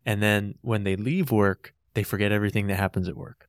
And 0.08 0.24
then 0.24 0.56
when 0.62 0.84
they 0.84 0.96
leave 0.96 1.30
work, 1.32 1.76
they 1.94 2.02
forget 2.02 2.32
everything 2.32 2.66
that 2.68 2.78
happens 2.78 3.08
at 3.08 3.16
work. 3.16 3.48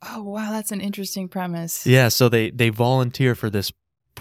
Oh, 0.00 0.22
wow. 0.22 0.50
That's 0.50 0.72
an 0.72 0.80
interesting 0.80 1.28
premise. 1.28 1.86
Yeah, 1.86 2.08
so 2.08 2.28
they 2.30 2.50
they 2.50 2.70
volunteer 2.70 3.34
for 3.34 3.50
this 3.50 3.70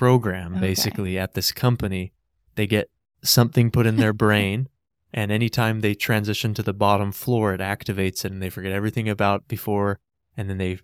program 0.01 0.51
Okay. 0.53 0.61
basically 0.69 1.13
at 1.23 1.33
this 1.33 1.51
company. 1.51 2.11
They 2.55 2.67
get 2.67 2.89
something 3.23 3.69
put 3.71 3.85
in 3.85 3.97
their 3.97 4.13
brain 4.25 4.67
and 5.13 5.31
anytime 5.31 5.81
they 5.81 5.93
transition 5.93 6.53
to 6.55 6.63
the 6.63 6.73
bottom 6.85 7.11
floor 7.11 7.53
it 7.53 7.61
activates 7.61 8.25
it 8.25 8.31
and 8.31 8.41
they 8.41 8.49
forget 8.49 8.71
everything 8.71 9.07
about 9.09 9.47
before 9.47 9.99
and 10.37 10.49
then 10.49 10.57
they 10.57 10.79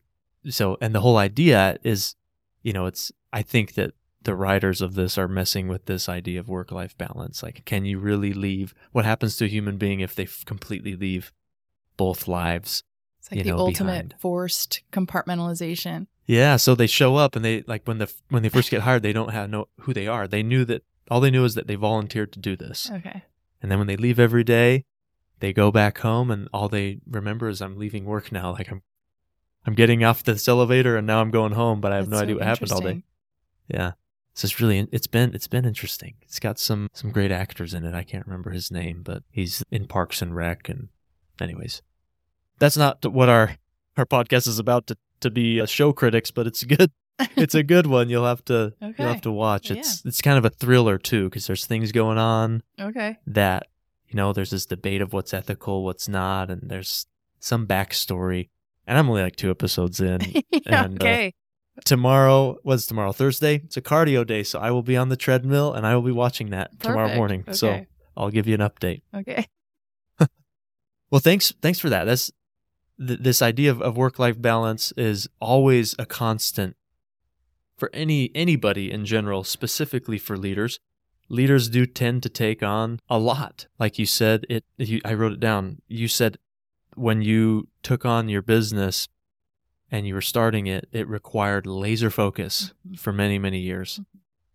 so 0.50 0.78
and 0.84 0.94
the 0.94 1.02
whole 1.06 1.18
idea 1.18 1.78
is 1.84 2.16
you 2.68 2.74
know 2.74 2.86
it's 2.92 3.12
I 3.40 3.42
think 3.54 3.74
that 3.74 3.92
the 4.22 4.36
writers 4.44 4.82
of 4.82 4.92
this 5.00 5.18
are 5.18 5.28
messing 5.40 5.68
with 5.68 5.84
this 5.86 6.08
idea 6.20 6.40
of 6.40 6.48
work 6.48 6.70
life 6.72 6.96
balance 6.98 7.42
like 7.42 7.64
can 7.66 7.86
you 7.86 7.98
really 8.10 8.34
leave 8.34 8.74
what 8.92 9.06
happens 9.06 9.36
to 9.38 9.46
a 9.46 9.54
human 9.56 9.78
being 9.78 10.00
if 10.02 10.14
they 10.14 10.24
f- 10.34 10.44
completely 10.46 10.96
leave 10.96 11.32
both 12.04 12.28
lives 12.28 12.84
It's 13.20 13.32
like 13.32 13.38
you 13.40 13.44
the 13.46 13.52
know, 13.52 13.58
ultimate 13.68 14.10
behind. 14.10 14.16
forced 14.20 14.74
compartmentalization. 14.92 16.08
Yeah, 16.28 16.58
so 16.58 16.76
they 16.76 16.88
show 16.88 17.16
up 17.16 17.36
and 17.38 17.44
they 17.44 17.64
like 17.68 17.84
when 17.86 18.00
the 18.00 18.12
when 18.30 18.44
they 18.44 18.50
first 18.50 18.70
get 18.70 18.82
hired, 18.82 19.02
they 19.02 19.14
don't 19.14 19.32
have 19.32 19.50
know 19.50 19.70
who 19.82 19.94
they 19.94 20.08
are. 20.08 20.28
They 20.28 20.44
knew 20.44 20.66
that 20.66 20.84
all 21.10 21.22
they 21.22 21.32
knew 21.32 21.46
is 21.46 21.56
that 21.56 21.68
they 21.68 21.76
volunteered 21.76 22.34
to 22.34 22.40
do 22.40 22.58
this. 22.58 22.92
Okay. 22.92 23.24
And 23.62 23.72
then 23.72 23.80
when 23.80 23.88
they 23.88 23.96
leave 23.96 24.20
every 24.20 24.44
day, 24.44 24.84
they 25.40 25.54
go 25.54 25.72
back 25.72 26.00
home 26.00 26.30
and 26.30 26.50
all 26.54 26.68
they 26.68 27.00
remember 27.10 27.48
is 27.48 27.62
I'm 27.62 27.78
leaving 27.78 28.04
work 28.04 28.32
now. 28.32 28.52
Like 28.52 28.70
I'm 28.70 28.82
I'm 29.66 29.74
getting 29.74 30.04
off 30.04 30.22
this 30.24 30.48
elevator 30.50 30.98
and 30.98 31.08
now 31.08 31.22
I'm 31.22 31.32
going 31.32 31.54
home, 31.54 31.80
but 31.80 31.94
I 31.94 31.96
have 31.96 32.06
That's 32.06 32.12
no 32.12 32.18
so 32.18 32.24
idea 32.24 32.36
what 32.36 32.46
happened 32.46 32.72
all 32.74 32.82
day. 32.82 33.04
Yeah. 33.70 33.92
So 34.34 34.46
it's 34.46 34.60
really 34.60 34.88
it's 34.92 35.08
been 35.08 35.34
it's 35.34 35.48
been 35.48 35.66
interesting. 35.66 36.16
It's 36.24 36.40
got 36.40 36.60
some 36.60 36.90
some 36.92 37.12
great 37.12 37.32
actors 37.32 37.74
in 37.74 37.86
it. 37.86 37.96
I 37.96 38.04
can't 38.04 38.26
remember 38.26 38.52
his 38.52 38.70
name, 38.70 39.02
but 39.02 39.24
he's 39.32 39.64
in 39.72 39.88
Parks 39.88 40.22
and 40.22 40.36
Rec 40.36 40.68
and 40.68 40.90
anyways. 41.40 41.82
That's 42.60 42.76
not 42.76 43.06
what 43.06 43.30
our 43.30 43.56
our 43.96 44.06
podcast 44.06 44.48
is 44.48 44.60
about 44.60 44.88
to 44.88 44.98
to 45.22 45.30
be 45.30 45.60
uh, 45.62 45.66
show 45.66 45.94
critics, 45.94 46.32
but 46.32 46.48
it's 46.48 46.62
a 46.64 46.66
good. 46.76 46.92
It's 47.36 47.56
a 47.56 47.64
good 47.64 47.88
one. 47.88 48.10
You'll 48.10 48.26
have 48.26 48.46
to 48.46 48.74
Okay. 48.82 48.94
you'll 49.00 49.08
have 49.12 49.22
to 49.22 49.32
watch. 49.32 49.72
Yeah. 49.72 49.78
It's 49.78 50.06
it's 50.06 50.22
kind 50.22 50.38
of 50.38 50.46
a 50.46 50.50
thriller 50.52 50.98
too 51.00 51.26
because 51.30 51.48
there's 51.48 51.66
things 51.66 51.92
going 51.92 52.18
on 52.20 52.62
Okay. 52.80 53.18
that 53.26 53.68
you 54.08 54.16
know 54.16 54.34
there's 54.34 54.52
this 54.52 54.66
debate 54.68 55.02
of 55.02 55.14
what's 55.14 55.34
ethical, 55.34 55.84
what's 55.84 56.08
not, 56.08 56.52
and 56.52 56.70
there's 56.70 57.08
some 57.40 57.66
backstory. 57.66 58.50
And 58.86 58.98
I'm 58.98 59.10
only 59.10 59.22
like 59.24 59.36
two 59.36 59.50
episodes 59.52 60.00
in. 60.00 60.20
And, 60.68 61.02
uh, 61.02 61.06
okay. 61.06 61.34
tomorrow 61.86 62.58
was 62.64 62.86
tomorrow 62.86 63.12
Thursday. 63.14 63.56
It's 63.64 63.78
a 63.78 63.82
cardio 63.82 64.26
day, 64.26 64.44
so 64.44 64.60
I 64.60 64.72
will 64.72 64.84
be 64.84 64.96
on 64.98 65.10
the 65.10 65.18
treadmill 65.18 65.74
and 65.74 65.86
I 65.88 65.96
will 65.96 66.02
be 66.04 66.12
watching 66.12 66.50
that 66.52 66.80
tomorrow 66.80 67.08
Perfect. 67.08 67.18
morning. 67.18 67.44
So 67.54 67.86
I'll 68.16 68.30
give 68.32 68.48
you 68.48 68.54
an 68.54 68.62
update. 68.62 69.02
Okay. 69.14 69.48
Well, 71.10 71.22
thanks 71.22 71.54
thanks 71.62 71.80
for 71.80 71.90
that. 71.90 72.04
That's 72.04 72.32
th- 73.06 73.20
this 73.20 73.42
idea 73.42 73.72
of, 73.72 73.82
of 73.82 73.98
work 73.98 74.20
life 74.20 74.42
balance 74.42 74.92
is 74.98 75.28
always 75.40 75.96
a 76.00 76.06
constant 76.06 76.76
for 77.78 77.90
any 77.94 78.32
anybody 78.34 78.92
in 78.92 79.06
general, 79.06 79.44
specifically 79.44 80.18
for 80.18 80.38
leaders. 80.38 80.80
Leaders 81.30 81.70
do 81.70 81.86
tend 81.86 82.24
to 82.24 82.30
take 82.30 82.64
on 82.64 83.00
a 83.10 83.20
lot. 83.20 83.68
Like 83.80 84.00
you 84.00 84.06
said, 84.06 84.46
it. 84.50 84.64
You, 84.78 85.02
I 85.04 85.14
wrote 85.14 85.34
it 85.34 85.40
down. 85.40 85.82
You 85.88 86.08
said 86.08 86.38
when 86.96 87.22
you 87.22 87.68
took 87.84 88.06
on 88.06 88.30
your 88.30 88.42
business 88.42 89.08
and 89.92 90.08
you 90.08 90.14
were 90.14 90.22
starting 90.22 90.68
it, 90.68 90.88
it 90.92 91.08
required 91.08 91.68
laser 91.68 92.10
focus 92.10 92.74
Mhm. 92.88 92.98
for 93.00 93.14
many 93.14 93.38
many 93.38 93.60
years, 93.60 94.00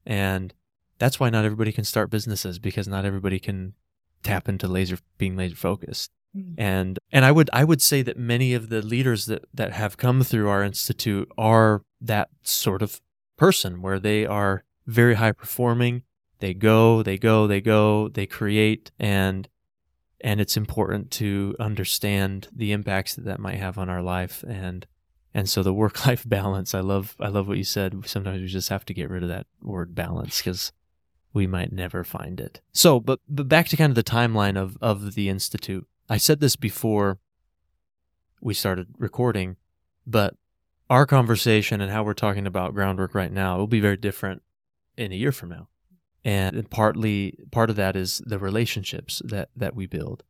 and 0.07 0.53
that's 0.99 1.21
why 1.21 1.31
not 1.31 1.45
everybody 1.45 1.73
can 1.73 1.85
start 1.85 2.11
businesses 2.11 2.59
because 2.59 2.89
not 2.89 3.05
everybody 3.05 3.39
can 3.39 3.75
tap 4.23 4.49
into 4.49 4.67
laser 4.69 4.99
being 5.19 5.37
laser 5.37 5.57
focused 5.57 6.11
Mhm. 6.37 6.55
and 6.57 6.99
and 7.11 7.25
I 7.25 7.33
would 7.33 7.51
I 7.53 7.65
would 7.65 7.83
say 7.83 8.01
that 8.03 8.17
many 8.19 8.55
of 8.55 8.69
the 8.71 8.81
leaders 8.83 9.27
that 9.27 9.45
that 9.53 9.73
have 9.73 9.97
come 9.99 10.23
through 10.23 10.49
our 10.49 10.63
institute 10.63 11.31
are 11.37 11.83
that 12.01 12.31
sort 12.43 12.81
of 12.83 13.01
person 13.37 13.83
where 13.83 13.99
they 14.01 14.25
are 14.27 14.65
very 14.87 15.15
high 15.15 15.33
performing. 15.33 16.03
They 16.39 16.55
go, 16.55 17.03
they 17.03 17.19
go, 17.19 17.47
they 17.47 17.61
go, 17.61 18.09
they 18.09 18.27
create, 18.27 18.91
and 18.99 19.49
and 20.25 20.41
it's 20.41 20.57
important 20.57 21.11
to 21.13 21.55
understand 21.61 22.49
the 22.55 22.73
impacts 22.73 23.15
that 23.17 23.25
that 23.25 23.41
might 23.41 23.57
have 23.59 23.77
on 23.79 23.89
our 23.89 24.03
life. 24.03 24.43
And 24.47 24.87
and 25.35 25.49
so 25.49 25.63
the 25.63 25.75
work 25.75 26.07
life 26.07 26.25
balance 26.29 26.75
i 26.75 26.81
love 26.81 27.15
i 27.21 27.29
love 27.29 27.47
what 27.49 27.59
you 27.59 27.65
said. 27.65 28.07
Sometimes 28.07 28.41
we 28.41 28.47
just 28.47 28.69
have 28.71 28.85
to 28.87 28.95
get 28.95 29.11
rid 29.11 29.23
of 29.23 29.29
that 29.29 29.47
word 29.63 29.95
balance 29.95 30.39
because 30.39 30.73
we 31.35 31.47
might 31.47 31.73
never 31.73 32.05
find 32.05 32.41
it. 32.41 32.61
So 32.73 33.01
but 33.01 33.21
but 33.29 33.49
back 33.49 33.69
to 33.69 33.77
kind 33.77 33.91
of 33.91 33.97
the 33.97 34.03
timeline 34.19 34.57
of 34.57 34.77
of 34.81 35.15
the 35.15 35.29
institute 35.29 35.87
i 36.13 36.17
said 36.17 36.41
this 36.41 36.57
before 36.57 37.19
we 38.41 38.55
started 38.55 38.87
recording 38.99 39.57
but 40.07 40.35
our 40.93 41.07
conversation 41.07 41.81
and 41.81 41.91
how 41.91 42.03
we're 42.03 42.13
talking 42.13 42.47
about 42.47 42.75
groundwork 42.75 43.15
right 43.15 43.33
now 43.33 43.57
will 43.57 43.67
be 43.67 43.81
very 43.81 43.97
different 43.97 44.43
in 44.97 45.11
a 45.11 45.15
year 45.17 45.33
from 45.33 45.49
now. 45.49 45.69
And 46.25 46.69
partly 46.71 47.39
part 47.51 47.71
of 47.71 47.77
that 47.77 47.97
is 47.97 48.23
the 48.27 48.39
relationships 48.39 49.23
that 49.25 49.49
that 49.57 49.75
we 49.75 49.87
build. 49.87 50.23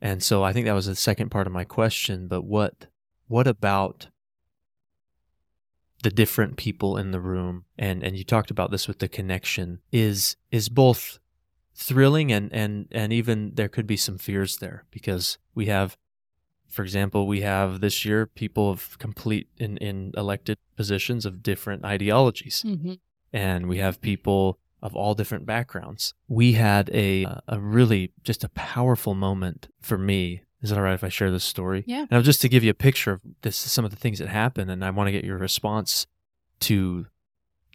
And 0.00 0.22
so 0.22 0.42
i 0.42 0.52
think 0.52 0.66
that 0.66 0.72
was 0.72 0.86
the 0.86 0.96
second 0.96 1.30
part 1.30 1.46
of 1.46 1.52
my 1.52 1.64
question 1.64 2.28
but 2.28 2.42
what 2.42 2.86
what 3.28 3.46
about 3.46 4.08
the 6.02 6.10
different 6.10 6.56
people 6.56 6.96
in 6.96 7.10
the 7.10 7.20
room? 7.20 7.64
And 7.78 8.02
and 8.02 8.16
you 8.16 8.24
talked 8.24 8.50
about 8.50 8.70
this 8.70 8.88
with 8.88 8.98
the 8.98 9.08
connection. 9.08 9.80
Is 9.92 10.36
is 10.50 10.68
both 10.68 11.18
thrilling 11.76 12.32
and 12.32 12.50
and 12.52 12.88
and 12.90 13.12
even 13.12 13.52
there 13.54 13.68
could 13.68 13.86
be 13.86 13.96
some 13.96 14.16
fears 14.18 14.56
there 14.56 14.84
because 14.90 15.36
we 15.54 15.66
have 15.66 15.96
for 16.68 16.82
example 16.82 17.26
we 17.26 17.42
have 17.42 17.80
this 17.80 18.04
year 18.04 18.26
people 18.26 18.70
of 18.70 18.98
complete 18.98 19.48
in 19.58 19.76
in 19.76 20.12
elected 20.16 20.56
positions 20.76 21.26
of 21.26 21.42
different 21.42 21.84
ideologies 21.84 22.62
Mm-hmm. 22.66 22.94
and 23.32 23.68
we 23.68 23.78
have 23.78 24.00
people 24.00 24.58
of 24.82 24.94
all 24.94 25.14
different 25.14 25.46
backgrounds. 25.46 26.14
We 26.28 26.52
had 26.52 26.90
a 26.92 27.26
a 27.48 27.58
really 27.58 28.12
just 28.22 28.44
a 28.44 28.48
powerful 28.50 29.14
moment 29.14 29.68
for 29.80 29.98
me. 29.98 30.42
Is 30.62 30.70
it 30.72 30.76
all 30.78 30.84
right 30.84 30.94
if 30.94 31.04
I 31.04 31.08
share 31.08 31.30
this 31.30 31.44
story? 31.44 31.82
Yeah. 31.86 32.06
And 32.10 32.24
just 32.24 32.40
to 32.42 32.48
give 32.48 32.62
you 32.64 32.70
a 32.70 32.74
picture 32.74 33.12
of 33.12 33.20
this, 33.42 33.56
some 33.56 33.84
of 33.84 33.90
the 33.90 33.96
things 33.96 34.18
that 34.18 34.28
happened, 34.28 34.70
and 34.70 34.84
I 34.84 34.90
want 34.90 35.08
to 35.08 35.12
get 35.12 35.24
your 35.24 35.38
response 35.38 36.06
to 36.60 37.06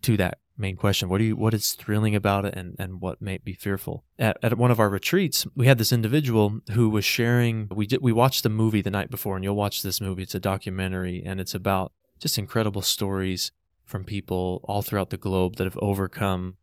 to 0.03 0.17
that 0.17 0.39
main 0.61 0.77
question. 0.77 1.09
What 1.09 1.17
do 1.17 1.25
you 1.25 1.35
what 1.35 1.53
is 1.53 1.73
thrilling 1.73 2.15
about 2.15 2.45
it, 2.45 2.55
and 2.55 2.75
and 2.79 3.01
what 3.01 3.21
may 3.21 3.39
be 3.39 3.53
fearful? 3.53 4.05
At 4.17 4.37
at 4.41 4.57
one 4.57 4.71
of 4.71 4.79
our 4.79 4.89
retreats, 4.89 5.45
we 5.55 5.67
had 5.67 5.77
this 5.77 5.91
individual 5.91 6.61
who 6.71 6.89
was 6.89 7.03
sharing. 7.03 7.67
We 7.69 7.87
did 7.87 8.01
we 8.01 8.13
watched 8.13 8.43
the 8.43 8.49
movie 8.49 8.81
the 8.81 8.91
night 8.91 9.09
before, 9.09 9.35
and 9.35 9.43
you'll 9.43 9.55
watch 9.55 9.81
this 9.81 9.99
movie. 9.99 10.23
It's 10.23 10.35
a 10.35 10.39
documentary, 10.39 11.21
and 11.25 11.41
it's 11.41 11.55
about 11.55 11.91
just 12.19 12.37
incredible 12.37 12.83
stories 12.83 13.51
from 13.83 14.05
people 14.05 14.61
all 14.63 14.81
throughout 14.81 15.09
the 15.09 15.17
globe 15.17 15.57
that 15.57 15.65
have 15.65 15.77
overcome 15.81 16.55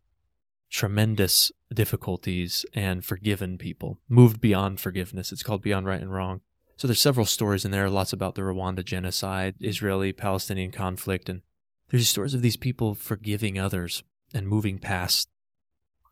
tremendous 0.71 1.51
difficulties 1.73 2.65
and 2.75 3.05
forgiven 3.05 3.59
people, 3.59 4.01
moved 4.09 4.41
beyond 4.41 4.81
forgiveness. 4.81 5.33
It's 5.33 5.43
called 5.43 5.63
Beyond 5.63 5.87
Right 5.87 6.01
and 6.01 6.13
Wrong. 6.13 6.41
So 6.77 6.87
there's 6.87 7.01
several 7.01 7.27
stories 7.27 7.65
in 7.65 7.71
there, 7.71 7.91
lots 7.91 8.13
about 8.13 8.35
the 8.35 8.43
Rwanda 8.43 8.85
genocide, 8.85 9.57
Israeli 9.61 10.13
Palestinian 10.13 10.71
conflict, 10.71 11.29
and 11.29 11.43
there's 11.91 12.09
stories 12.09 12.35
of 12.35 12.43
these 12.43 12.57
people 12.57 12.95
forgiving 12.95 13.59
others 13.59 14.03
and 14.35 14.47
moving 14.47 14.79
past 14.79 15.29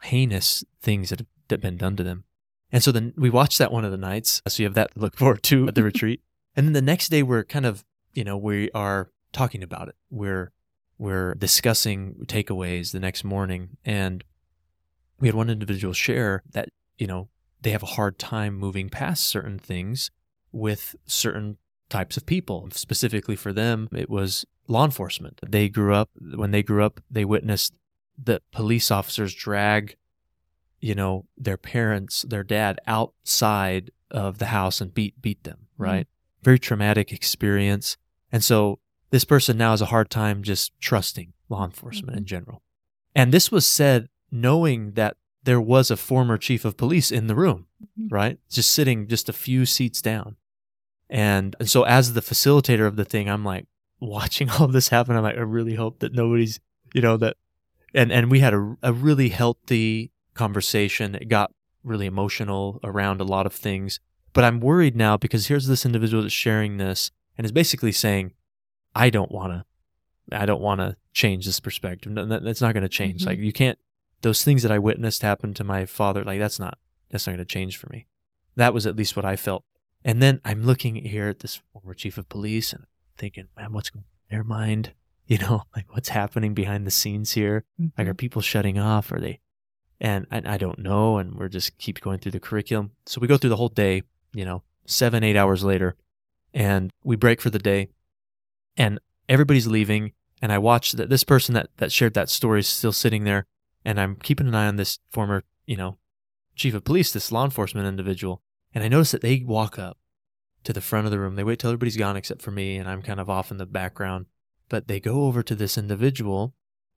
heinous 0.03 0.65
things 0.81 1.11
that 1.11 1.21
have 1.21 1.29
that 1.49 1.61
been 1.61 1.77
done 1.77 1.97
to 1.97 2.03
them. 2.03 2.25
And 2.73 2.83
so 2.83 2.91
then 2.93 3.13
we 3.17 3.31
watched 3.31 3.59
that 3.59 3.73
one 3.73 3.85
of 3.85 3.91
the 3.91 3.97
nights. 3.97 4.43
So 4.49 4.63
you 4.63 4.67
have 4.67 4.75
that 4.75 4.95
to 4.95 5.01
look 5.01 5.17
forward 5.19 5.43
to 5.45 5.69
at 5.69 5.75
the 5.75 5.83
retreat. 5.85 6.21
And 6.55 6.67
then 6.67 6.73
the 6.73 6.83
next 6.83 7.09
day 7.09 7.23
we're 7.23 7.45
kind 7.45 7.67
of, 7.67 7.85
you 8.15 8.25
know, 8.25 8.37
we 8.37 8.71
are 8.73 9.11
talking 9.33 9.63
about 9.63 9.89
it. 9.89 9.97
We're 10.11 10.53
we're 10.99 11.35
discussing 11.35 12.15
takeaways 12.25 12.93
the 12.93 13.01
next 13.01 13.23
morning 13.23 13.77
and 13.85 14.25
we 15.21 15.29
had 15.29 15.35
one 15.35 15.51
individual 15.51 15.93
share 15.93 16.43
that 16.51 16.71
you 16.97 17.07
know 17.07 17.29
they 17.61 17.71
have 17.71 17.83
a 17.83 17.87
hard 17.87 18.19
time 18.19 18.55
moving 18.55 18.89
past 18.89 19.27
certain 19.27 19.59
things 19.59 20.11
with 20.53 20.97
certain 21.05 21.59
types 21.89 22.17
of 22.17 22.27
people. 22.27 22.69
Specifically 22.73 23.37
for 23.37 23.53
them 23.53 23.89
it 23.93 24.11
was 24.11 24.45
law 24.69 24.85
enforcement. 24.85 25.41
They 25.47 25.69
grew 25.69 25.95
up 25.95 26.11
when 26.35 26.51
they 26.51 26.63
grew 26.63 26.85
up 26.85 27.01
they 27.11 27.25
witnessed 27.25 27.75
the 28.23 28.41
police 28.51 28.91
officers 28.91 29.35
drag 29.35 29.97
you 30.81 30.95
know 30.95 31.27
their 31.37 31.57
parents 31.57 32.23
their 32.23 32.43
dad 32.45 32.79
outside 32.87 33.91
of 34.11 34.39
the 34.39 34.47
house 34.47 34.81
and 34.81 34.93
beat 34.95 35.21
beat 35.21 35.43
them 35.45 35.67
right? 35.79 36.07
Very 36.43 36.59
traumatic 36.59 37.13
experience. 37.13 37.99
And 38.33 38.43
so 38.43 38.79
this 39.11 39.25
person 39.25 39.59
now 39.59 39.73
has 39.73 39.83
a 39.83 39.87
hard 39.87 40.09
time 40.11 40.43
just 40.43 40.73
trusting 40.81 41.35
law 41.51 41.65
enforcement 41.65 42.17
in 42.17 42.25
general. 42.25 42.63
And 43.15 43.33
this 43.33 43.53
was 43.53 43.67
said 43.67 44.09
knowing 44.31 44.93
that 44.93 45.17
there 45.43 45.61
was 45.61 45.91
a 45.91 45.97
former 45.97 46.39
chief 46.39 46.65
of 46.65 46.77
police 46.79 47.13
in 47.13 47.27
the 47.27 47.35
room, 47.35 47.67
Mhm. 47.99 48.11
right? 48.11 48.39
Just 48.51 48.71
sitting 48.71 49.07
just 49.07 49.29
a 49.29 49.33
few 49.35 49.67
seats 49.67 50.01
down. 50.01 50.37
And, 51.09 51.55
and 51.61 51.69
so 51.69 51.85
as 51.85 52.15
the 52.15 52.21
facilitator 52.21 52.87
of 52.87 52.97
the 52.97 53.05
thing, 53.05 53.29
I'm 53.29 53.45
like 53.45 53.67
watching 54.01 54.51
all 54.53 54.65
of 54.65 54.73
this 54.73 54.89
happen. 54.89 55.17
I'm 55.17 55.23
like, 55.23 55.37
I 55.37 55.41
really 55.41 55.75
hope 55.75 56.01
that 56.01 56.13
nobody's, 56.13 56.61
you 56.95 57.01
know, 57.01 57.17
that, 57.19 57.37
and, 57.95 58.11
and 58.13 58.31
we 58.31 58.41
had 58.41 58.55
a, 58.55 58.77
a 58.83 58.93
really 58.93 59.29
healthy 59.31 60.11
conversation. 60.35 61.15
It 61.15 61.29
got 61.29 61.53
really 61.85 62.07
emotional 62.07 62.81
around 62.85 63.21
a 63.21 63.25
lot 63.25 63.47
of 63.47 63.53
things, 63.53 64.01
but 64.33 64.45
I'm 64.45 64.61
worried 64.61 64.97
now 64.97 65.17
because 65.17 65.47
here's 65.47 65.67
this 65.67 65.87
individual 65.87 66.23
that's 66.23 66.35
sharing 66.35 66.77
this 66.77 67.11
and 67.39 67.45
is 67.45 67.53
basically 67.53 67.93
saying, 67.93 68.33
I 68.95 69.11
don't 69.11 69.31
want 69.31 69.53
to, 69.53 70.37
I 70.37 70.45
don't 70.47 70.61
want 70.61 70.81
to 70.81 70.97
change 71.13 71.47
this 71.47 71.61
perspective. 71.61 72.11
No, 72.13 72.27
that- 72.27 72.43
That's 72.45 72.61
not 72.61 72.75
going 72.75 72.83
to 72.83 72.89
change. 72.89 73.23
Mhm. 73.23 73.27
Like 73.27 73.39
you 73.39 73.53
can't, 73.53 73.79
those 74.23 74.43
things 74.43 74.63
that 74.63 74.73
I 74.73 74.79
witnessed 74.79 75.23
happen 75.23 75.55
to 75.55 75.65
my 75.65 75.87
father, 75.87 76.25
like 76.25 76.39
that's 76.41 76.59
not, 76.59 76.79
that's 77.11 77.27
not 77.27 77.33
going 77.35 77.39
to 77.39 77.45
change 77.45 77.77
for 77.77 77.89
me. 77.91 78.07
That 78.57 78.75
was 78.75 78.87
at 78.87 78.97
least 78.97 79.15
what 79.15 79.25
I 79.25 79.37
felt. 79.37 79.65
And 80.05 80.23
then 80.23 80.41
I'm 80.45 80.63
looking 80.63 80.97
here 80.97 81.29
at 81.29 81.41
this 81.41 81.61
former 81.73 81.95
chief 81.95 82.19
of 82.19 82.29
police 82.29 82.73
and 82.73 82.85
thinking, 83.19 83.49
man, 83.57 83.73
what's 83.73 83.91
going 83.91 84.05
on 84.05 84.31
in 84.31 84.37
their 84.37 84.45
mind? 84.45 84.93
You 85.29 85.39
know, 85.39 85.65
like 85.75 85.87
what's 85.93 86.11
happening 86.11 86.55
behind 86.55 86.87
the 86.87 86.91
scenes 86.93 87.33
here? 87.33 87.65
Like, 87.81 88.07
are 88.07 88.11
mm-hmm. 88.11 88.17
people 88.17 88.41
shutting 88.41 88.79
off? 88.79 89.11
Are 89.11 89.19
they? 89.19 89.41
And, 90.01 90.25
and 90.31 90.47
I 90.47 90.57
don't 90.57 90.79
know. 90.79 91.19
And 91.19 91.35
we're 91.35 91.49
just 91.49 91.77
keep 91.79 92.01
going 92.01 92.21
through 92.21 92.31
the 92.31 92.39
curriculum. 92.39 92.93
So 93.07 93.21
we 93.21 93.27
go 93.27 93.37
through 93.37 93.51
the 93.51 93.57
whole 93.57 93.69
day, 93.69 94.05
you 94.35 94.45
know, 94.45 94.63
seven, 94.87 95.25
eight 95.25 95.37
hours 95.37 95.65
later, 95.65 95.97
and 96.55 96.91
we 97.05 97.17
break 97.17 97.41
for 97.41 97.51
the 97.51 97.59
day, 97.59 97.89
and 98.77 98.99
everybody's 99.29 99.67
leaving. 99.67 100.13
And 100.41 100.53
I 100.53 100.59
watch 100.59 100.93
that 100.93 101.11
this 101.11 101.25
person 101.25 101.55
that, 101.55 101.71
that 101.79 101.93
shared 101.93 102.15
that 102.15 102.31
story 102.31 102.61
is 102.61 102.69
still 102.69 102.93
sitting 102.93 103.25
there, 103.25 103.47
and 103.85 104.01
I'm 104.01 104.17
keeping 104.17 104.47
an 104.49 104.55
eye 104.55 104.67
on 104.67 104.77
this 104.77 104.99
former, 105.11 105.45
you 105.67 105.77
know, 105.77 105.99
chief 106.55 106.75
of 106.75 106.85
police, 106.85 107.13
this 107.13 107.33
law 107.33 107.45
enforcement 107.45 107.87
individual. 107.87 108.43
And 108.77 108.85
I 108.85 108.89
notice 108.89 109.13
that 109.13 109.23
they 109.23 109.39
walk 109.39 109.79
up 109.79 109.97
to 110.65 110.73
the 110.75 110.83
front 110.83 111.07
of 111.07 111.11
the 111.11 111.19
room. 111.19 111.35
They 111.35 111.45
wait 111.45 111.59
till 111.59 111.71
everybody's 111.71 111.97
gone 111.97 112.15
except 112.15 112.43
for 112.43 112.51
me, 112.51 112.77
and 112.77 112.87
I'm 112.87 113.01
kind 113.01 113.19
of 113.19 113.31
off 113.31 113.51
in 113.51 113.57
the 113.57 113.65
background. 113.65 114.27
But 114.69 114.87
they 114.87 115.01
go 115.01 115.25
over 115.25 115.43
to 115.45 115.55
this 115.55 115.79
individual, 115.79 116.55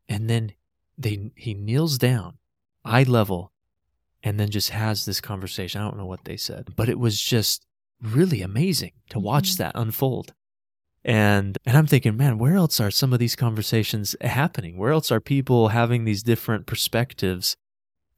and 0.09 0.29
then 0.29 0.51
they 0.97 1.31
he 1.37 1.53
kneels 1.53 1.97
down, 1.97 2.37
eye 2.83 3.03
level, 3.03 3.53
and 4.21 4.37
then 4.37 4.49
just 4.49 4.71
has 4.71 5.05
this 5.05 5.21
conversation. 5.21 5.79
I 5.79 5.85
don't 5.85 5.95
know 5.95 6.05
what 6.05 6.25
they 6.25 6.35
said, 6.35 6.75
but 6.75 6.89
it 6.89 6.99
was 6.99 7.21
just 7.21 7.65
really 8.01 8.41
amazing 8.41 8.91
to 9.11 9.17
watch 9.17 9.51
Mhm. 9.51 9.57
that 9.59 9.71
unfold. 9.75 10.33
And 11.05 11.57
and 11.65 11.77
I'm 11.77 11.87
thinking, 11.87 12.17
man, 12.17 12.39
where 12.39 12.55
else 12.55 12.81
are 12.81 12.91
some 12.91 13.13
of 13.13 13.19
these 13.19 13.37
conversations 13.37 14.17
happening? 14.19 14.77
Where 14.77 14.91
else 14.91 15.13
are 15.13 15.21
people 15.21 15.69
having 15.69 16.03
these 16.03 16.23
different 16.23 16.65
perspectives, 16.65 17.55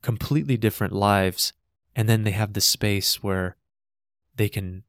completely 0.01 0.57
different 0.57 0.93
lives, 0.93 1.53
and 1.95 2.07
then 2.09 2.23
they 2.23 2.31
have 2.31 2.53
this 2.53 2.65
space 2.65 3.21
where 3.23 3.55
they 4.35 4.49
can 4.49 4.83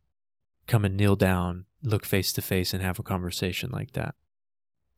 come 0.67 0.85
and 0.85 0.97
kneel 0.97 1.17
down, 1.17 1.65
look 1.83 2.05
face 2.07 2.33
to 2.35 2.43
face, 2.43 2.73
and 2.73 2.83
have 2.83 2.99
a 2.99 3.03
conversation 3.03 3.71
like 3.71 3.93
that. 3.93 4.15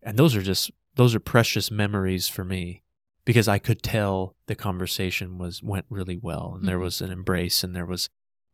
And 0.02 0.18
those 0.18 0.36
are 0.36 0.42
just 0.42 0.70
those 0.96 1.14
are 1.14 1.20
precious 1.20 1.70
memories 1.70 2.28
for 2.28 2.44
me 2.44 2.82
because 3.24 3.48
I 3.48 3.58
could 3.58 3.82
tell 3.82 4.36
the 4.46 4.54
conversation 4.54 5.38
was 5.38 5.62
went 5.62 5.86
really 5.88 6.16
well 6.16 6.54
and 6.56 6.68
there 6.68 6.78
Mhm. 6.78 6.82
was 6.82 7.00
an 7.00 7.10
embrace 7.10 7.64
and 7.64 7.74
there 7.74 7.86
was, 7.86 8.10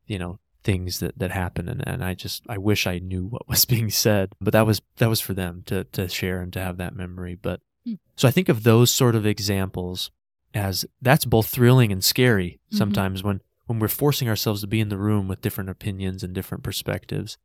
you 0.06 0.18
know, 0.18 0.38
things 0.62 1.00
that, 1.00 1.18
that 1.18 1.30
happened 1.32 1.68
and, 1.68 1.86
and 1.86 2.04
I 2.04 2.14
just 2.14 2.44
I 2.48 2.56
wish 2.58 2.86
I 2.86 2.98
knew 2.98 3.26
what 3.26 3.48
was 3.48 3.64
being 3.74 3.90
said. 3.90 4.32
But 4.40 4.52
that 4.52 4.66
was 4.66 4.80
that 4.98 5.08
was 5.08 5.20
for 5.20 5.34
them 5.34 5.62
to 5.66 5.84
to 5.84 6.08
share 6.08 6.40
and 6.40 6.52
to 6.52 6.60
have 6.60 6.76
that 6.78 6.94
memory. 6.94 7.34
But 7.34 7.60
Hmm. 7.84 7.94
so 8.14 8.28
I 8.28 8.30
think 8.30 8.48
of 8.48 8.62
those 8.62 8.90
sort 8.90 9.14
of 9.16 9.26
examples 9.26 10.10
as 10.54 10.84
that's 11.00 11.24
both 11.24 11.46
thrilling 11.48 11.92
and 11.92 12.02
scary 12.04 12.60
Mhm. 12.72 12.76
sometimes 12.78 13.22
when 13.22 13.40
when 13.66 13.78
we're 13.78 13.86
forcing 13.88 14.28
ourselves 14.28 14.62
to 14.62 14.66
be 14.66 14.80
in 14.80 14.88
the 14.88 14.98
room 14.98 15.28
with 15.28 15.40
different 15.42 15.70
opinions 15.70 16.24
and 16.24 16.34
different 16.34 16.64
perspectives. 16.64 17.38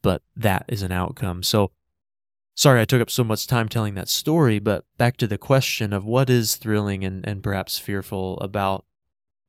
But 0.00 0.22
that 0.36 0.64
is 0.68 0.82
an 0.82 0.92
outcome. 0.92 1.42
So 1.42 1.72
sorry 2.54 2.80
I 2.80 2.84
took 2.84 3.02
up 3.02 3.10
so 3.10 3.24
much 3.24 3.48
time 3.48 3.68
telling 3.68 3.94
that 3.94 4.08
story, 4.08 4.60
but 4.60 4.84
back 4.96 5.16
to 5.16 5.26
the 5.26 5.38
question 5.38 5.92
of 5.92 6.04
what 6.04 6.30
is 6.30 6.54
thrilling 6.54 7.04
and, 7.04 7.26
and 7.26 7.42
perhaps 7.42 7.78
fearful 7.80 8.38
about 8.38 8.84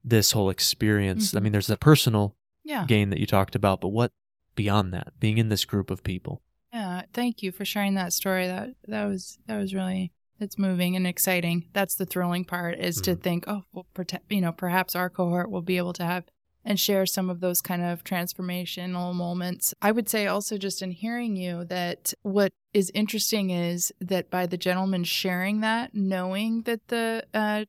this 0.03 0.31
whole 0.31 0.49
experience. 0.49 1.35
I 1.35 1.39
Mhm. 1.39 1.43
mean, 1.43 1.51
there's 1.51 1.67
the 1.67 1.77
personal 1.77 2.35
Yeah. 2.63 2.85
gain 2.87 3.11
that 3.11 3.19
you 3.19 3.27
talked 3.27 3.55
about, 3.55 3.79
but 3.81 3.89
what 3.89 4.11
beyond 4.55 4.91
that, 4.95 5.13
being 5.19 5.37
in 5.37 5.49
this 5.49 5.65
group 5.65 5.91
of 5.91 6.01
people? 6.03 6.41
Yeah. 6.73 7.03
Thank 7.13 7.43
you 7.43 7.51
for 7.51 7.63
sharing 7.63 7.93
that 7.93 8.11
story. 8.11 8.47
That 8.47 8.73
that 8.87 9.05
was 9.05 9.37
that 9.45 9.57
was 9.59 9.71
really 9.75 10.11
it's 10.39 10.57
moving 10.57 10.95
and 10.95 11.05
exciting. 11.07 11.69
That's 11.73 11.95
the 11.95 12.05
thrilling 12.05 12.45
part 12.45 12.77
is 12.79 13.01
to 13.01 13.15
Mhm. 13.15 13.21
think, 13.21 13.43
oh, 13.47 13.63
well, 13.73 13.85
protect, 13.93 14.31
you 14.31 14.41
know, 14.41 14.51
perhaps 14.51 14.95
our 14.95 15.09
cohort 15.09 15.49
will 15.49 15.61
be 15.61 15.77
able 15.77 15.93
to 15.93 16.05
have 16.05 16.25
and 16.65 16.77
share 16.79 17.05
some 17.05 17.29
of 17.29 17.39
those 17.39 17.61
kind 17.61 17.81
of 17.81 18.03
transformational 18.03 19.15
moments. 19.15 19.73
I 19.81 19.91
would 19.91 20.09
say 20.09 20.27
also 20.27 20.57
just 20.57 20.81
in 20.81 20.91
hearing 20.91 21.35
you 21.37 21.63
that 21.65 22.13
what 22.23 22.51
is 22.73 22.91
interesting 22.93 23.49
is 23.51 23.91
that 24.01 24.29
by 24.29 24.45
the 24.45 24.57
gentleman 24.57 25.03
sharing 25.05 25.61
that, 25.61 25.93
knowing 25.93 26.63
that 26.63 26.87
the 26.89 27.25
uh, 27.33 27.65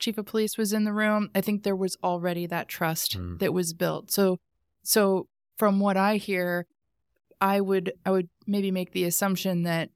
chief 0.00 0.18
of 0.18 0.26
police 0.26 0.58
was 0.58 0.72
in 0.72 0.82
the 0.84 0.92
room, 0.92 1.30
I 1.34 1.40
think 1.40 1.62
there 1.62 1.76
was 1.76 1.96
already 2.02 2.46
that 2.46 2.68
trust 2.68 3.16
Mm. 3.16 3.38
that 3.38 3.54
was 3.54 3.72
built. 3.72 4.10
So, 4.10 4.38
so 4.82 5.28
from 5.56 5.78
what 5.78 5.96
I 5.96 6.16
hear, 6.16 6.66
I 7.40 7.60
would 7.60 7.92
I 8.04 8.10
would 8.10 8.28
maybe 8.46 8.70
make 8.70 8.92
the 8.92 9.04
assumption 9.04 9.62
that 9.62 9.90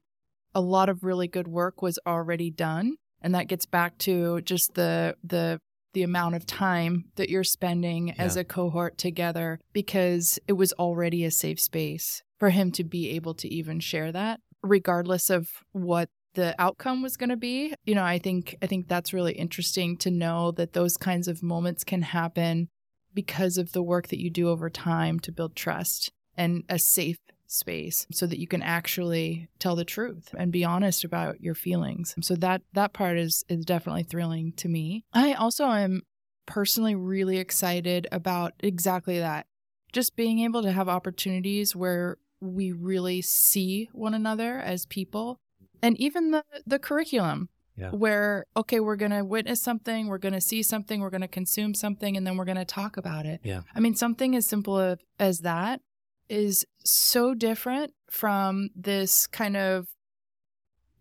a 0.59 0.61
lot 0.61 0.89
of 0.89 1.05
really 1.05 1.29
good 1.29 1.47
work 1.47 1.81
was 1.81 1.97
already 2.05 2.51
done, 2.51 2.97
and 3.21 3.33
that 3.33 3.47
gets 3.47 3.65
back 3.65 3.97
to 3.99 4.41
just 4.41 4.73
the 4.73 5.15
the 5.23 5.61
the 5.93 6.03
amount 6.03 6.35
of 6.35 6.45
time 6.45 7.05
that 7.15 7.29
you're 7.29 7.43
spending 7.43 8.11
as 8.19 8.35
a 8.35 8.43
cohort 8.43 8.95
together 8.97 9.59
because 9.73 10.37
it 10.47 10.53
was 10.53 10.71
already 10.73 11.25
a 11.25 11.31
safe 11.31 11.59
space 11.59 12.21
for 12.37 12.51
him 12.51 12.71
to 12.71 12.83
be 12.83 13.09
able 13.09 13.33
to 13.33 13.47
even 13.47 13.79
share 13.79 14.11
that 14.11 14.39
regardless 14.61 15.31
of 15.31 15.49
what 15.71 16.09
the 16.35 16.53
outcome 16.59 17.01
was 17.01 17.17
going 17.17 17.31
to 17.31 17.37
be. 17.37 17.73
You 17.85 17.95
know 17.95 18.03
i 18.03 18.19
think 18.19 18.55
i 18.61 18.67
think 18.67 18.87
that's 18.87 19.13
really 19.13 19.33
interesting 19.33 19.97
to 19.97 20.11
know 20.11 20.51
that 20.51 20.73
those 20.73 20.97
kinds 20.97 21.27
of 21.27 21.41
moments 21.41 21.83
can 21.83 22.03
happen 22.03 22.67
because 23.13 23.57
of 23.57 23.71
the 23.71 23.81
work 23.81 24.09
that 24.09 24.21
you 24.21 24.29
do 24.29 24.49
over 24.49 24.69
time 24.69 25.19
to 25.21 25.31
build 25.31 25.55
trust 25.55 26.11
and 26.37 26.63
a 26.69 26.77
safe 26.77 27.17
space 27.51 28.05
so 28.11 28.25
that 28.27 28.39
you 28.39 28.47
can 28.47 28.61
actually 28.61 29.47
tell 29.59 29.75
the 29.75 29.85
truth 29.85 30.33
and 30.37 30.51
be 30.51 30.63
honest 30.63 31.03
about 31.03 31.41
your 31.41 31.55
feelings. 31.55 32.15
So 32.21 32.35
that 32.35 32.61
that 32.73 32.93
part 32.93 33.17
is 33.17 33.43
is 33.49 33.65
definitely 33.65 34.03
thrilling 34.03 34.53
to 34.57 34.67
me. 34.69 35.03
I 35.13 35.33
also 35.33 35.65
am 35.65 36.03
personally 36.45 36.95
really 36.95 37.37
excited 37.37 38.07
about 38.11 38.53
exactly 38.59 39.19
that. 39.19 39.45
Just 39.93 40.15
being 40.15 40.39
able 40.39 40.61
to 40.63 40.71
have 40.71 40.87
opportunities 40.89 41.75
where 41.75 42.17
we 42.41 42.71
really 42.71 43.21
see 43.21 43.89
one 43.91 44.13
another 44.13 44.59
as 44.59 44.85
people 44.85 45.39
and 45.81 45.99
even 45.99 46.31
the 46.31 46.43
the 46.65 46.79
curriculum 46.79 47.49
Yeah. 47.75 47.91
where 47.91 48.45
okay 48.55 48.79
we're 48.79 48.95
going 48.95 49.11
to 49.11 49.25
witness 49.25 49.61
something 49.61 50.07
we're 50.07 50.17
going 50.19 50.33
to 50.33 50.41
see 50.41 50.63
something 50.63 51.01
we're 51.01 51.09
going 51.09 51.21
to 51.21 51.27
consume 51.27 51.73
something 51.73 52.15
and 52.15 52.25
then 52.25 52.37
we're 52.37 52.45
going 52.45 52.57
to 52.57 52.63
talk 52.65 52.95
about 52.97 53.25
it 53.25 53.41
Yeah. 53.43 53.61
i 53.75 53.79
mean 53.81 53.93
something 53.95 54.35
as 54.37 54.45
simple 54.47 54.95
as 55.19 55.39
that 55.39 55.81
is 56.29 56.65
so 56.85 57.33
different 57.33 57.93
from 58.09 58.69
this 58.75 59.27
kind 59.27 59.57
of 59.57 59.87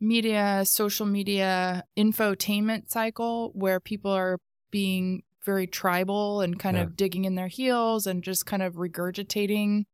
media 0.01 0.62
social 0.64 1.07
media 1.07 1.83
infotainment 1.97 2.89
cycle 2.89 3.51
where 3.55 3.81
people 3.81 4.12
are 4.12 4.39
being 4.70 5.22
very 5.45 5.66
tribal 5.66 6.41
and 6.41 6.59
kind 6.59 6.76
Yeah. 6.76 6.85
of 6.85 6.97
digging 6.97 7.24
in 7.24 7.35
their 7.35 7.49
heels 7.49 8.07
and 8.07 8.22
just 8.22 8.47
kind 8.47 8.62
of 8.62 8.74
regurgitating 8.74 9.85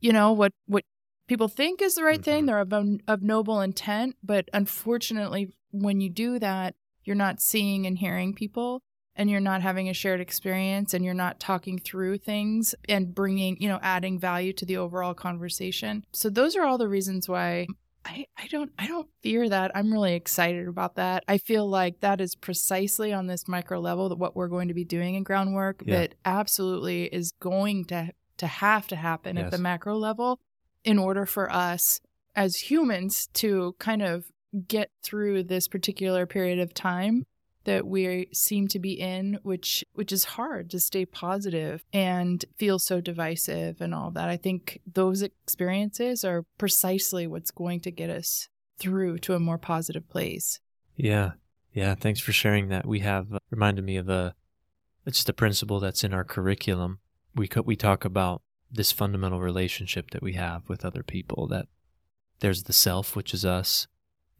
you 0.00 0.12
know 0.12 0.32
what 0.32 0.52
what 0.66 0.84
people 1.28 1.48
think 1.48 1.80
is 1.80 1.94
the 1.94 2.04
right 2.04 2.22
thing 2.22 2.44
Mhm. 2.44 2.46
they're 2.46 2.58
of, 2.58 3.00
of 3.08 3.22
noble 3.22 3.60
intent 3.60 4.16
but 4.22 4.48
unfortunately 4.52 5.54
when 5.70 6.00
you 6.00 6.10
do 6.10 6.38
that 6.38 6.74
you're 7.04 7.16
not 7.16 7.40
seeing 7.40 7.86
and 7.86 7.98
hearing 7.98 8.34
people 8.34 8.82
and 9.16 9.30
you're 9.30 9.40
not 9.40 9.62
having 9.62 9.88
a 9.88 9.94
shared 9.94 10.20
experience 10.20 10.94
and 10.94 11.04
you're 11.04 11.14
not 11.14 11.38
talking 11.40 11.78
through 11.78 12.18
things 12.18 12.74
and 12.88 13.14
bringing 13.14 13.56
you 13.60 13.68
know 13.68 13.78
adding 13.82 14.18
value 14.18 14.52
to 14.52 14.64
the 14.66 14.76
overall 14.76 15.14
conversation 15.14 16.04
so 16.12 16.28
those 16.30 16.56
are 16.56 16.64
all 16.64 16.78
the 16.78 16.88
reasons 16.88 17.28
why 17.28 17.66
I, 18.04 18.26
I 18.36 18.48
don't 18.48 18.72
I 18.78 18.88
don't 18.88 19.08
fear 19.22 19.48
that. 19.48 19.70
I'm 19.76 19.92
really 19.92 20.14
excited 20.14 20.66
about 20.66 20.96
that. 20.96 21.22
I 21.28 21.38
feel 21.38 21.68
like 21.68 22.00
that 22.00 22.20
is 22.20 22.34
precisely 22.34 23.12
on 23.12 23.28
this 23.28 23.46
micro 23.46 23.78
level 23.78 24.08
that 24.08 24.18
what 24.18 24.34
we're 24.34 24.48
going 24.48 24.66
to 24.66 24.74
be 24.74 24.84
doing 24.84 25.14
in 25.14 25.22
groundwork 25.22 25.82
Yeah. 25.86 26.00
that 26.00 26.14
absolutely 26.24 27.04
is 27.04 27.32
going 27.38 27.84
to 27.86 28.10
to 28.38 28.46
have 28.48 28.88
to 28.88 28.96
happen 28.96 29.38
at 29.38 29.52
the 29.52 29.58
macro 29.58 29.96
level 29.96 30.40
in 30.82 30.98
order 30.98 31.26
for 31.26 31.48
us 31.52 32.00
as 32.34 32.56
humans 32.56 33.28
to 33.34 33.76
kind 33.78 34.02
of 34.02 34.24
get 34.66 34.90
through 35.04 35.44
this 35.44 35.68
particular 35.68 36.26
period 36.26 36.58
of 36.58 36.74
time 36.74 37.24
that 37.64 37.86
we 37.86 38.28
seem 38.32 38.68
to 38.68 38.78
be 38.78 38.92
in 38.92 39.38
which 39.42 39.84
which 39.94 40.12
is 40.12 40.24
hard 40.24 40.70
to 40.70 40.80
stay 40.80 41.04
positive 41.04 41.84
and 41.92 42.44
feel 42.56 42.78
so 42.78 43.00
divisive 43.00 43.80
and 43.80 43.94
all 43.94 44.10
that 44.10 44.28
i 44.28 44.36
think 44.36 44.80
those 44.92 45.22
experiences 45.22 46.24
are 46.24 46.44
precisely 46.58 47.26
what's 47.26 47.50
going 47.50 47.80
to 47.80 47.90
get 47.90 48.10
us 48.10 48.48
through 48.78 49.18
to 49.18 49.34
a 49.34 49.40
more 49.40 49.58
positive 49.58 50.08
place 50.08 50.60
Yeah. 50.96 51.32
Yeah. 51.72 51.94
Thanks 51.94 52.20
for 52.20 52.32
sharing 52.32 52.68
that. 52.68 52.86
We 52.86 53.00
have 53.00 53.32
uh, 53.32 53.38
reminded 53.50 53.84
me 53.84 53.96
of 53.96 54.08
a, 54.08 54.34
it's 55.06 55.26
a 55.28 55.32
principle 55.32 55.80
that's 55.80 56.04
in 56.04 56.12
our 56.12 56.24
curriculum. 56.24 56.98
We 57.34 57.48
co- 57.48 57.62
we 57.62 57.76
talk 57.76 58.04
about 58.04 58.42
this 58.70 58.92
fundamental 58.92 59.40
relationship 59.40 60.10
that 60.10 60.22
we 60.22 60.34
have 60.34 60.68
with 60.68 60.84
other 60.84 61.02
people 61.02 61.46
that 61.48 61.66
there's 62.40 62.64
the 62.64 62.72
self, 62.72 63.16
which 63.16 63.32
is 63.32 63.44
us, 63.44 63.86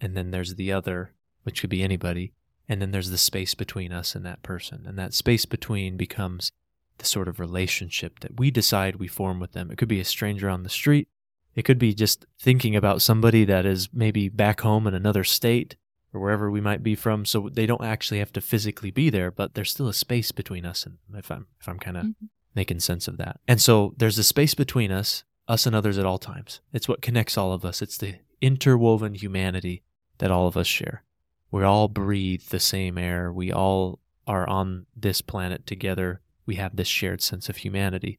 and 0.00 0.16
then 0.16 0.30
there's 0.30 0.56
the 0.56 0.72
other, 0.72 1.14
which 1.44 1.60
could 1.60 1.70
be 1.70 1.82
anybody, 1.82 2.32
and 2.72 2.80
then 2.80 2.90
there's 2.90 3.10
the 3.10 3.18
space 3.18 3.54
between 3.54 3.92
us 3.92 4.14
and 4.14 4.24
that 4.24 4.42
person. 4.42 4.84
And 4.86 4.98
that 4.98 5.12
space 5.14 5.44
between 5.44 5.96
becomes 5.98 6.50
the 6.98 7.04
sort 7.04 7.28
of 7.28 7.38
relationship 7.38 8.20
that 8.20 8.38
we 8.38 8.50
decide 8.50 8.96
we 8.96 9.08
form 9.08 9.38
with 9.40 9.52
them. 9.52 9.70
It 9.70 9.76
could 9.78 9.88
be 9.88 10.00
a 10.00 10.04
stranger 10.04 10.48
on 10.48 10.62
the 10.62 10.68
street. 10.70 11.08
It 11.54 11.62
could 11.64 11.78
be 11.78 11.92
just 11.92 12.24
thinking 12.40 12.74
about 12.74 13.02
somebody 13.02 13.44
that 13.44 13.66
is 13.66 13.90
maybe 13.92 14.28
back 14.30 14.62
home 14.62 14.86
in 14.86 14.94
another 14.94 15.22
state 15.22 15.76
or 16.14 16.20
wherever 16.20 16.50
we 16.50 16.60
might 16.62 16.82
be 16.82 16.94
from. 16.94 17.24
So 17.26 17.50
they 17.52 17.66
don't 17.66 17.84
actually 17.84 18.20
have 18.20 18.32
to 18.32 18.40
physically 18.40 18.90
be 18.90 19.10
there, 19.10 19.30
but 19.30 19.52
there's 19.54 19.70
still 19.70 19.88
a 19.88 19.94
space 19.94 20.32
between 20.32 20.64
us. 20.64 20.86
And 20.86 20.96
if 21.14 21.30
I'm 21.30 21.46
if 21.60 21.68
I'm 21.68 21.78
kind 21.78 21.96
of 21.98 22.04
Mhm. 22.06 22.14
making 22.54 22.80
sense 22.80 23.06
of 23.06 23.18
that, 23.18 23.40
and 23.46 23.60
so 23.60 23.94
there's 23.98 24.18
a 24.18 24.24
space 24.24 24.54
between 24.54 24.90
us, 24.90 25.24
us 25.46 25.66
and 25.66 25.76
others 25.76 25.98
at 25.98 26.06
all 26.06 26.18
times. 26.18 26.60
It's 26.72 26.88
what 26.88 27.02
connects 27.02 27.36
all 27.36 27.52
of 27.52 27.64
us. 27.64 27.82
It's 27.82 27.98
the 27.98 28.16
interwoven 28.40 29.14
humanity 29.14 29.82
that 30.18 30.30
all 30.30 30.46
of 30.46 30.56
us 30.56 30.66
share. 30.66 31.04
We 31.52 31.62
all 31.62 31.86
breathe 31.86 32.44
the 32.48 32.58
same 32.58 32.98
air. 32.98 33.30
We 33.30 33.52
all 33.52 34.00
are 34.26 34.48
on 34.48 34.86
this 34.96 35.20
planet 35.20 35.66
together. 35.66 36.22
We 36.46 36.56
have 36.56 36.74
this 36.74 36.88
shared 36.88 37.22
sense 37.22 37.48
of 37.48 37.58
humanity. 37.58 38.18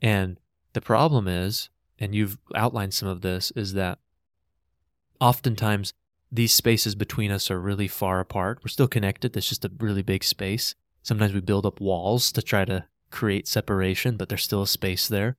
And 0.00 0.38
the 0.72 0.80
problem 0.80 1.26
is, 1.28 1.68
and 1.98 2.14
you've 2.14 2.38
outlined 2.54 2.94
some 2.94 3.08
of 3.08 3.20
this, 3.20 3.50
is 3.56 3.74
that 3.74 3.98
oftentimes 5.20 5.92
these 6.30 6.54
spaces 6.54 6.94
between 6.94 7.30
us 7.30 7.50
are 7.50 7.60
really 7.60 7.88
far 7.88 8.20
apart. 8.20 8.60
We're 8.62 8.68
still 8.68 8.88
connected. 8.88 9.32
There's 9.32 9.48
just 9.48 9.64
a 9.64 9.72
really 9.78 10.02
big 10.02 10.24
space. 10.24 10.74
Sometimes 11.02 11.34
we 11.34 11.40
build 11.40 11.66
up 11.66 11.80
walls 11.80 12.30
to 12.32 12.42
try 12.42 12.64
to 12.64 12.86
create 13.10 13.48
separation, 13.48 14.16
but 14.16 14.28
there's 14.28 14.44
still 14.44 14.62
a 14.62 14.68
space 14.68 15.08
there. 15.08 15.36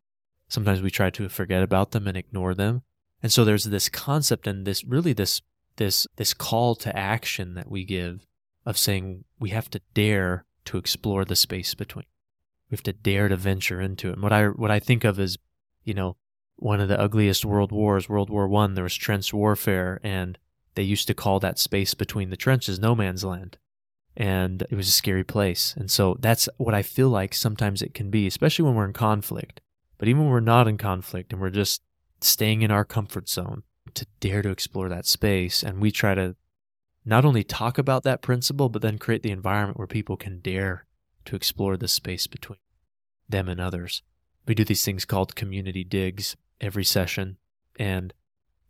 Sometimes 0.50 0.82
we 0.82 0.92
try 0.92 1.10
to 1.10 1.30
forget 1.30 1.64
about 1.64 1.92
them 1.92 2.06
and 2.06 2.18
ignore 2.18 2.54
them. 2.54 2.84
And 3.24 3.32
so 3.32 3.46
there's 3.46 3.64
this 3.64 3.88
concept 3.88 4.46
and 4.46 4.68
this 4.68 4.84
really 4.84 5.14
this 5.14 5.42
this 5.78 6.08
this 6.16 6.34
call 6.34 6.76
to 6.76 6.96
action 6.96 7.54
that 7.56 7.70
we 7.70 7.84
give 7.84 8.26
of 8.66 8.78
saying 8.78 9.26
we 9.40 9.50
have 9.50 9.70
to 9.72 9.82
dare 9.94 10.46
to 10.66 10.78
explore 10.78 11.26
the 11.26 11.36
space 11.36 11.74
between. 11.74 12.06
We 12.70 12.76
have 12.76 12.84
to 12.84 12.94
dare 12.94 13.28
to 13.28 13.36
venture 13.36 13.82
into 13.82 14.10
it. 14.10 14.14
And 14.14 14.24
what 14.24 14.34
I 14.34 14.48
what 14.48 14.72
I 14.72 14.80
think 14.80 15.04
of 15.04 15.20
is, 15.20 15.38
you 15.84 15.94
know, 15.94 16.16
one 16.56 16.80
of 16.80 16.88
the 16.88 17.00
ugliest 17.00 17.46
world 17.46 17.72
wars, 17.72 18.08
World 18.08 18.30
War 18.30 18.48
One, 18.48 18.74
there 18.74 18.84
was 18.84 18.96
trench 18.96 19.34
warfare, 19.34 20.00
and 20.04 20.38
they 20.76 20.84
used 20.84 21.08
to 21.08 21.14
call 21.14 21.40
that 21.40 21.60
space 21.60 21.94
between 21.94 22.30
the 22.30 22.38
trenches 22.38 22.80
no 22.80 22.96
man's 22.96 23.24
land. 23.24 23.58
And 24.16 24.62
it 24.70 24.76
was 24.76 24.88
a 24.88 24.92
scary 24.92 25.24
place. 25.24 25.74
And 25.76 25.90
so 25.90 26.18
that's 26.20 26.48
what 26.58 26.76
I 26.76 26.84
feel 26.84 27.10
like 27.10 27.34
sometimes 27.34 27.82
it 27.82 27.96
can 27.96 28.12
be, 28.12 28.28
especially 28.28 28.66
when 28.66 28.76
we're 28.76 28.86
in 28.86 28.94
conflict. 28.94 29.60
But 29.98 30.08
even 30.08 30.24
when 30.24 30.32
we're 30.32 30.40
not 30.40 30.68
in 30.68 30.78
conflict 30.78 31.34
and 31.34 31.42
we're 31.42 31.50
just 31.50 31.82
staying 32.22 32.62
in 32.62 32.72
our 32.72 32.86
comfort 32.86 33.28
zone, 33.28 33.64
to 33.96 34.06
dare 34.20 34.42
to 34.42 34.50
explore 34.50 34.90
that 34.90 35.06
space. 35.06 35.64
And 35.64 35.80
we 35.80 35.92
try 35.92 36.16
to 36.16 36.36
not 37.06 37.26
only 37.26 37.44
talk 37.44 37.78
about 37.78 38.04
that 38.04 38.22
principle, 38.22 38.70
but 38.70 38.82
then 38.82 38.98
create 38.98 39.24
the 39.24 39.32
environment 39.32 39.78
where 39.78 39.88
people 39.88 40.18
can 40.18 40.40
dare 40.40 40.86
to 41.26 41.36
explore 41.36 41.78
the 41.78 41.88
space 41.88 42.28
between 42.28 42.60
them 43.28 43.50
and 43.50 43.60
others. 43.60 44.02
We 44.46 44.56
do 44.56 44.64
these 44.64 44.84
things 44.84 45.06
called 45.06 45.36
community 45.36 45.84
digs 45.84 46.36
every 46.60 46.84
session. 46.84 47.38
And 47.78 48.14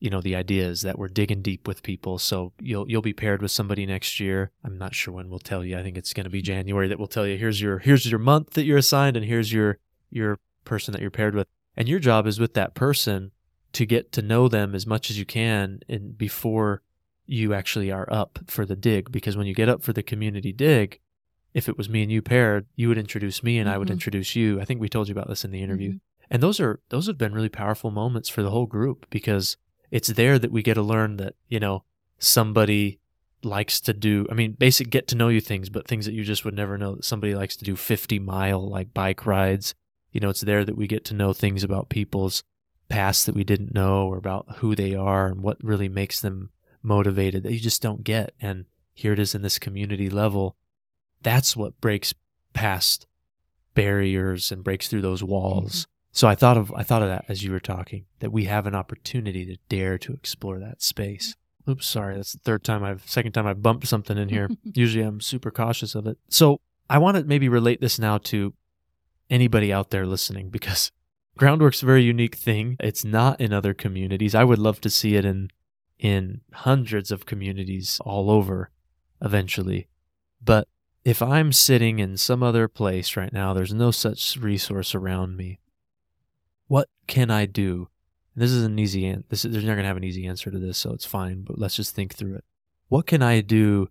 you 0.04 0.10
know 0.10 0.20
the 0.20 0.36
idea 0.36 0.68
is 0.68 0.82
that 0.82 1.00
we're 1.00 1.08
digging 1.08 1.42
deep 1.42 1.66
with 1.66 1.82
people 1.82 2.20
so 2.20 2.52
you'll 2.60 2.90
you'll 2.92 3.02
be 3.02 3.14
paired 3.14 3.42
with 3.42 3.52
somebody 3.52 3.86
next 3.86 4.20
year 4.20 4.52
i'm 4.62 4.78
not 4.78 4.94
sure 4.94 5.14
when 5.14 5.30
we'll 5.30 5.40
tell 5.40 5.64
you 5.64 5.78
i 5.78 5.82
think 5.82 5.98
it's 5.98 6.12
going 6.12 6.26
to 6.26 6.30
be 6.30 6.42
january 6.42 6.90
that 6.90 7.00
we'll 7.00 7.08
tell 7.08 7.26
you 7.26 7.38
here's 7.38 7.62
your 7.62 7.80
here's 7.80 8.12
your 8.12 8.20
month 8.20 8.52
that 8.52 8.66
you're 8.66 8.78
assigned 8.78 9.16
and 9.16 9.26
here's 9.26 9.54
your 9.54 9.78
your 10.10 10.40
person 10.66 10.92
that 10.92 11.00
you're 11.00 11.10
paired 11.10 11.34
with 11.34 11.48
and 11.78 11.88
your 11.88 12.00
job 12.00 12.28
is 12.28 12.38
with 12.38 12.54
that 12.54 12.76
person 12.76 13.32
to 13.74 13.86
get 13.86 14.12
to 14.14 14.22
know 14.22 14.48
them 14.48 14.74
as 14.76 14.86
much 14.88 15.10
as 15.10 15.18
you 15.20 15.26
can 15.26 15.80
and 15.90 16.18
before 16.18 16.82
you 17.26 17.54
actually 17.54 17.92
are 17.92 18.08
up 18.12 18.40
for 18.48 18.66
the 18.66 18.76
dig. 18.76 19.12
Because 19.12 19.36
when 19.38 19.48
you 19.48 19.54
get 19.54 19.70
up 19.70 19.82
for 19.84 19.94
the 19.94 20.04
community 20.04 20.52
dig 20.54 21.00
if 21.54 21.70
it 21.70 21.78
was 21.78 21.88
me 21.88 22.02
and 22.02 22.12
you 22.12 22.22
paired 22.22 22.66
you 22.76 22.88
would 22.88 22.98
introduce 22.98 23.44
me 23.44 23.60
and 23.60 23.70
i 23.70 23.78
would 23.78 23.88
Mhm. 23.90 23.94
introduce 23.94 24.36
you. 24.36 24.60
I 24.60 24.66
think 24.66 24.82
we 24.82 24.90
told 24.90 25.08
you 25.08 25.12
about 25.12 25.28
this 25.28 25.46
in 25.46 25.52
the 25.52 25.62
interview. 25.62 25.92
Mhm. 25.94 26.00
and 26.32 26.42
those 26.42 26.60
are 26.60 26.80
those 26.90 27.06
have 27.08 27.18
been 27.18 27.34
really 27.34 27.50
powerful 27.50 27.92
moments 27.92 28.28
for 28.30 28.42
the 28.42 28.50
whole 28.50 28.66
group 28.66 29.06
because 29.12 29.56
it's 29.92 30.08
there 30.08 30.40
that 30.40 30.52
we 30.52 30.64
get 30.64 30.74
to 30.76 30.82
learn 30.82 31.18
that 31.18 31.36
you 31.48 31.60
know 31.60 31.84
somebody 32.18 33.00
likes 33.44 33.82
to 33.82 33.94
do 33.94 34.26
i 34.32 34.34
mean 34.34 34.54
basic 34.54 34.90
get 34.90 35.06
to 35.08 35.16
know 35.16 35.28
you 35.28 35.42
things 35.42 35.70
but 35.70 35.86
things 35.88 36.06
that 36.06 36.14
you 36.14 36.24
just 36.24 36.46
would 36.46 36.56
never 36.56 36.78
know. 36.78 36.96
That 36.96 37.06
somebody 37.06 37.36
likes 37.36 37.56
to 37.58 37.66
do 37.66 37.76
50 37.76 38.18
mile 38.20 38.68
like 38.70 38.94
bike 38.94 39.26
rides. 39.26 39.76
You 40.14 40.22
know 40.22 40.30
it's 40.30 40.42
there 40.42 40.64
that 40.66 40.78
we 40.78 40.88
get 40.88 41.04
to 41.06 41.14
know 41.14 41.34
things 41.34 41.64
about 41.64 41.90
people's 41.90 42.44
past 42.94 43.26
that 43.26 43.34
we 43.34 43.44
didn't 43.44 43.74
know 43.74 44.06
or 44.06 44.18
about 44.18 44.58
who 44.58 44.76
they 44.76 44.94
are 44.94 45.26
and 45.26 45.42
what 45.42 45.58
really 45.64 45.90
makes 45.90 46.22
them 46.22 46.52
motivated 46.84 47.42
that 47.42 47.52
you 47.52 47.60
just 47.60 47.82
don't 47.82 48.04
get 48.04 48.36
and 48.40 48.66
here 48.94 49.14
it 49.14 49.18
is 49.18 49.34
in 49.34 49.42
this 49.42 49.58
community 49.58 50.12
level 50.12 50.56
that's 51.24 51.56
what 51.56 51.82
breaks 51.82 52.14
past 52.54 53.08
barriers 53.74 54.52
and 54.52 54.64
breaks 54.64 54.90
through 54.90 55.02
those 55.02 55.24
walls 55.24 55.72
mm-hmm. 55.72 55.92
so 56.12 56.28
i 56.28 56.36
thought 56.36 56.56
of 56.56 56.72
i 56.74 56.84
thought 56.84 57.02
of 57.02 57.08
that 57.08 57.26
as 57.28 57.42
you 57.42 57.52
were 57.52 57.60
talking 57.60 58.06
that 58.20 58.32
we 58.32 58.44
have 58.44 58.68
an 58.68 58.76
opportunity 58.76 59.44
to 59.44 59.58
dare 59.70 59.98
to 59.98 60.14
explore 60.14 60.60
that 60.60 60.80
space 60.80 61.36
Oops, 61.70 61.88
sorry. 61.88 62.18
That's 62.18 62.34
the 62.34 62.40
third 62.40 62.66
time 62.66 62.84
I've, 62.84 63.10
second 63.10 63.32
time 63.32 63.48
I've 63.48 63.64
bumped 63.64 63.88
something 63.88 64.18
in 64.18 64.28
here. 64.28 64.50
Usually 64.66 65.02
I'm 65.02 65.22
super 65.22 65.50
cautious 65.50 65.96
of 65.96 66.06
it. 66.08 66.18
So 66.28 66.60
I 66.90 66.98
want 66.98 67.16
to 67.16 67.24
maybe 67.24 67.48
relate 67.48 67.80
this 67.80 67.98
now 67.98 68.18
to 68.18 68.54
anybody 69.30 69.72
out 69.72 69.90
there 69.90 70.06
listening 70.06 70.50
because 70.50 70.92
groundwork's 71.38 71.84
a 71.84 71.86
very 71.86 72.04
unique 72.04 72.36
thing. 72.36 72.78
It's 72.80 73.04
not 73.04 73.40
in 73.42 73.54
other 73.54 73.74
communities. 73.74 74.36
I 74.36 74.44
would 74.44 74.60
love 74.60 74.82
to 74.82 74.90
see 74.90 75.16
it 75.16 75.26
in, 75.26 75.50
in 76.00 76.42
hundreds 76.54 77.12
of 77.12 77.26
communities 77.26 78.00
all 78.06 78.30
over 78.30 78.70
eventually. 79.22 79.88
But 80.44 80.68
if 81.04 81.22
I'm 81.22 81.52
sitting 81.52 82.00
in 82.00 82.18
some 82.18 82.44
other 82.44 82.68
place 82.68 83.16
right 83.16 83.34
now, 83.34 83.54
there's 83.54 83.74
no 83.74 83.92
such 83.92 84.38
resource 84.38 84.94
around 84.94 85.38
me. 85.38 85.60
What 86.68 86.90
can 87.08 87.30
I 87.30 87.46
do 87.46 87.90
this 88.36 88.52
is 88.52 88.64
an 88.64 88.80
easy 88.80 89.06
answer. 89.06 89.26
This 89.30 89.46
is, 89.46 89.52
they're 89.52 89.62
not 89.62 89.74
going 89.74 89.84
to 89.84 89.88
have 89.88 89.98
an 89.98 90.04
easy 90.04 90.26
answer 90.26 90.50
to 90.50 90.58
this, 90.58 90.78
so 90.78 90.92
it's 90.92 91.06
fine. 91.06 91.44
But 91.44 91.60
let's 91.60 91.76
just 91.76 91.94
think 91.96 92.16
through 92.16 92.36
it. 92.36 92.44
What 92.90 93.06
can 93.06 93.22
I 93.22 93.42
do 93.42 93.90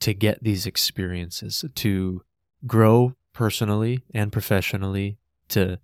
to 0.00 0.14
get 0.14 0.42
these 0.42 0.66
experiences 0.66 1.64
to 1.74 2.22
grow 2.66 3.14
personally 3.32 4.04
and 4.14 4.32
professionally? 4.32 5.18
To 5.50 5.78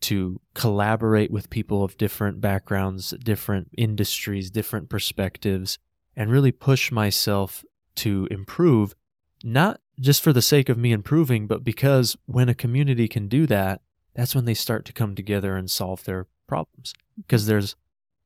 to 0.00 0.40
collaborate 0.54 1.30
with 1.30 1.50
people 1.50 1.82
of 1.82 1.96
different 1.96 2.40
backgrounds, 2.40 3.14
different 3.22 3.70
industries, 3.76 4.50
different 4.50 4.88
perspectives, 4.88 5.78
and 6.14 6.30
really 6.30 6.52
push 6.52 6.92
myself 6.92 7.64
to 7.96 8.28
improve, 8.30 8.94
not 9.42 9.80
just 9.98 10.22
for 10.22 10.32
the 10.32 10.42
sake 10.42 10.68
of 10.68 10.78
me 10.78 10.92
improving, 10.92 11.46
but 11.46 11.64
because 11.64 12.16
when 12.26 12.48
a 12.48 12.54
community 12.54 13.08
can 13.08 13.28
do 13.28 13.46
that, 13.46 13.80
that's 14.14 14.34
when 14.34 14.44
they 14.44 14.54
start 14.54 14.84
to 14.86 14.92
come 14.92 15.14
together 15.14 15.56
and 15.56 15.70
solve 15.70 16.04
their 16.04 16.26
problems 16.46 16.94
because 17.16 17.46
there's 17.46 17.76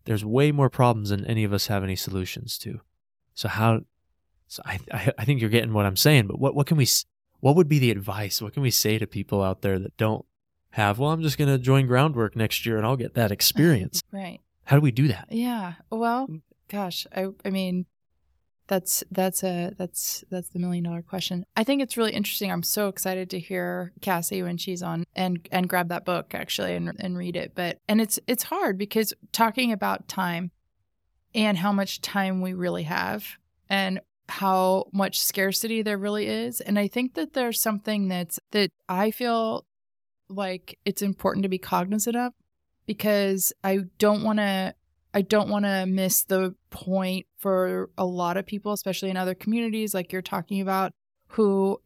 there's 0.04 0.24
way 0.24 0.50
more 0.50 0.70
problems 0.70 1.10
than 1.10 1.24
any 1.26 1.44
of 1.44 1.52
us 1.52 1.66
have 1.66 1.84
any 1.84 1.96
solutions 1.96 2.58
to. 2.58 2.80
So 3.34 3.48
how? 3.48 3.80
So 4.48 4.62
I, 4.64 4.78
I 5.18 5.24
think 5.24 5.40
you're 5.40 5.50
getting 5.50 5.72
what 5.72 5.86
I'm 5.86 5.96
saying. 5.96 6.26
But 6.26 6.38
what 6.38 6.54
what 6.54 6.66
can 6.66 6.76
we? 6.76 6.86
What 7.40 7.56
would 7.56 7.68
be 7.68 7.78
the 7.78 7.90
advice? 7.90 8.42
What 8.42 8.52
can 8.52 8.62
we 8.62 8.70
say 8.70 8.98
to 8.98 9.06
people 9.06 9.42
out 9.42 9.62
there 9.62 9.78
that 9.78 9.96
don't 9.96 10.24
have? 10.72 10.98
Well, 10.98 11.10
I'm 11.10 11.22
just 11.22 11.38
going 11.38 11.50
to 11.50 11.58
join 11.58 11.86
groundwork 11.86 12.36
next 12.36 12.64
year 12.66 12.76
and 12.76 12.86
I'll 12.86 12.96
get 12.96 13.14
that 13.14 13.32
experience. 13.32 14.02
right. 14.12 14.40
How 14.64 14.76
do 14.76 14.82
we 14.82 14.92
do 14.92 15.08
that? 15.08 15.28
Yeah. 15.30 15.74
Well, 15.90 16.28
gosh, 16.68 17.06
I 17.14 17.28
I 17.44 17.50
mean, 17.50 17.86
that's 18.70 19.02
that's 19.10 19.42
a 19.42 19.72
that's 19.76 20.24
that's 20.30 20.48
the 20.50 20.60
million 20.60 20.84
dollar 20.84 21.02
question. 21.02 21.44
I 21.56 21.64
think 21.64 21.82
it's 21.82 21.96
really 21.96 22.12
interesting. 22.12 22.52
I'm 22.52 22.62
so 22.62 22.86
excited 22.86 23.28
to 23.30 23.40
hear 23.40 23.92
Cassie 24.00 24.44
when 24.44 24.56
she's 24.58 24.80
on 24.80 25.04
and 25.16 25.46
and 25.50 25.68
grab 25.68 25.88
that 25.88 26.04
book 26.04 26.34
actually 26.34 26.76
and 26.76 26.92
and 27.00 27.18
read 27.18 27.34
it. 27.34 27.52
But 27.56 27.78
and 27.88 28.00
it's 28.00 28.20
it's 28.28 28.44
hard 28.44 28.78
because 28.78 29.12
talking 29.32 29.72
about 29.72 30.06
time 30.06 30.52
and 31.34 31.58
how 31.58 31.72
much 31.72 32.00
time 32.00 32.40
we 32.40 32.54
really 32.54 32.84
have 32.84 33.26
and 33.68 34.00
how 34.28 34.86
much 34.92 35.20
scarcity 35.20 35.82
there 35.82 35.98
really 35.98 36.26
is. 36.26 36.60
And 36.60 36.78
I 36.78 36.86
think 36.86 37.14
that 37.14 37.32
there's 37.32 37.60
something 37.60 38.06
that's 38.06 38.38
that 38.52 38.70
I 38.88 39.10
feel 39.10 39.64
like 40.30 40.78
it's 40.84 41.02
important 41.02 41.42
to 41.42 41.48
be 41.48 41.58
cognizant 41.58 42.16
of 42.16 42.32
because 42.86 43.52
I 43.62 43.80
don't 43.98 44.22
want 44.22 44.38
to 44.38 44.74
I 45.12 45.22
don't 45.22 45.48
want 45.48 45.64
to 45.64 45.86
miss 45.86 46.22
the 46.24 46.54
point 46.70 47.26
for 47.38 47.90
a 47.98 48.04
lot 48.04 48.36
of 48.36 48.46
people, 48.46 48.72
especially 48.72 49.10
in 49.10 49.16
other 49.16 49.34
communities 49.34 49.92
like 49.92 50.12
you're 50.12 50.22
talking 50.22 50.60
about, 50.60 50.92
who 51.28 51.80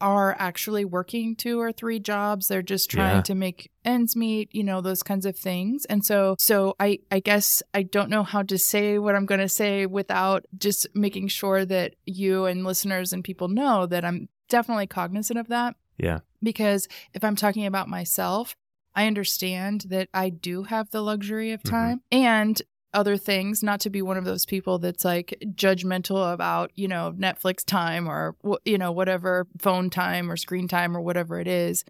are 0.00 0.36
actually 0.38 0.84
working 0.84 1.34
two 1.34 1.60
or 1.60 1.72
three 1.72 1.98
jobs. 1.98 2.48
They're 2.48 2.62
just 2.62 2.90
trying 2.90 3.16
yeah. 3.16 3.22
to 3.22 3.34
make 3.34 3.70
ends 3.84 4.14
meet, 4.14 4.54
you 4.54 4.62
know, 4.62 4.80
those 4.80 5.02
kinds 5.02 5.26
of 5.26 5.36
things. 5.36 5.84
And 5.86 6.04
so 6.04 6.36
so 6.38 6.76
I 6.78 7.00
I 7.10 7.20
guess 7.20 7.62
I 7.74 7.82
don't 7.82 8.10
know 8.10 8.22
how 8.22 8.42
to 8.42 8.58
say 8.58 8.98
what 8.98 9.14
I'm 9.14 9.26
going 9.26 9.40
to 9.40 9.48
say 9.48 9.86
without 9.86 10.44
just 10.56 10.86
making 10.94 11.28
sure 11.28 11.64
that 11.64 11.94
you 12.04 12.44
and 12.44 12.64
listeners 12.64 13.12
and 13.12 13.24
people 13.24 13.48
know 13.48 13.86
that 13.86 14.04
I'm 14.04 14.28
definitely 14.48 14.86
cognizant 14.86 15.38
of 15.38 15.48
that. 15.48 15.74
Yeah. 15.98 16.20
Because 16.42 16.88
if 17.14 17.24
I'm 17.24 17.36
talking 17.36 17.66
about 17.66 17.88
myself, 17.88 18.56
I 18.94 19.06
understand 19.06 19.86
that 19.88 20.08
I 20.14 20.30
do 20.30 20.64
have 20.64 20.90
the 20.90 21.02
luxury 21.02 21.52
of 21.52 21.62
mm-hmm. 21.62 21.74
time 21.74 21.96
mm-hmm. 22.10 22.24
and 22.24 22.62
other 22.94 23.16
things, 23.16 23.62
not 23.62 23.80
to 23.80 23.90
be 23.90 24.00
one 24.00 24.16
of 24.16 24.24
those 24.24 24.46
people 24.46 24.78
that's 24.78 25.04
like 25.04 25.36
judgmental 25.54 26.32
about, 26.32 26.70
you 26.74 26.88
know, 26.88 27.14
Netflix 27.16 27.64
time 27.64 28.08
or, 28.08 28.34
you 28.64 28.78
know, 28.78 28.92
whatever 28.92 29.46
phone 29.58 29.90
time 29.90 30.30
or 30.30 30.36
screen 30.36 30.68
time 30.68 30.96
or 30.96 31.00
whatever 31.00 31.38
it 31.38 31.46
is. 31.46 31.84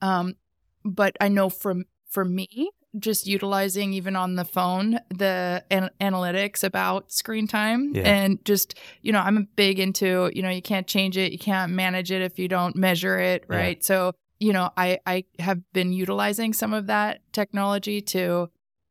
Um, 0.00 0.36
but 0.84 1.16
I 1.20 1.28
know 1.28 1.48
from, 1.48 1.86
for 2.08 2.24
me, 2.24 2.70
just 2.98 3.26
utilizing 3.26 3.92
even 3.92 4.16
on 4.16 4.34
the 4.36 4.44
phone 4.44 4.98
the 5.10 5.62
an- 5.70 5.90
analytics 6.00 6.64
about 6.64 7.12
screen 7.12 7.46
time 7.46 7.94
yeah. 7.94 8.02
and 8.02 8.44
just 8.44 8.74
you 9.02 9.12
know 9.12 9.20
i'm 9.20 9.48
big 9.56 9.78
into 9.78 10.30
you 10.34 10.42
know 10.42 10.50
you 10.50 10.62
can't 10.62 10.86
change 10.86 11.16
it 11.16 11.32
you 11.32 11.38
can't 11.38 11.72
manage 11.72 12.10
it 12.10 12.22
if 12.22 12.38
you 12.38 12.48
don't 12.48 12.76
measure 12.76 13.18
it 13.18 13.44
right 13.48 13.78
yeah. 13.78 13.86
so 13.86 14.12
you 14.38 14.52
know, 14.52 14.70
I, 14.76 14.98
I 15.06 15.24
have 15.38 15.60
been 15.72 15.92
utilizing 15.92 16.52
some 16.52 16.74
of 16.74 16.86
that 16.86 17.20
technology 17.32 18.00
to 18.02 18.50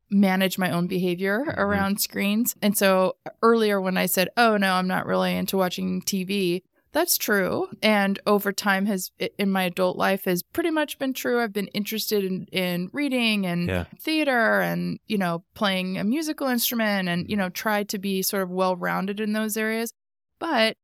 manage 0.09 0.57
my 0.57 0.71
own 0.71 0.87
behavior 0.87 1.43
mm-hmm. 1.47 1.59
around 1.59 2.01
screens. 2.01 2.55
And 2.61 2.77
so 2.77 3.17
earlier 3.41 3.79
when 3.79 3.97
I 3.97 4.05
said, 4.05 4.29
oh 4.37 4.57
no, 4.57 4.73
I'm 4.73 4.87
not 4.87 5.05
really 5.05 5.35
into 5.35 5.57
watching 5.57 6.01
TV, 6.01 6.63
that's 6.95 7.17
true. 7.17 7.67
And 7.83 8.17
over 8.25 8.53
time 8.53 8.85
has 8.85 9.11
in 9.37 9.51
my 9.51 9.63
adult 9.63 9.97
life 9.97 10.23
has 10.23 10.41
pretty 10.41 10.71
much 10.71 10.97
been 10.97 11.11
true. 11.11 11.41
I've 11.41 11.51
been 11.51 11.67
interested 11.67 12.23
in, 12.23 12.45
in 12.53 12.89
reading 12.93 13.45
and 13.45 13.67
yeah. 13.67 13.83
theater 13.99 14.61
and, 14.61 14.97
you 15.05 15.17
know, 15.17 15.43
playing 15.55 15.97
a 15.97 16.05
musical 16.05 16.47
instrument 16.47 17.09
and, 17.09 17.29
you 17.29 17.35
mm. 17.35 17.39
know, 17.39 17.49
tried 17.49 17.89
to 17.89 17.97
be 17.99 18.21
sort 18.21 18.43
of 18.43 18.49
well 18.49 18.77
rounded 18.77 19.19
in 19.19 19.33
those 19.33 19.57
areas. 19.57 19.91
But 20.39 20.77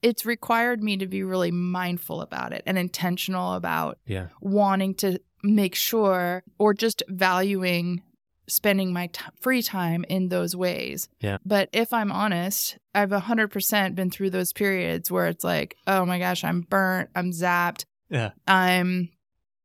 it's 0.00 0.24
required 0.24 0.82
me 0.82 0.96
to 0.96 1.06
be 1.06 1.22
really 1.22 1.50
mindful 1.50 2.22
about 2.22 2.54
it 2.54 2.62
and 2.64 2.78
intentional 2.78 3.52
about 3.52 3.98
yeah. 4.06 4.28
wanting 4.40 4.94
to 4.94 5.20
make 5.42 5.74
sure 5.74 6.44
or 6.58 6.72
just 6.72 7.02
valuing 7.08 8.02
spending 8.48 8.92
my 8.92 9.08
t- 9.08 9.20
free 9.40 9.62
time 9.62 10.04
in 10.08 10.28
those 10.28 10.56
ways. 10.56 11.08
Yeah. 11.20 11.38
But 11.44 11.68
if 11.72 11.92
I'm 11.92 12.10
honest, 12.10 12.78
I've 12.94 13.10
100% 13.10 13.94
been 13.94 14.10
through 14.10 14.30
those 14.30 14.52
periods 14.52 15.10
where 15.10 15.26
it's 15.26 15.44
like, 15.44 15.76
oh 15.86 16.04
my 16.04 16.18
gosh, 16.18 16.44
I'm 16.44 16.62
burnt, 16.62 17.10
I'm 17.14 17.30
zapped. 17.30 17.84
Yeah. 18.10 18.30
I'm 18.46 19.10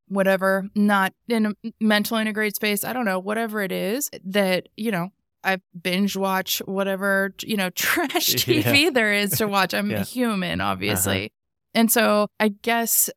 whatever, 0.08 0.70
not 0.76 1.14
in 1.28 1.48
a 1.48 1.54
mental 1.80 2.18
integrated 2.18 2.56
space. 2.56 2.84
I 2.84 2.94
don't 2.94 3.06
know, 3.06 3.20
whatever 3.20 3.62
it 3.62 3.72
is 3.72 4.10
that, 4.26 4.70
you 4.76 4.92
know, 4.92 5.10
I 5.44 5.58
binge 5.80 6.16
watch 6.16 6.62
whatever, 6.66 7.34
you 7.42 7.58
know, 7.58 7.70
trash 7.76 8.10
TV 8.36 8.84
yeah. 8.84 8.90
there 8.92 9.14
is 9.14 9.32
to 9.38 9.48
watch. 9.48 9.74
I'm 9.74 9.90
yeah. 9.92 10.04
human, 10.04 10.62
obviously. 10.62 11.26
Uh-huh. 11.26 11.30
And 11.76 11.92
so 11.92 12.28
I 12.40 12.50
guess, 12.50 13.10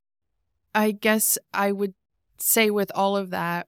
I 0.74 0.92
guess 0.92 1.38
I 1.52 1.72
would 1.72 1.94
say 2.38 2.70
with 2.70 2.90
all 2.94 3.16
of 3.16 3.30
that, 3.30 3.66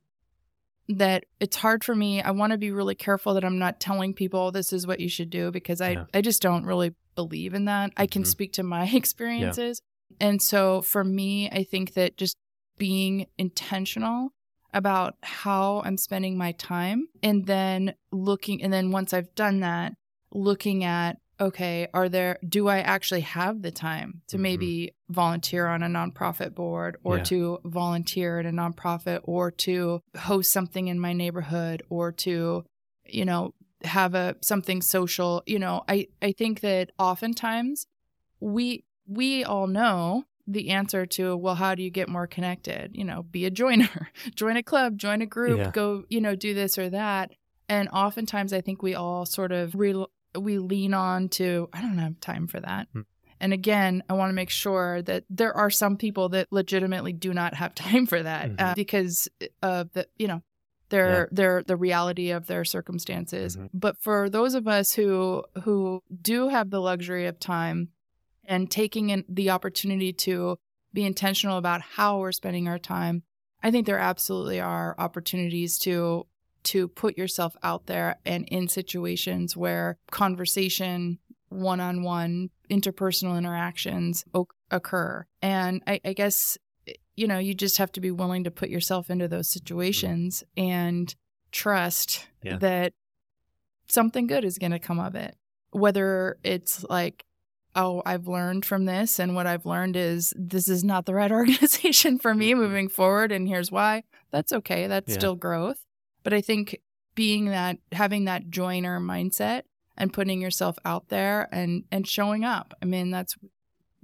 that 0.89 1.25
it's 1.39 1.57
hard 1.57 1.85
for 1.85 1.95
me. 1.95 2.23
I 2.23 2.31
want 2.31 2.53
to 2.53 2.59
be 2.59 2.71
really 2.71 2.95
careful 2.95 3.35
that 3.35 3.45
I'm 3.45 3.59
not 3.59 3.81
telling 3.81 4.15
people 4.15 4.51
this 4.51 4.73
is 4.73 4.87
what 4.87 5.01
you 5.01 5.09
should 5.09 5.31
do 5.31 5.51
because 5.51 5.81
I, 5.81 5.91
yeah. 5.91 6.05
I 6.15 6.21
just 6.21 6.41
don't 6.41 6.65
really 6.65 6.95
believe 7.15 7.55
in 7.55 7.67
that. 7.67 7.93
I 7.97 8.07
can 8.07 8.23
mm-hmm. 8.23 8.29
speak 8.29 8.53
to 8.55 8.63
my 8.63 8.85
experiences. 8.95 9.81
And 10.21 10.41
so 10.41 10.83
for 10.83 11.05
me, 11.05 11.51
I 11.51 11.65
think 11.65 11.95
that 11.95 12.17
just 12.17 12.37
being 12.79 13.27
intentional 13.37 14.33
about 14.73 15.17
how 15.23 15.83
I'm 15.85 15.97
spending 15.97 16.39
my 16.39 16.53
time 16.53 17.09
and 17.23 17.47
then 17.47 17.95
looking 18.13 18.63
and 18.63 18.73
then 18.73 18.91
once 18.91 19.15
I've 19.15 19.35
done 19.35 19.61
that 19.61 19.95
looking 20.31 20.85
at 20.85 21.17
okay 21.41 21.89
are 21.95 22.09
there 22.09 22.39
do 22.47 22.69
I 22.69 22.79
actually 22.81 23.21
have 23.23 23.63
the 23.63 23.71
time 23.71 24.23
to 24.29 24.37
mm-hmm. 24.37 24.43
maybe 24.43 24.95
volunteer 25.09 25.67
on 25.67 25.83
a 25.83 25.87
nonprofit 25.87 26.55
board 26.55 26.97
or 27.05 27.19
yeah. 27.19 27.25
to 27.25 27.59
volunteer 27.65 28.41
at 28.41 28.47
a 28.47 28.51
nonprofit 28.51 29.21
or 29.25 29.51
to 29.51 30.01
host 30.17 30.53
something 30.53 30.89
in 30.89 30.99
my 30.99 31.13
neighborhood 31.13 31.83
or 31.89 32.13
to 32.13 32.65
you 33.07 33.25
know 33.25 33.55
have 33.85 34.15
a 34.15 34.37
something 34.41 34.83
social 34.83 35.43
you 35.47 35.59
know 35.59 35.85
I 35.89 36.09
I 36.21 36.33
think 36.33 36.61
that 36.61 36.91
oftentimes 36.99 37.87
we 38.41 38.85
we 39.07 39.45
all 39.45 39.67
know 39.67 40.25
the 40.47 40.71
answer 40.71 41.05
to 41.05 41.37
well 41.37 41.55
how 41.55 41.75
do 41.75 41.83
you 41.83 41.91
get 41.91 42.09
more 42.09 42.27
connected 42.27 42.91
you 42.95 43.05
know 43.05 43.23
be 43.23 43.45
a 43.45 43.51
joiner 43.51 44.11
join 44.35 44.57
a 44.57 44.63
club 44.63 44.97
join 44.97 45.21
a 45.21 45.27
group 45.27 45.59
yeah. 45.59 45.71
go 45.71 46.05
you 46.09 46.21
know 46.21 46.35
do 46.35 46.55
this 46.55 46.79
or 46.79 46.89
that 46.89 47.33
and 47.69 47.89
oftentimes 47.91 48.53
i 48.53 48.61
think 48.61 48.83
we 48.83 48.95
all 48.95 49.27
sort 49.27 49.53
of 49.53 49.75
re- 49.75 50.07
we 50.39 50.59
lean 50.59 50.95
on 50.95 51.29
to 51.31 51.69
I 51.73 51.81
don't 51.81 51.99
have 51.99 52.21
time 52.21 52.47
for 52.47 52.61
that. 52.61 52.89
Hmm. 52.93 53.01
And 53.41 53.53
again, 53.53 54.03
I 54.09 54.15
want 54.15 54.31
to 54.31 54.35
make 54.35 54.51
sure 54.51 55.01
that 55.03 55.25
there 55.31 55.57
are 55.57 55.71
some 55.71 55.97
people 55.97 56.31
that 56.31 56.49
legitimately 56.51 57.13
do 57.13 57.33
not 57.33 57.55
have 57.55 57.75
time 57.75 58.07
for 58.07 58.23
that 58.23 58.51
Mhm. 58.51 58.61
uh, 58.61 58.75
because 58.75 59.29
of 59.63 59.93
the 59.93 60.07
you 60.17 60.27
know 60.29 60.43
their 60.91 61.29
their 61.31 61.63
the 61.63 61.77
reality 61.77 62.31
of 62.31 62.47
their 62.47 62.65
circumstances. 62.65 63.57
Mhm. 63.57 63.69
But 63.75 63.97
for 64.01 64.29
those 64.31 64.55
of 64.55 64.67
us 64.67 64.93
who 64.95 65.45
who 65.65 66.03
do 66.23 66.49
have 66.49 66.71
the 66.71 66.81
luxury 66.81 67.27
of 67.27 67.39
time 67.39 67.91
and 68.45 68.71
taking 68.71 69.11
in 69.11 69.25
the 69.29 69.51
opportunity 69.51 70.13
to 70.15 70.59
be 70.95 71.05
intentional 71.05 71.59
about 71.59 71.83
how 71.83 72.19
we're 72.19 72.33
spending 72.33 72.67
our 72.67 72.79
time, 72.79 73.23
I 73.63 73.71
think 73.71 73.87
there 73.87 73.99
absolutely 73.99 74.61
are 74.61 74.95
opportunities 74.99 75.77
to 75.81 76.27
to 76.65 76.89
put 76.89 77.17
yourself 77.17 77.57
out 77.63 77.87
there 77.87 78.17
and 78.27 78.47
in 78.49 78.69
situations 78.69 79.57
where 79.57 79.97
conversation, 80.11 81.19
one 81.49 81.81
on 81.81 82.03
one, 82.03 82.51
interpersonal 82.71 83.37
interactions 83.39 84.25
o- 84.35 84.49
occur. 84.71 85.27
And 85.43 85.83
I, 85.87 86.01
I 86.05 86.13
guess, 86.13 86.59
you 87.17 87.27
know, 87.27 87.39
you 87.39 87.55
just 87.55 87.79
have 87.79 87.93
to 87.93 88.01
be 88.01 88.11
willing 88.11 88.45
to 88.45 88.51
put 88.51 88.69
yourself 88.69 89.11
into 89.11 89.29
those 89.29 89.49
situations 89.49 90.45
and 90.57 91.15
trust 91.53 92.27
Yeah. 92.43 92.59
that 92.59 92.93
something 93.89 94.27
good 94.27 94.45
is 94.45 94.59
going 94.59 94.73
to 94.73 94.79
come 94.79 95.01
of 95.01 95.15
it. 95.15 95.37
Whether 95.71 96.39
it's 96.43 96.85
like, 96.89 97.25
oh, 97.75 98.03
I've 98.05 98.27
learned 98.27 98.65
from 98.65 98.87
this, 98.87 99.19
and 99.19 99.35
what 99.35 99.47
I've 99.47 99.67
learned 99.67 99.97
is 99.97 100.33
this 100.37 100.69
is 100.69 100.83
not 100.83 101.07
the 101.07 101.15
right 101.15 101.31
organization 101.41 102.19
for 102.19 102.35
me 102.35 102.53
Mhm. 102.53 102.57
moving 102.59 102.89
forward, 102.89 103.31
and 103.33 103.47
here's 103.49 103.71
why. 103.71 104.03
That's 104.31 104.53
okay. 104.53 104.87
That's 104.87 105.09
Yeah. 105.13 105.19
still 105.19 105.37
growth. 105.37 105.79
But 106.23 106.33
I 106.33 106.41
think 106.41 106.81
being 107.15 107.47
that, 107.47 107.79
having 107.93 108.25
that 108.27 108.51
joiner 108.51 109.01
mindset 109.01 109.63
and 109.97 110.13
putting 110.13 110.41
yourself 110.41 110.79
out 110.85 111.09
there 111.09 111.49
and 111.53 111.85
and 111.91 112.07
showing 112.07 112.45
up. 112.45 112.75
I 112.81 112.85
mean, 112.85 113.11
that's 113.11 113.37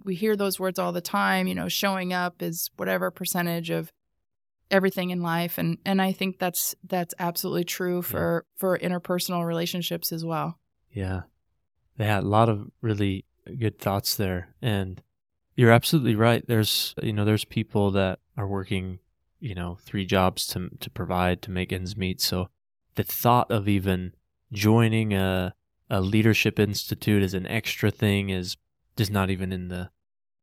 we 0.04 0.14
hear 0.14 0.36
those 0.36 0.58
words 0.58 0.78
all 0.78 0.92
the 0.92 1.00
time. 1.00 1.46
You 1.46 1.54
know, 1.54 1.68
showing 1.68 2.12
up 2.12 2.42
is 2.42 2.70
whatever 2.76 3.10
percentage 3.10 3.70
of 3.70 3.92
everything 4.70 5.10
in 5.10 5.22
life, 5.22 5.58
and 5.58 5.78
and 5.84 6.02
I 6.02 6.12
think 6.12 6.38
that's 6.38 6.74
that's 6.86 7.14
absolutely 7.18 7.64
true 7.64 8.02
for 8.02 8.44
for 8.56 8.78
interpersonal 8.78 9.46
relationships 9.46 10.12
as 10.12 10.24
well. 10.24 10.58
Yeah. 10.92 11.22
Yeah, 11.98 12.20
a 12.20 12.22
lot 12.22 12.48
of 12.48 12.70
really 12.80 13.24
good 13.58 13.78
thoughts 13.78 14.16
there. 14.16 14.54
And 14.62 15.02
you're 15.56 15.70
absolutely 15.70 16.16
right. 16.16 16.44
There's, 16.46 16.94
you 17.02 17.12
know, 17.12 17.24
there's 17.24 17.44
people 17.44 17.90
that 17.92 18.18
are 18.36 18.48
working, 18.48 18.98
you 19.44 19.54
know, 19.54 19.76
three 19.82 20.06
jobs 20.06 20.46
to 20.46 20.70
to 20.80 20.90
provide 20.90 21.42
to 21.42 21.50
make 21.50 21.70
ends 21.70 21.96
meet. 21.96 22.18
So 22.20 22.48
the 22.94 23.02
thought 23.04 23.50
of 23.50 23.68
even 23.68 24.14
joining 24.52 25.12
a 25.12 25.54
a 25.90 26.00
leadership 26.00 26.58
institute 26.58 27.22
as 27.22 27.34
an 27.34 27.46
extra 27.46 27.90
thing 27.90 28.30
is 28.30 28.56
just 28.96 29.12
not 29.12 29.28
even 29.28 29.52
in 29.52 29.68
the 29.68 29.90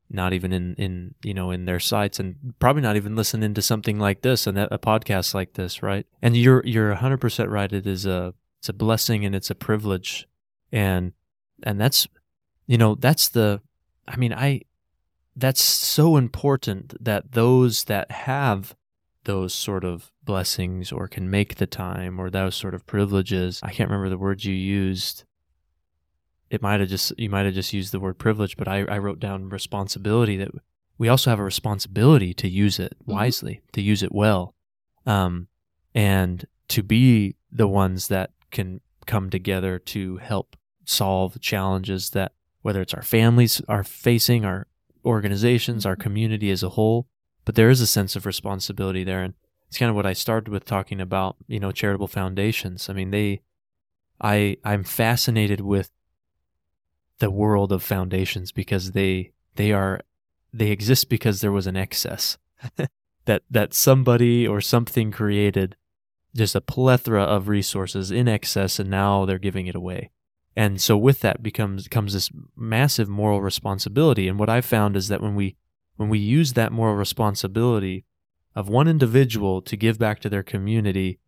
not 0.08 0.32
even 0.32 0.52
in 0.52 0.74
in 0.76 1.14
you 1.24 1.34
know 1.34 1.50
in 1.50 1.64
their 1.64 1.80
sights 1.80 2.20
and 2.20 2.54
probably 2.60 2.82
not 2.82 2.94
even 2.94 3.16
listening 3.16 3.54
to 3.54 3.62
something 3.62 3.98
like 3.98 4.22
this 4.22 4.46
and 4.46 4.56
a, 4.56 4.78
podcast 4.78 5.34
like 5.34 5.54
this 5.54 5.82
right? 5.82 6.06
And 6.22 6.36
you're 6.36 6.62
you're 6.64 6.94
100% 6.94 7.50
right. 7.50 7.72
It 7.72 7.86
is 7.88 8.06
a 8.06 8.34
it's 8.60 8.68
a 8.68 8.72
blessing 8.72 9.24
and 9.24 9.34
it's 9.34 9.50
a 9.50 9.56
privilege. 9.56 10.28
And 10.70 11.12
and 11.64 11.80
that's 11.80 12.06
you 12.68 12.78
know 12.78 12.94
that's 12.94 13.28
the 13.28 13.60
i 14.06 14.16
mean 14.16 14.32
i 14.32 14.60
that's 15.36 15.62
so 15.62 16.16
important 16.16 16.94
that 17.02 17.32
those 17.32 17.84
that 17.84 18.10
have 18.10 18.74
those 19.24 19.54
sort 19.54 19.84
of 19.84 20.10
blessings 20.24 20.90
or 20.92 21.06
can 21.08 21.30
make 21.30 21.56
the 21.56 21.66
time 21.66 22.18
or 22.20 22.28
those 22.30 22.54
sort 22.56 22.74
of 22.74 22.86
privileges 22.86 23.60
i 23.62 23.70
can't 23.70 23.88
remember 23.90 24.08
the 24.08 24.18
words 24.18 24.44
you 24.44 24.54
used 24.54 25.24
it 26.50 26.60
might 26.62 26.80
have 26.80 26.88
just 26.88 27.12
you 27.18 27.30
might 27.30 27.44
have 27.46 27.54
just 27.54 27.72
used 27.72 27.92
the 27.92 28.00
word 28.00 28.18
privilege 28.18 28.56
but 28.56 28.68
i, 28.68 28.78
I 28.84 28.98
wrote 28.98 29.18
down 29.20 29.48
responsibility 29.48 30.36
that 30.36 30.50
we 30.98 31.08
also 31.08 31.30
have 31.30 31.38
a 31.40 31.44
responsibility 31.44 32.34
to 32.34 32.48
use 32.48 32.78
it 32.78 32.94
Mhm. 33.06 33.14
wisely 33.14 33.60
to 33.72 33.80
use 33.80 34.02
it 34.02 34.12
well 34.12 34.54
um, 35.06 35.48
and 35.94 36.44
to 36.68 36.82
be 36.82 37.36
the 37.50 37.66
ones 37.68 38.08
that 38.08 38.30
can 38.50 38.80
come 39.06 39.30
together 39.30 39.78
to 39.80 40.18
help 40.18 40.56
solve 40.84 41.40
challenges 41.40 42.10
that 42.10 42.32
whether 42.62 42.80
it's 42.80 42.94
our 42.94 43.02
families 43.02 43.60
are 43.68 43.82
facing 43.84 44.44
our 44.44 44.66
organizations 45.04 45.84
our 45.84 45.96
Mhm. 45.96 46.00
community 46.00 46.50
as 46.50 46.62
a 46.62 46.70
whole 46.70 47.08
but 47.44 47.54
there 47.54 47.70
is 47.70 47.80
a 47.80 47.86
sense 47.86 48.16
of 48.16 48.26
responsibility 48.26 49.04
there 49.04 49.22
and 49.22 49.34
it's 49.68 49.78
kind 49.78 49.88
of 49.88 49.96
what 49.96 50.06
i 50.06 50.12
started 50.12 50.50
with 50.50 50.64
talking 50.64 51.00
about 51.00 51.36
you 51.46 51.58
know 51.58 51.72
charitable 51.72 52.08
foundations. 52.08 52.90
I 52.90 52.92
mean 52.92 53.10
they 53.10 53.40
i 54.20 54.56
i'm 54.64 54.84
fascinated 54.84 55.60
with 55.60 55.90
the 57.18 57.30
world 57.30 57.72
of 57.72 57.82
foundations 57.82 58.52
because 58.52 58.92
they 58.92 59.32
they 59.56 59.72
are 59.72 60.00
they 60.52 60.70
exist 60.70 61.08
because 61.08 61.40
there 61.40 61.52
was 61.52 61.66
an 61.66 61.76
excess 61.76 62.36
that 63.24 63.42
that 63.50 63.72
somebody 63.72 64.46
or 64.46 64.60
something 64.60 65.10
created 65.10 65.76
just 66.34 66.54
a 66.54 66.60
plethora 66.60 67.22
of 67.22 67.48
resources 67.48 68.10
in 68.10 68.28
excess 68.28 68.78
and 68.78 68.90
now 68.90 69.24
they're 69.24 69.38
giving 69.38 69.66
it 69.66 69.74
away. 69.74 70.10
And 70.54 70.80
so 70.80 70.96
with 70.96 71.20
that 71.20 71.42
becomes 71.42 71.88
comes 71.88 72.12
this 72.12 72.30
massive 72.56 73.08
moral 73.08 73.40
responsibility. 73.40 74.28
And 74.28 74.38
what 74.38 74.50
i've 74.50 74.66
found 74.66 74.96
is 74.96 75.08
that 75.08 75.22
when 75.22 75.34
we 75.34 75.56
when 75.96 76.08
we 76.08 76.18
use 76.18 76.52
that 76.54 76.72
moral 76.72 76.94
responsibility 76.94 78.04
of 78.54 78.68
one 78.68 78.88
individual 78.88 79.62
to 79.62 79.76
give 79.76 79.98
back 79.98 80.20
to 80.20 80.28
their 80.28 80.42
community 80.42 81.18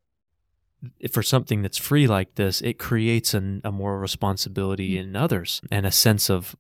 for 1.11 1.23
something 1.23 1.63
that's 1.63 1.79
free 1.79 2.07
like 2.07 2.35
this, 2.35 2.61
it 2.61 2.79
creates 2.79 3.33
an, 3.35 3.61
a 3.65 3.73
moral 3.73 3.99
responsibility 3.99 4.99
in 4.99 5.17
others 5.17 5.63
and 5.71 5.87
a 5.87 5.91
sense 5.91 6.29
of, 6.29 6.55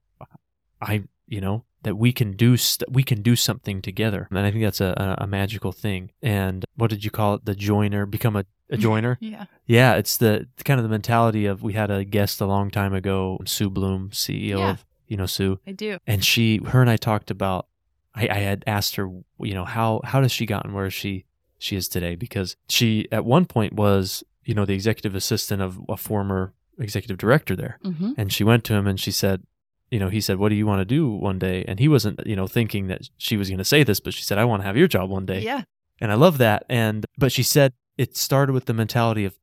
I, 0.80 1.04
you 1.28 1.40
know, 1.40 1.64
that 1.82 1.96
we 1.96 2.12
can 2.12 2.32
do 2.32 2.56
st- 2.56 2.90
we 2.90 3.02
can 3.02 3.20
do 3.20 3.36
something 3.36 3.82
together, 3.82 4.26
and 4.30 4.38
I 4.38 4.50
think 4.50 4.64
that's 4.64 4.80
a, 4.80 5.16
a, 5.18 5.24
a 5.24 5.26
magical 5.26 5.70
thing. 5.70 6.10
And 6.22 6.64
what 6.76 6.88
did 6.88 7.04
you 7.04 7.10
call 7.10 7.34
it? 7.34 7.44
The 7.44 7.54
joiner, 7.54 8.06
become 8.06 8.36
a, 8.36 8.46
a 8.70 8.76
joiner. 8.86 9.18
Yeah. 9.20 9.44
yeah, 9.66 9.96
it's 9.96 10.16
the 10.16 10.48
kind 10.64 10.80
of 10.80 10.84
the 10.84 10.88
mentality 10.88 11.44
of 11.44 11.62
we 11.62 11.74
had 11.74 11.90
a 11.90 12.02
guest 12.04 12.40
a 12.40 12.46
long 12.46 12.70
time 12.70 12.94
ago, 12.94 13.38
Sue 13.44 13.68
Bloom, 13.68 14.08
CEO 14.10 14.58
Yeah. 14.60 14.70
of 14.70 14.84
you 15.08 15.18
know 15.18 15.26
Sue, 15.26 15.60
I 15.66 15.72
do. 15.72 15.98
and 16.06 16.24
she 16.24 16.56
her 16.68 16.80
and 16.80 16.88
I 16.88 16.96
talked 16.96 17.30
about 17.30 17.66
I, 18.14 18.28
I 18.28 18.38
had 18.38 18.64
asked 18.66 18.96
her 18.96 19.06
you 19.40 19.54
know 19.54 19.64
how 19.64 20.00
how 20.04 20.20
does 20.20 20.32
she 20.32 20.46
gotten 20.46 20.72
where 20.72 20.90
she 20.90 21.24
she 21.58 21.76
is 21.76 21.88
today 21.88 22.14
because 22.14 22.56
she 22.68 23.08
at 23.12 23.24
one 23.24 23.44
point 23.46 23.72
was 23.72 24.22
you 24.44 24.54
know 24.54 24.64
the 24.64 24.74
executive 24.74 25.14
assistant 25.14 25.62
of 25.62 25.78
a 25.88 25.96
former 25.96 26.52
executive 26.78 27.18
director 27.18 27.54
there 27.56 27.78
Mm-hmm. 27.84 28.12
and 28.16 28.32
she 28.32 28.44
went 28.44 28.64
to 28.64 28.74
him 28.74 28.86
and 28.86 28.98
she 29.00 29.10
said 29.10 29.42
you 29.90 29.98
know 30.00 30.08
he 30.08 30.20
said 30.20 30.38
what 30.38 30.48
do 30.48 30.54
you 30.54 30.66
want 30.66 30.80
to 30.80 30.84
do 30.84 31.08
one 31.08 31.38
day 31.38 31.64
and 31.68 31.78
he 31.78 31.88
wasn't 31.88 32.24
you 32.26 32.36
know 32.36 32.46
thinking 32.46 32.88
that 32.88 33.08
she 33.16 33.36
was 33.36 33.48
going 33.48 33.58
to 33.58 33.64
say 33.64 33.82
this 33.84 34.00
but 34.00 34.12
she 34.14 34.22
said 34.22 34.38
I 34.38 34.44
want 34.44 34.62
to 34.62 34.66
have 34.66 34.76
your 34.76 34.88
job 34.88 35.08
one 35.10 35.26
day 35.26 35.40
Yeah. 35.40 35.62
and 36.00 36.10
I 36.10 36.14
love 36.14 36.38
that 36.38 36.64
and 36.68 37.06
but 37.18 37.32
she 37.32 37.42
said 37.42 37.72
it 37.96 38.16
started 38.16 38.52
with 38.52 38.64
the 38.66 38.74
mentality 38.74 39.24
of 39.24 39.38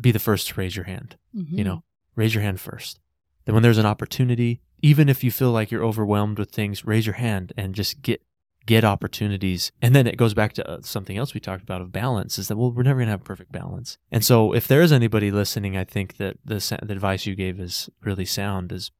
be 0.00 0.10
the 0.10 0.18
first 0.18 0.48
to 0.48 0.54
raise 0.60 0.74
your 0.76 0.86
hand 0.86 1.16
Mhm. 1.36 1.58
you 1.58 1.64
know 1.64 1.82
raise 2.16 2.34
your 2.34 2.42
hand 2.42 2.60
first 2.60 2.98
then 3.44 3.54
when 3.54 3.62
there's 3.62 3.78
an 3.78 3.86
opportunity 3.86 4.60
even 4.82 5.08
if 5.08 5.22
you 5.24 5.30
feel 5.30 5.50
like 5.52 5.70
you're 5.70 5.84
overwhelmed 5.84 6.38
with 6.38 6.50
things 6.50 6.84
raise 6.84 7.06
your 7.06 7.14
hand 7.14 7.52
and 7.56 7.74
just 7.74 8.02
get 8.02 8.22
get 8.64 8.84
opportunities. 8.84 9.72
And 9.82 9.92
then 9.92 10.06
it 10.06 10.16
goes 10.16 10.34
back 10.34 10.52
to 10.52 10.68
uh, 10.68 10.82
something 10.82 11.16
else 11.16 11.34
we 11.34 11.40
talked 11.40 11.64
about 11.64 11.80
of 11.80 11.90
balance 11.90 12.38
is 12.38 12.46
that 12.48 12.56
well 12.56 12.70
we're 12.70 12.84
never 12.84 12.98
going 13.00 13.08
to 13.08 13.12
have 13.12 13.24
perfect 13.24 13.50
balance. 13.50 13.98
And 14.12 14.24
so 14.24 14.52
if 14.52 14.68
there 14.68 14.82
is 14.82 14.92
anybody 14.92 15.30
listening 15.32 15.76
i 15.76 15.84
think 15.84 16.16
that 16.18 16.36
the, 16.44 16.78
the 16.82 16.92
advice 16.92 17.26
you 17.26 17.34
gave 17.34 17.58
is 17.58 17.88
really 18.02 18.24
sound 18.24 18.70
is 18.70 18.90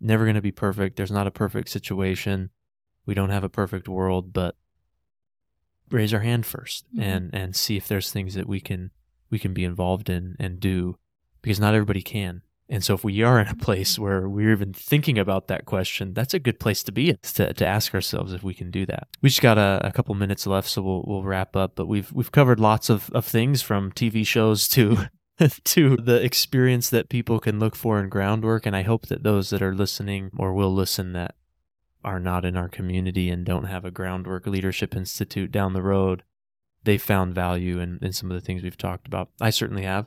never 0.00 0.24
going 0.24 0.34
to 0.34 0.42
be 0.42 0.50
perfect. 0.52 0.96
There's 0.96 1.12
not 1.12 1.26
a 1.28 1.30
perfect 1.30 1.68
situation. 1.68 2.50
We 3.06 3.14
don't 3.14 3.30
have 3.30 3.44
a 3.44 3.48
perfect 3.48 3.88
world 3.88 4.32
but 4.32 4.56
raise 5.90 6.12
our 6.14 6.20
hand 6.20 6.44
1st 6.44 6.82
Mhm. 6.96 7.02
and 7.02 7.30
and 7.34 7.56
see 7.56 7.76
if 7.76 7.86
there's 7.86 8.10
things 8.10 8.34
that 8.34 8.48
we 8.48 8.60
can 8.60 8.90
we 9.30 9.38
can 9.38 9.52
be 9.54 9.64
involved 9.64 10.08
in 10.08 10.34
and 10.40 10.58
do 10.58 10.98
because 11.42 11.60
not 11.60 11.74
everybody 11.74 12.02
can 12.02 12.42
and 12.68 12.82
so 12.82 12.94
if 12.94 13.04
we 13.04 13.22
are 13.22 13.38
in 13.38 13.48
a 13.48 13.54
place 13.54 13.98
where 13.98 14.26
we're 14.26 14.52
even 14.52 14.72
thinking 14.72 15.18
about 15.18 15.48
that 15.48 15.66
question, 15.66 16.14
that's 16.14 16.32
a 16.32 16.38
good 16.38 16.58
place 16.58 16.82
to 16.84 16.92
be 16.92 17.12
to, 17.12 17.52
to 17.52 17.66
ask 17.66 17.94
ourselves 17.94 18.32
if 18.32 18.42
we 18.42 18.54
can 18.54 18.70
do 18.70 18.86
that. 18.86 19.08
We 19.20 19.28
just 19.28 19.42
got 19.42 19.58
a, 19.58 19.80
a 19.84 19.92
couple 19.92 20.14
minutes 20.14 20.46
left, 20.46 20.68
so 20.68 20.80
we'll, 20.80 21.04
we'll 21.06 21.22
wrap 21.22 21.56
up, 21.56 21.72
but 21.74 21.86
we've, 21.86 22.10
we've 22.12 22.32
covered 22.32 22.58
lots 22.58 22.88
of, 22.88 23.10
of 23.10 23.26
things 23.26 23.60
from 23.60 23.92
TV 23.92 24.26
shows 24.26 24.66
to, 24.68 25.08
to 25.64 25.96
the 25.96 26.22
experience 26.24 26.88
that 26.88 27.10
people 27.10 27.38
can 27.38 27.58
look 27.60 27.76
for 27.76 28.00
in 28.00 28.08
groundwork. 28.08 28.64
And 28.64 28.74
I 28.74 28.82
hope 28.82 29.06
that 29.08 29.24
those 29.24 29.50
that 29.50 29.62
are 29.62 29.74
listening 29.74 30.30
or 30.38 30.54
will 30.54 30.72
listen 30.72 31.12
that 31.12 31.34
are 32.02 32.20
not 32.20 32.46
in 32.46 32.56
our 32.56 32.68
community 32.68 33.28
and 33.28 33.44
don't 33.44 33.64
have 33.64 33.84
a 33.84 33.90
groundwork 33.90 34.46
leadership 34.46 34.96
institute 34.96 35.52
down 35.52 35.74
the 35.74 35.82
road, 35.82 36.22
they 36.84 36.96
found 36.96 37.34
value 37.34 37.78
in, 37.78 37.98
in 38.00 38.12
some 38.12 38.30
of 38.30 38.34
the 38.34 38.44
things 38.44 38.62
we've 38.62 38.78
talked 38.78 39.06
about. 39.06 39.28
I 39.38 39.50
certainly 39.50 39.82
have. 39.82 40.06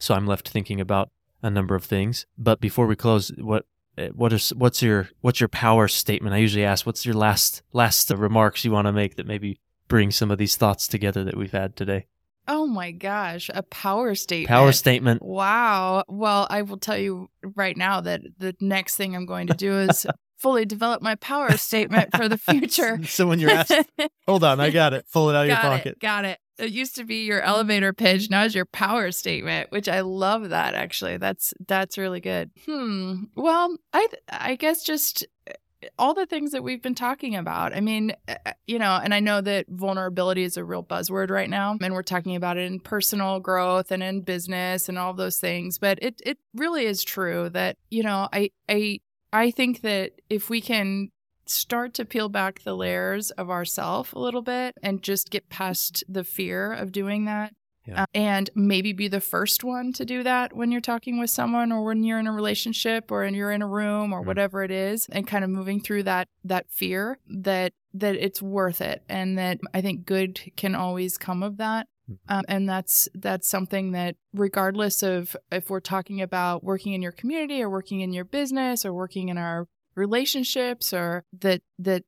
So 0.00 0.14
I'm 0.14 0.26
left 0.26 0.48
thinking 0.48 0.80
about 0.80 1.10
a 1.42 1.50
number 1.50 1.74
of 1.74 1.84
things. 1.84 2.26
But 2.38 2.60
before 2.60 2.86
we 2.86 2.96
close, 2.96 3.30
what 3.38 3.66
eh, 3.98 4.08
what 4.14 4.32
is 4.32 4.50
what's 4.54 4.82
your 4.82 5.08
what's 5.20 5.40
your 5.40 5.48
power 5.48 5.88
statement? 5.88 6.34
I 6.34 6.38
usually 6.38 6.64
ask, 6.64 6.86
what's 6.86 7.04
your 7.06 7.14
last 7.14 7.62
last 7.72 8.10
remarks 8.10 8.64
you 8.64 8.70
want 8.70 8.86
to 8.86 8.92
make 8.92 9.16
that 9.16 9.26
maybe 9.26 9.60
bring 9.88 10.10
some 10.10 10.30
of 10.30 10.38
these 10.38 10.56
thoughts 10.56 10.88
together 10.88 11.24
that 11.24 11.36
we've 11.36 11.52
had 11.52 11.76
today? 11.76 12.06
Oh 12.48 12.66
my 12.66 12.90
gosh, 12.90 13.50
a 13.54 13.62
power 13.62 14.14
statement. 14.14 14.48
Power 14.48 14.72
statement. 14.72 15.22
Wow. 15.22 16.04
Well, 16.08 16.46
I 16.50 16.62
will 16.62 16.78
tell 16.78 16.98
you 16.98 17.28
right 17.42 17.76
now 17.76 18.00
that 18.00 18.22
the 18.38 18.56
next 18.60 18.96
thing 18.96 19.14
I'm 19.14 19.26
going 19.26 19.46
to 19.48 19.54
do 19.54 19.78
is 19.78 20.06
fully 20.38 20.64
develop 20.64 21.02
my 21.02 21.14
power 21.16 21.56
statement 21.56 22.08
for 22.16 22.28
the 22.28 22.38
future. 22.50 22.98
so 23.04 23.26
when 23.28 23.38
you're 23.38 23.50
asked, 23.50 23.72
hold 24.26 24.42
on, 24.42 24.58
I 24.58 24.70
got 24.70 24.94
it. 24.94 25.06
Pull 25.12 25.30
it 25.30 25.36
out 25.36 25.42
of 25.42 25.48
your 25.48 25.56
pocket. 25.58 25.86
it. 25.92 26.00
Got 26.00 26.24
it. 26.24 26.38
It 26.60 26.72
used 26.72 26.96
to 26.96 27.04
be 27.04 27.24
your 27.24 27.40
elevator 27.40 27.92
pitch. 27.92 28.30
Now 28.30 28.44
it's 28.44 28.54
your 28.54 28.66
power 28.66 29.10
statement, 29.12 29.70
which 29.72 29.88
I 29.88 30.00
love 30.00 30.50
that 30.50 30.74
actually. 30.74 31.16
That's 31.16 31.54
that's 31.66 31.98
really 31.98 32.20
good. 32.20 32.50
Hmm. 32.66 33.24
Well, 33.34 33.76
I 33.92 34.08
I 34.28 34.54
guess 34.56 34.82
just 34.82 35.26
uh, 35.48 35.54
all 35.98 36.12
the 36.14 36.26
things 36.26 36.52
that 36.52 36.62
we've 36.62 36.82
been 36.82 36.94
talking 36.94 37.34
about. 37.36 37.74
I 37.74 37.80
mean, 37.80 38.12
uh, 38.28 38.52
you 38.66 38.78
know, 38.78 39.00
and 39.02 39.14
I 39.14 39.20
know 39.20 39.40
that 39.40 39.66
vulnerability 39.68 40.42
is 40.42 40.56
a 40.56 40.64
real 40.64 40.84
buzzword 40.84 41.30
right 41.30 41.48
now, 41.48 41.76
and 41.80 41.94
we're 41.94 42.02
talking 42.02 42.36
about 42.36 42.58
it 42.58 42.70
in 42.70 42.80
personal 42.80 43.40
growth 43.40 43.90
and 43.90 44.02
in 44.02 44.20
business 44.20 44.88
and 44.88 44.98
all 44.98 45.14
those 45.14 45.38
things. 45.38 45.78
But 45.78 45.98
it 46.02 46.20
it 46.24 46.38
really 46.54 46.84
is 46.84 47.02
true 47.02 47.48
that 47.50 47.76
you 47.90 48.02
know, 48.02 48.28
I 48.32 48.50
I 48.68 49.00
I 49.32 49.50
think 49.50 49.80
that 49.82 50.12
if 50.28 50.50
we 50.50 50.60
can 50.60 51.10
start 51.50 51.94
to 51.94 52.04
peel 52.04 52.28
back 52.28 52.62
the 52.62 52.74
layers 52.76 53.30
of 53.32 53.50
ourself 53.50 54.12
a 54.12 54.18
little 54.18 54.42
bit 54.42 54.74
and 54.82 55.02
just 55.02 55.30
get 55.30 55.48
past 55.48 56.04
the 56.08 56.24
fear 56.24 56.72
of 56.72 56.92
doing 56.92 57.24
that. 57.26 57.52
Yeah. 57.86 58.02
Uh, 58.02 58.06
and 58.14 58.50
maybe 58.54 58.92
be 58.92 59.08
the 59.08 59.22
first 59.22 59.64
one 59.64 59.92
to 59.94 60.04
do 60.04 60.22
that 60.22 60.54
when 60.54 60.70
you're 60.70 60.82
talking 60.82 61.18
with 61.18 61.30
someone 61.30 61.72
or 61.72 61.82
when 61.82 62.04
you're 62.04 62.18
in 62.18 62.26
a 62.26 62.32
relationship 62.32 63.10
or 63.10 63.22
when 63.22 63.34
you're 63.34 63.50
in 63.50 63.62
a 63.62 63.66
room 63.66 64.12
or 64.12 64.22
Mhm. 64.22 64.26
whatever 64.26 64.62
it 64.62 64.70
is 64.70 65.06
and 65.10 65.26
kind 65.26 65.44
of 65.44 65.50
moving 65.50 65.80
through 65.80 66.02
that 66.04 66.28
that 66.44 66.70
fear 66.70 67.18
that 67.26 67.72
that 67.94 68.14
it's 68.16 68.40
worth 68.42 68.80
it 68.82 69.02
and 69.08 69.36
that 69.38 69.58
I 69.74 69.80
think 69.80 70.04
good 70.04 70.38
can 70.56 70.74
always 70.74 71.16
come 71.16 71.42
of 71.42 71.56
that 71.56 71.88
Mhm. 72.08 72.18
um, 72.28 72.44
and 72.48 72.68
that's 72.68 73.08
that's 73.14 73.48
something 73.48 73.92
that 73.92 74.16
regardless 74.34 75.02
of 75.02 75.34
if 75.50 75.70
we're 75.70 75.80
talking 75.80 76.20
about 76.20 76.62
working 76.62 76.92
in 76.92 77.00
your 77.02 77.12
community 77.12 77.62
or 77.62 77.70
working 77.70 78.00
in 78.02 78.12
your 78.12 78.24
business 78.26 78.84
or 78.84 78.92
working 78.92 79.30
in 79.30 79.38
our 79.38 79.66
relationships 79.94 80.92
or 80.92 81.24
that 81.40 81.62
that 81.78 82.04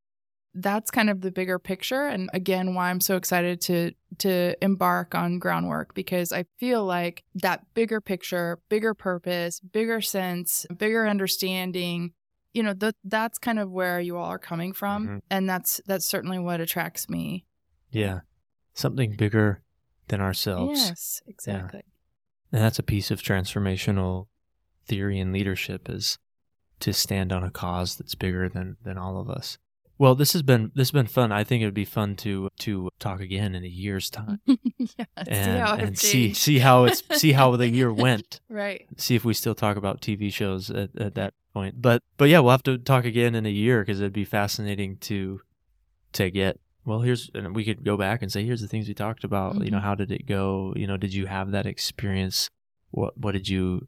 that's 0.55 0.91
kind 0.91 1.09
of 1.09 1.23
the 1.23 1.31
bigger 1.33 1.59
picture 1.59 2.07
and 2.07 2.29
again 2.35 2.75
why 2.75 2.91
I'm 2.91 3.01
so 3.01 3.17
excited 3.17 3.61
to 3.63 3.93
to 4.19 4.55
embark 4.63 5.15
on 5.15 5.39
groundwork 5.39 5.95
because 5.95 6.31
I 6.33 6.45
feel 6.59 6.85
like 6.85 7.25
that 7.37 7.65
bigger 7.75 8.01
picture, 8.03 8.59
bigger 8.69 8.93
purpose, 8.93 9.61
bigger 9.61 10.03
sense, 10.03 10.67
bigger 10.77 11.07
understanding, 11.09 12.13
you 12.53 12.63
know, 12.63 12.75
that 12.75 12.97
that's 13.05 13.39
kind 13.39 13.59
of 13.59 13.71
where 13.71 13.99
you 13.99 14.19
all 14.19 14.27
are 14.31 14.39
coming 14.39 14.75
from 14.75 15.09
Mhm. 15.09 15.23
and 15.31 15.49
that's 15.49 15.81
that's 15.87 16.07
certainly 16.07 16.39
what 16.39 16.61
attracts 16.61 17.09
me. 17.09 17.47
Yeah. 17.91 18.21
Something 18.75 19.17
bigger 19.17 19.63
than 20.09 20.21
ourselves. 20.21 20.79
Yes, 20.81 21.23
exactly. 21.27 21.83
And 22.53 22.61
that's 22.63 22.79
a 22.79 22.83
piece 22.83 23.11
of 23.11 23.23
transformational 23.23 24.27
theory 24.87 25.19
and 25.19 25.33
leadership 25.33 25.89
is 25.89 26.19
to 26.83 26.93
stand 26.93 27.33
on 27.33 27.43
a 27.43 27.51
cause 27.51 27.97
that's 27.97 28.15
bigger 28.15 28.49
than 28.49 28.77
than 28.85 28.97
all 28.99 29.19
of 29.19 29.29
us. 29.29 29.59
Well, 29.99 30.15
this 30.17 30.33
has 30.33 30.43
been 30.43 30.73
this 30.75 30.89
has 30.89 30.93
been 30.93 31.07
fun. 31.07 31.31
I 31.33 31.45
think 31.45 31.63
it 31.63 31.67
would 31.67 31.75
be 31.75 31.85
fun 31.85 32.17
to 32.17 32.49
to 32.61 32.91
talk 32.99 33.21
again 33.21 33.55
in 33.55 33.63
a 33.65 33.69
year's 33.69 34.11
time 34.11 34.41
yeah, 34.47 35.05
and, 35.17 35.29
see 35.29 35.87
and 35.87 35.99
see 35.99 36.35
see 36.35 36.59
how 36.59 36.85
it's 36.85 37.03
see 37.21 37.33
how 37.33 37.55
the 37.57 37.69
year 37.69 37.93
went. 38.07 38.41
right. 38.49 38.87
See 38.97 39.15
if 39.15 39.25
we 39.25 39.35
still 39.35 39.55
talk 39.55 39.77
about 39.77 40.01
TV 40.01 40.33
shows 40.33 40.71
at, 40.71 40.91
at 40.99 41.15
that 41.15 41.35
point. 41.55 41.81
But 41.81 42.03
but 42.17 42.29
yeah, 42.29 42.41
we'll 42.41 42.51
have 42.51 42.63
to 42.65 42.79
talk 42.79 43.05
again 43.05 43.35
in 43.35 43.47
a 43.47 43.51
year 43.51 43.83
because 43.83 44.01
it'd 44.01 44.13
be 44.13 44.25
fascinating 44.25 44.97
to 45.09 45.41
to 46.15 46.31
get. 46.31 46.59
Well, 46.85 47.01
here's 47.03 47.31
and 47.33 47.55
we 47.55 47.65
could 47.65 47.85
go 47.85 47.97
back 47.97 48.23
and 48.23 48.33
say 48.33 48.45
here's 48.45 48.61
the 48.61 48.67
things 48.67 48.89
we 48.89 48.95
talked 48.95 49.23
about. 49.23 49.63
You 49.65 49.71
know, 49.71 49.79
Mhm. 49.79 49.83
how 49.83 49.95
did 49.95 50.11
it 50.11 50.27
go? 50.27 50.73
You 50.75 50.89
know, 50.89 50.97
did 50.97 51.15
you 51.15 51.27
have 51.27 51.53
that 51.53 51.65
experience? 51.67 52.51
What 52.91 53.17
what 53.17 53.33
did 53.33 53.49
you 53.49 53.87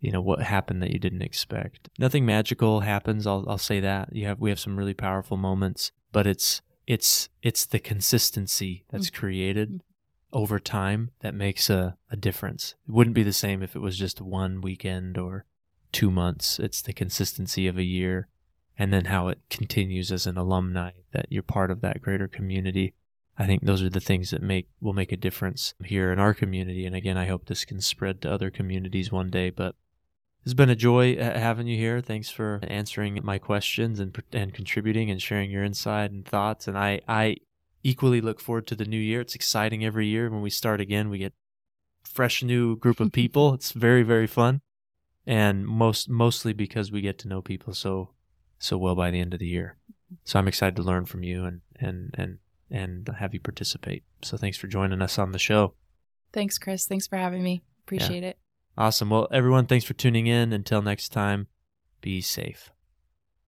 you 0.00 0.12
know 0.12 0.20
what 0.20 0.40
happened 0.40 0.82
that 0.82 0.92
you 0.92 0.98
didn't 0.98 1.22
expect. 1.22 1.88
Nothing 1.98 2.26
magical 2.26 2.80
happens 2.80 3.26
i'll 3.26 3.44
i'll 3.48 3.58
say 3.58 3.80
that. 3.80 4.14
You 4.14 4.26
have 4.26 4.40
we 4.40 4.50
have 4.50 4.60
some 4.60 4.76
really 4.76 4.94
powerful 4.94 5.36
moments 5.36 5.92
but 6.16 6.26
it's 6.26 6.62
it's 6.86 7.28
it's 7.42 7.66
the 7.66 7.78
consistency 7.78 8.84
that's 8.90 9.10
mm-hmm. 9.10 9.20
created 9.20 9.68
mm-hmm. 9.68 10.38
over 10.38 10.58
time 10.58 11.10
that 11.20 11.34
makes 11.34 11.68
a, 11.68 11.98
a 12.10 12.16
difference. 12.16 12.74
It 12.88 12.92
wouldn't 12.92 13.14
be 13.14 13.22
the 13.22 13.34
same 13.34 13.62
if 13.62 13.76
it 13.76 13.80
was 13.80 13.98
just 13.98 14.22
one 14.22 14.62
weekend 14.62 15.18
or 15.18 15.44
two 15.92 16.10
months. 16.10 16.58
It's 16.58 16.80
the 16.80 16.94
consistency 16.94 17.66
of 17.66 17.76
a 17.76 17.82
year 17.82 18.28
and 18.78 18.94
then 18.94 19.06
how 19.06 19.28
it 19.28 19.40
continues 19.50 20.10
as 20.10 20.26
an 20.26 20.38
alumni 20.38 20.92
that 21.12 21.26
you're 21.28 21.42
part 21.42 21.70
of 21.70 21.82
that 21.82 22.00
greater 22.00 22.28
community. 22.28 22.94
I 23.38 23.46
think 23.46 23.62
those 23.62 23.82
are 23.82 23.90
the 23.90 24.00
things 24.00 24.30
that 24.30 24.42
make 24.42 24.68
will 24.80 24.94
make 24.94 25.12
a 25.12 25.18
difference 25.18 25.74
here 25.84 26.12
in 26.12 26.18
our 26.18 26.32
community. 26.32 26.86
And 26.86 26.96
again, 26.96 27.18
I 27.18 27.26
hope 27.26 27.44
this 27.44 27.66
can 27.66 27.82
spread 27.82 28.22
to 28.22 28.32
other 28.32 28.50
communities 28.50 29.12
one 29.12 29.28
day. 29.28 29.50
But 29.50 29.74
it's 30.46 30.54
been 30.54 30.70
a 30.70 30.76
joy 30.76 31.16
uh, 31.16 31.36
having 31.36 31.66
you 31.66 31.76
here. 31.76 32.00
Thanks 32.00 32.30
for 32.30 32.60
answering 32.62 33.18
my 33.24 33.36
questions 33.36 33.98
and 33.98 34.16
and 34.32 34.54
contributing 34.54 35.10
and 35.10 35.20
sharing 35.20 35.50
your 35.50 35.64
insight 35.64 36.12
and 36.12 36.24
thoughts. 36.24 36.68
And 36.68 36.78
I 36.78 37.00
I 37.08 37.38
equally 37.82 38.20
look 38.20 38.38
forward 38.40 38.68
to 38.68 38.76
the 38.76 38.84
new 38.84 39.00
year. 39.00 39.20
It's 39.20 39.34
exciting 39.34 39.84
every 39.84 40.06
year 40.06 40.30
when 40.30 40.42
we 40.42 40.50
start 40.50 40.80
again. 40.80 41.10
We 41.10 41.18
get 41.18 41.32
fresh 42.04 42.44
new 42.44 42.76
group 42.76 43.00
of 43.00 43.10
people. 43.20 43.54
it's 43.54 43.72
very 43.72 44.04
very 44.04 44.28
fun, 44.28 44.60
and 45.26 45.66
most 45.66 46.08
mostly 46.08 46.52
because 46.52 46.92
we 46.92 47.00
get 47.00 47.18
to 47.18 47.28
know 47.28 47.42
people 47.42 47.74
so 47.74 48.10
so 48.60 48.78
well 48.78 48.94
by 48.94 49.10
the 49.10 49.18
end 49.18 49.34
of 49.34 49.40
the 49.40 49.48
year. 49.48 49.76
So 50.22 50.38
I'm 50.38 50.46
excited 50.46 50.76
to 50.76 50.82
learn 50.82 51.06
from 51.06 51.24
you 51.24 51.44
and 51.44 51.62
and 51.80 52.14
and 52.16 52.38
and 52.70 53.08
have 53.18 53.34
you 53.34 53.40
participate. 53.40 54.04
So 54.22 54.36
thanks 54.36 54.58
for 54.58 54.68
joining 54.68 55.02
us 55.02 55.18
on 55.18 55.32
the 55.32 55.40
show. 55.40 55.74
Thanks, 56.32 56.56
Chris. 56.56 56.86
Thanks 56.86 57.08
for 57.08 57.16
having 57.16 57.42
me. 57.42 57.62
Appreciate 57.84 58.22
it. 58.22 58.38
Awesome. 58.78 59.10
Well, 59.10 59.28
everyone, 59.30 59.66
thanks 59.66 59.84
for 59.84 59.94
tuning 59.94 60.26
in. 60.26 60.52
Until 60.52 60.82
next 60.82 61.08
time, 61.10 61.48
be 62.00 62.20
safe. 62.20 62.70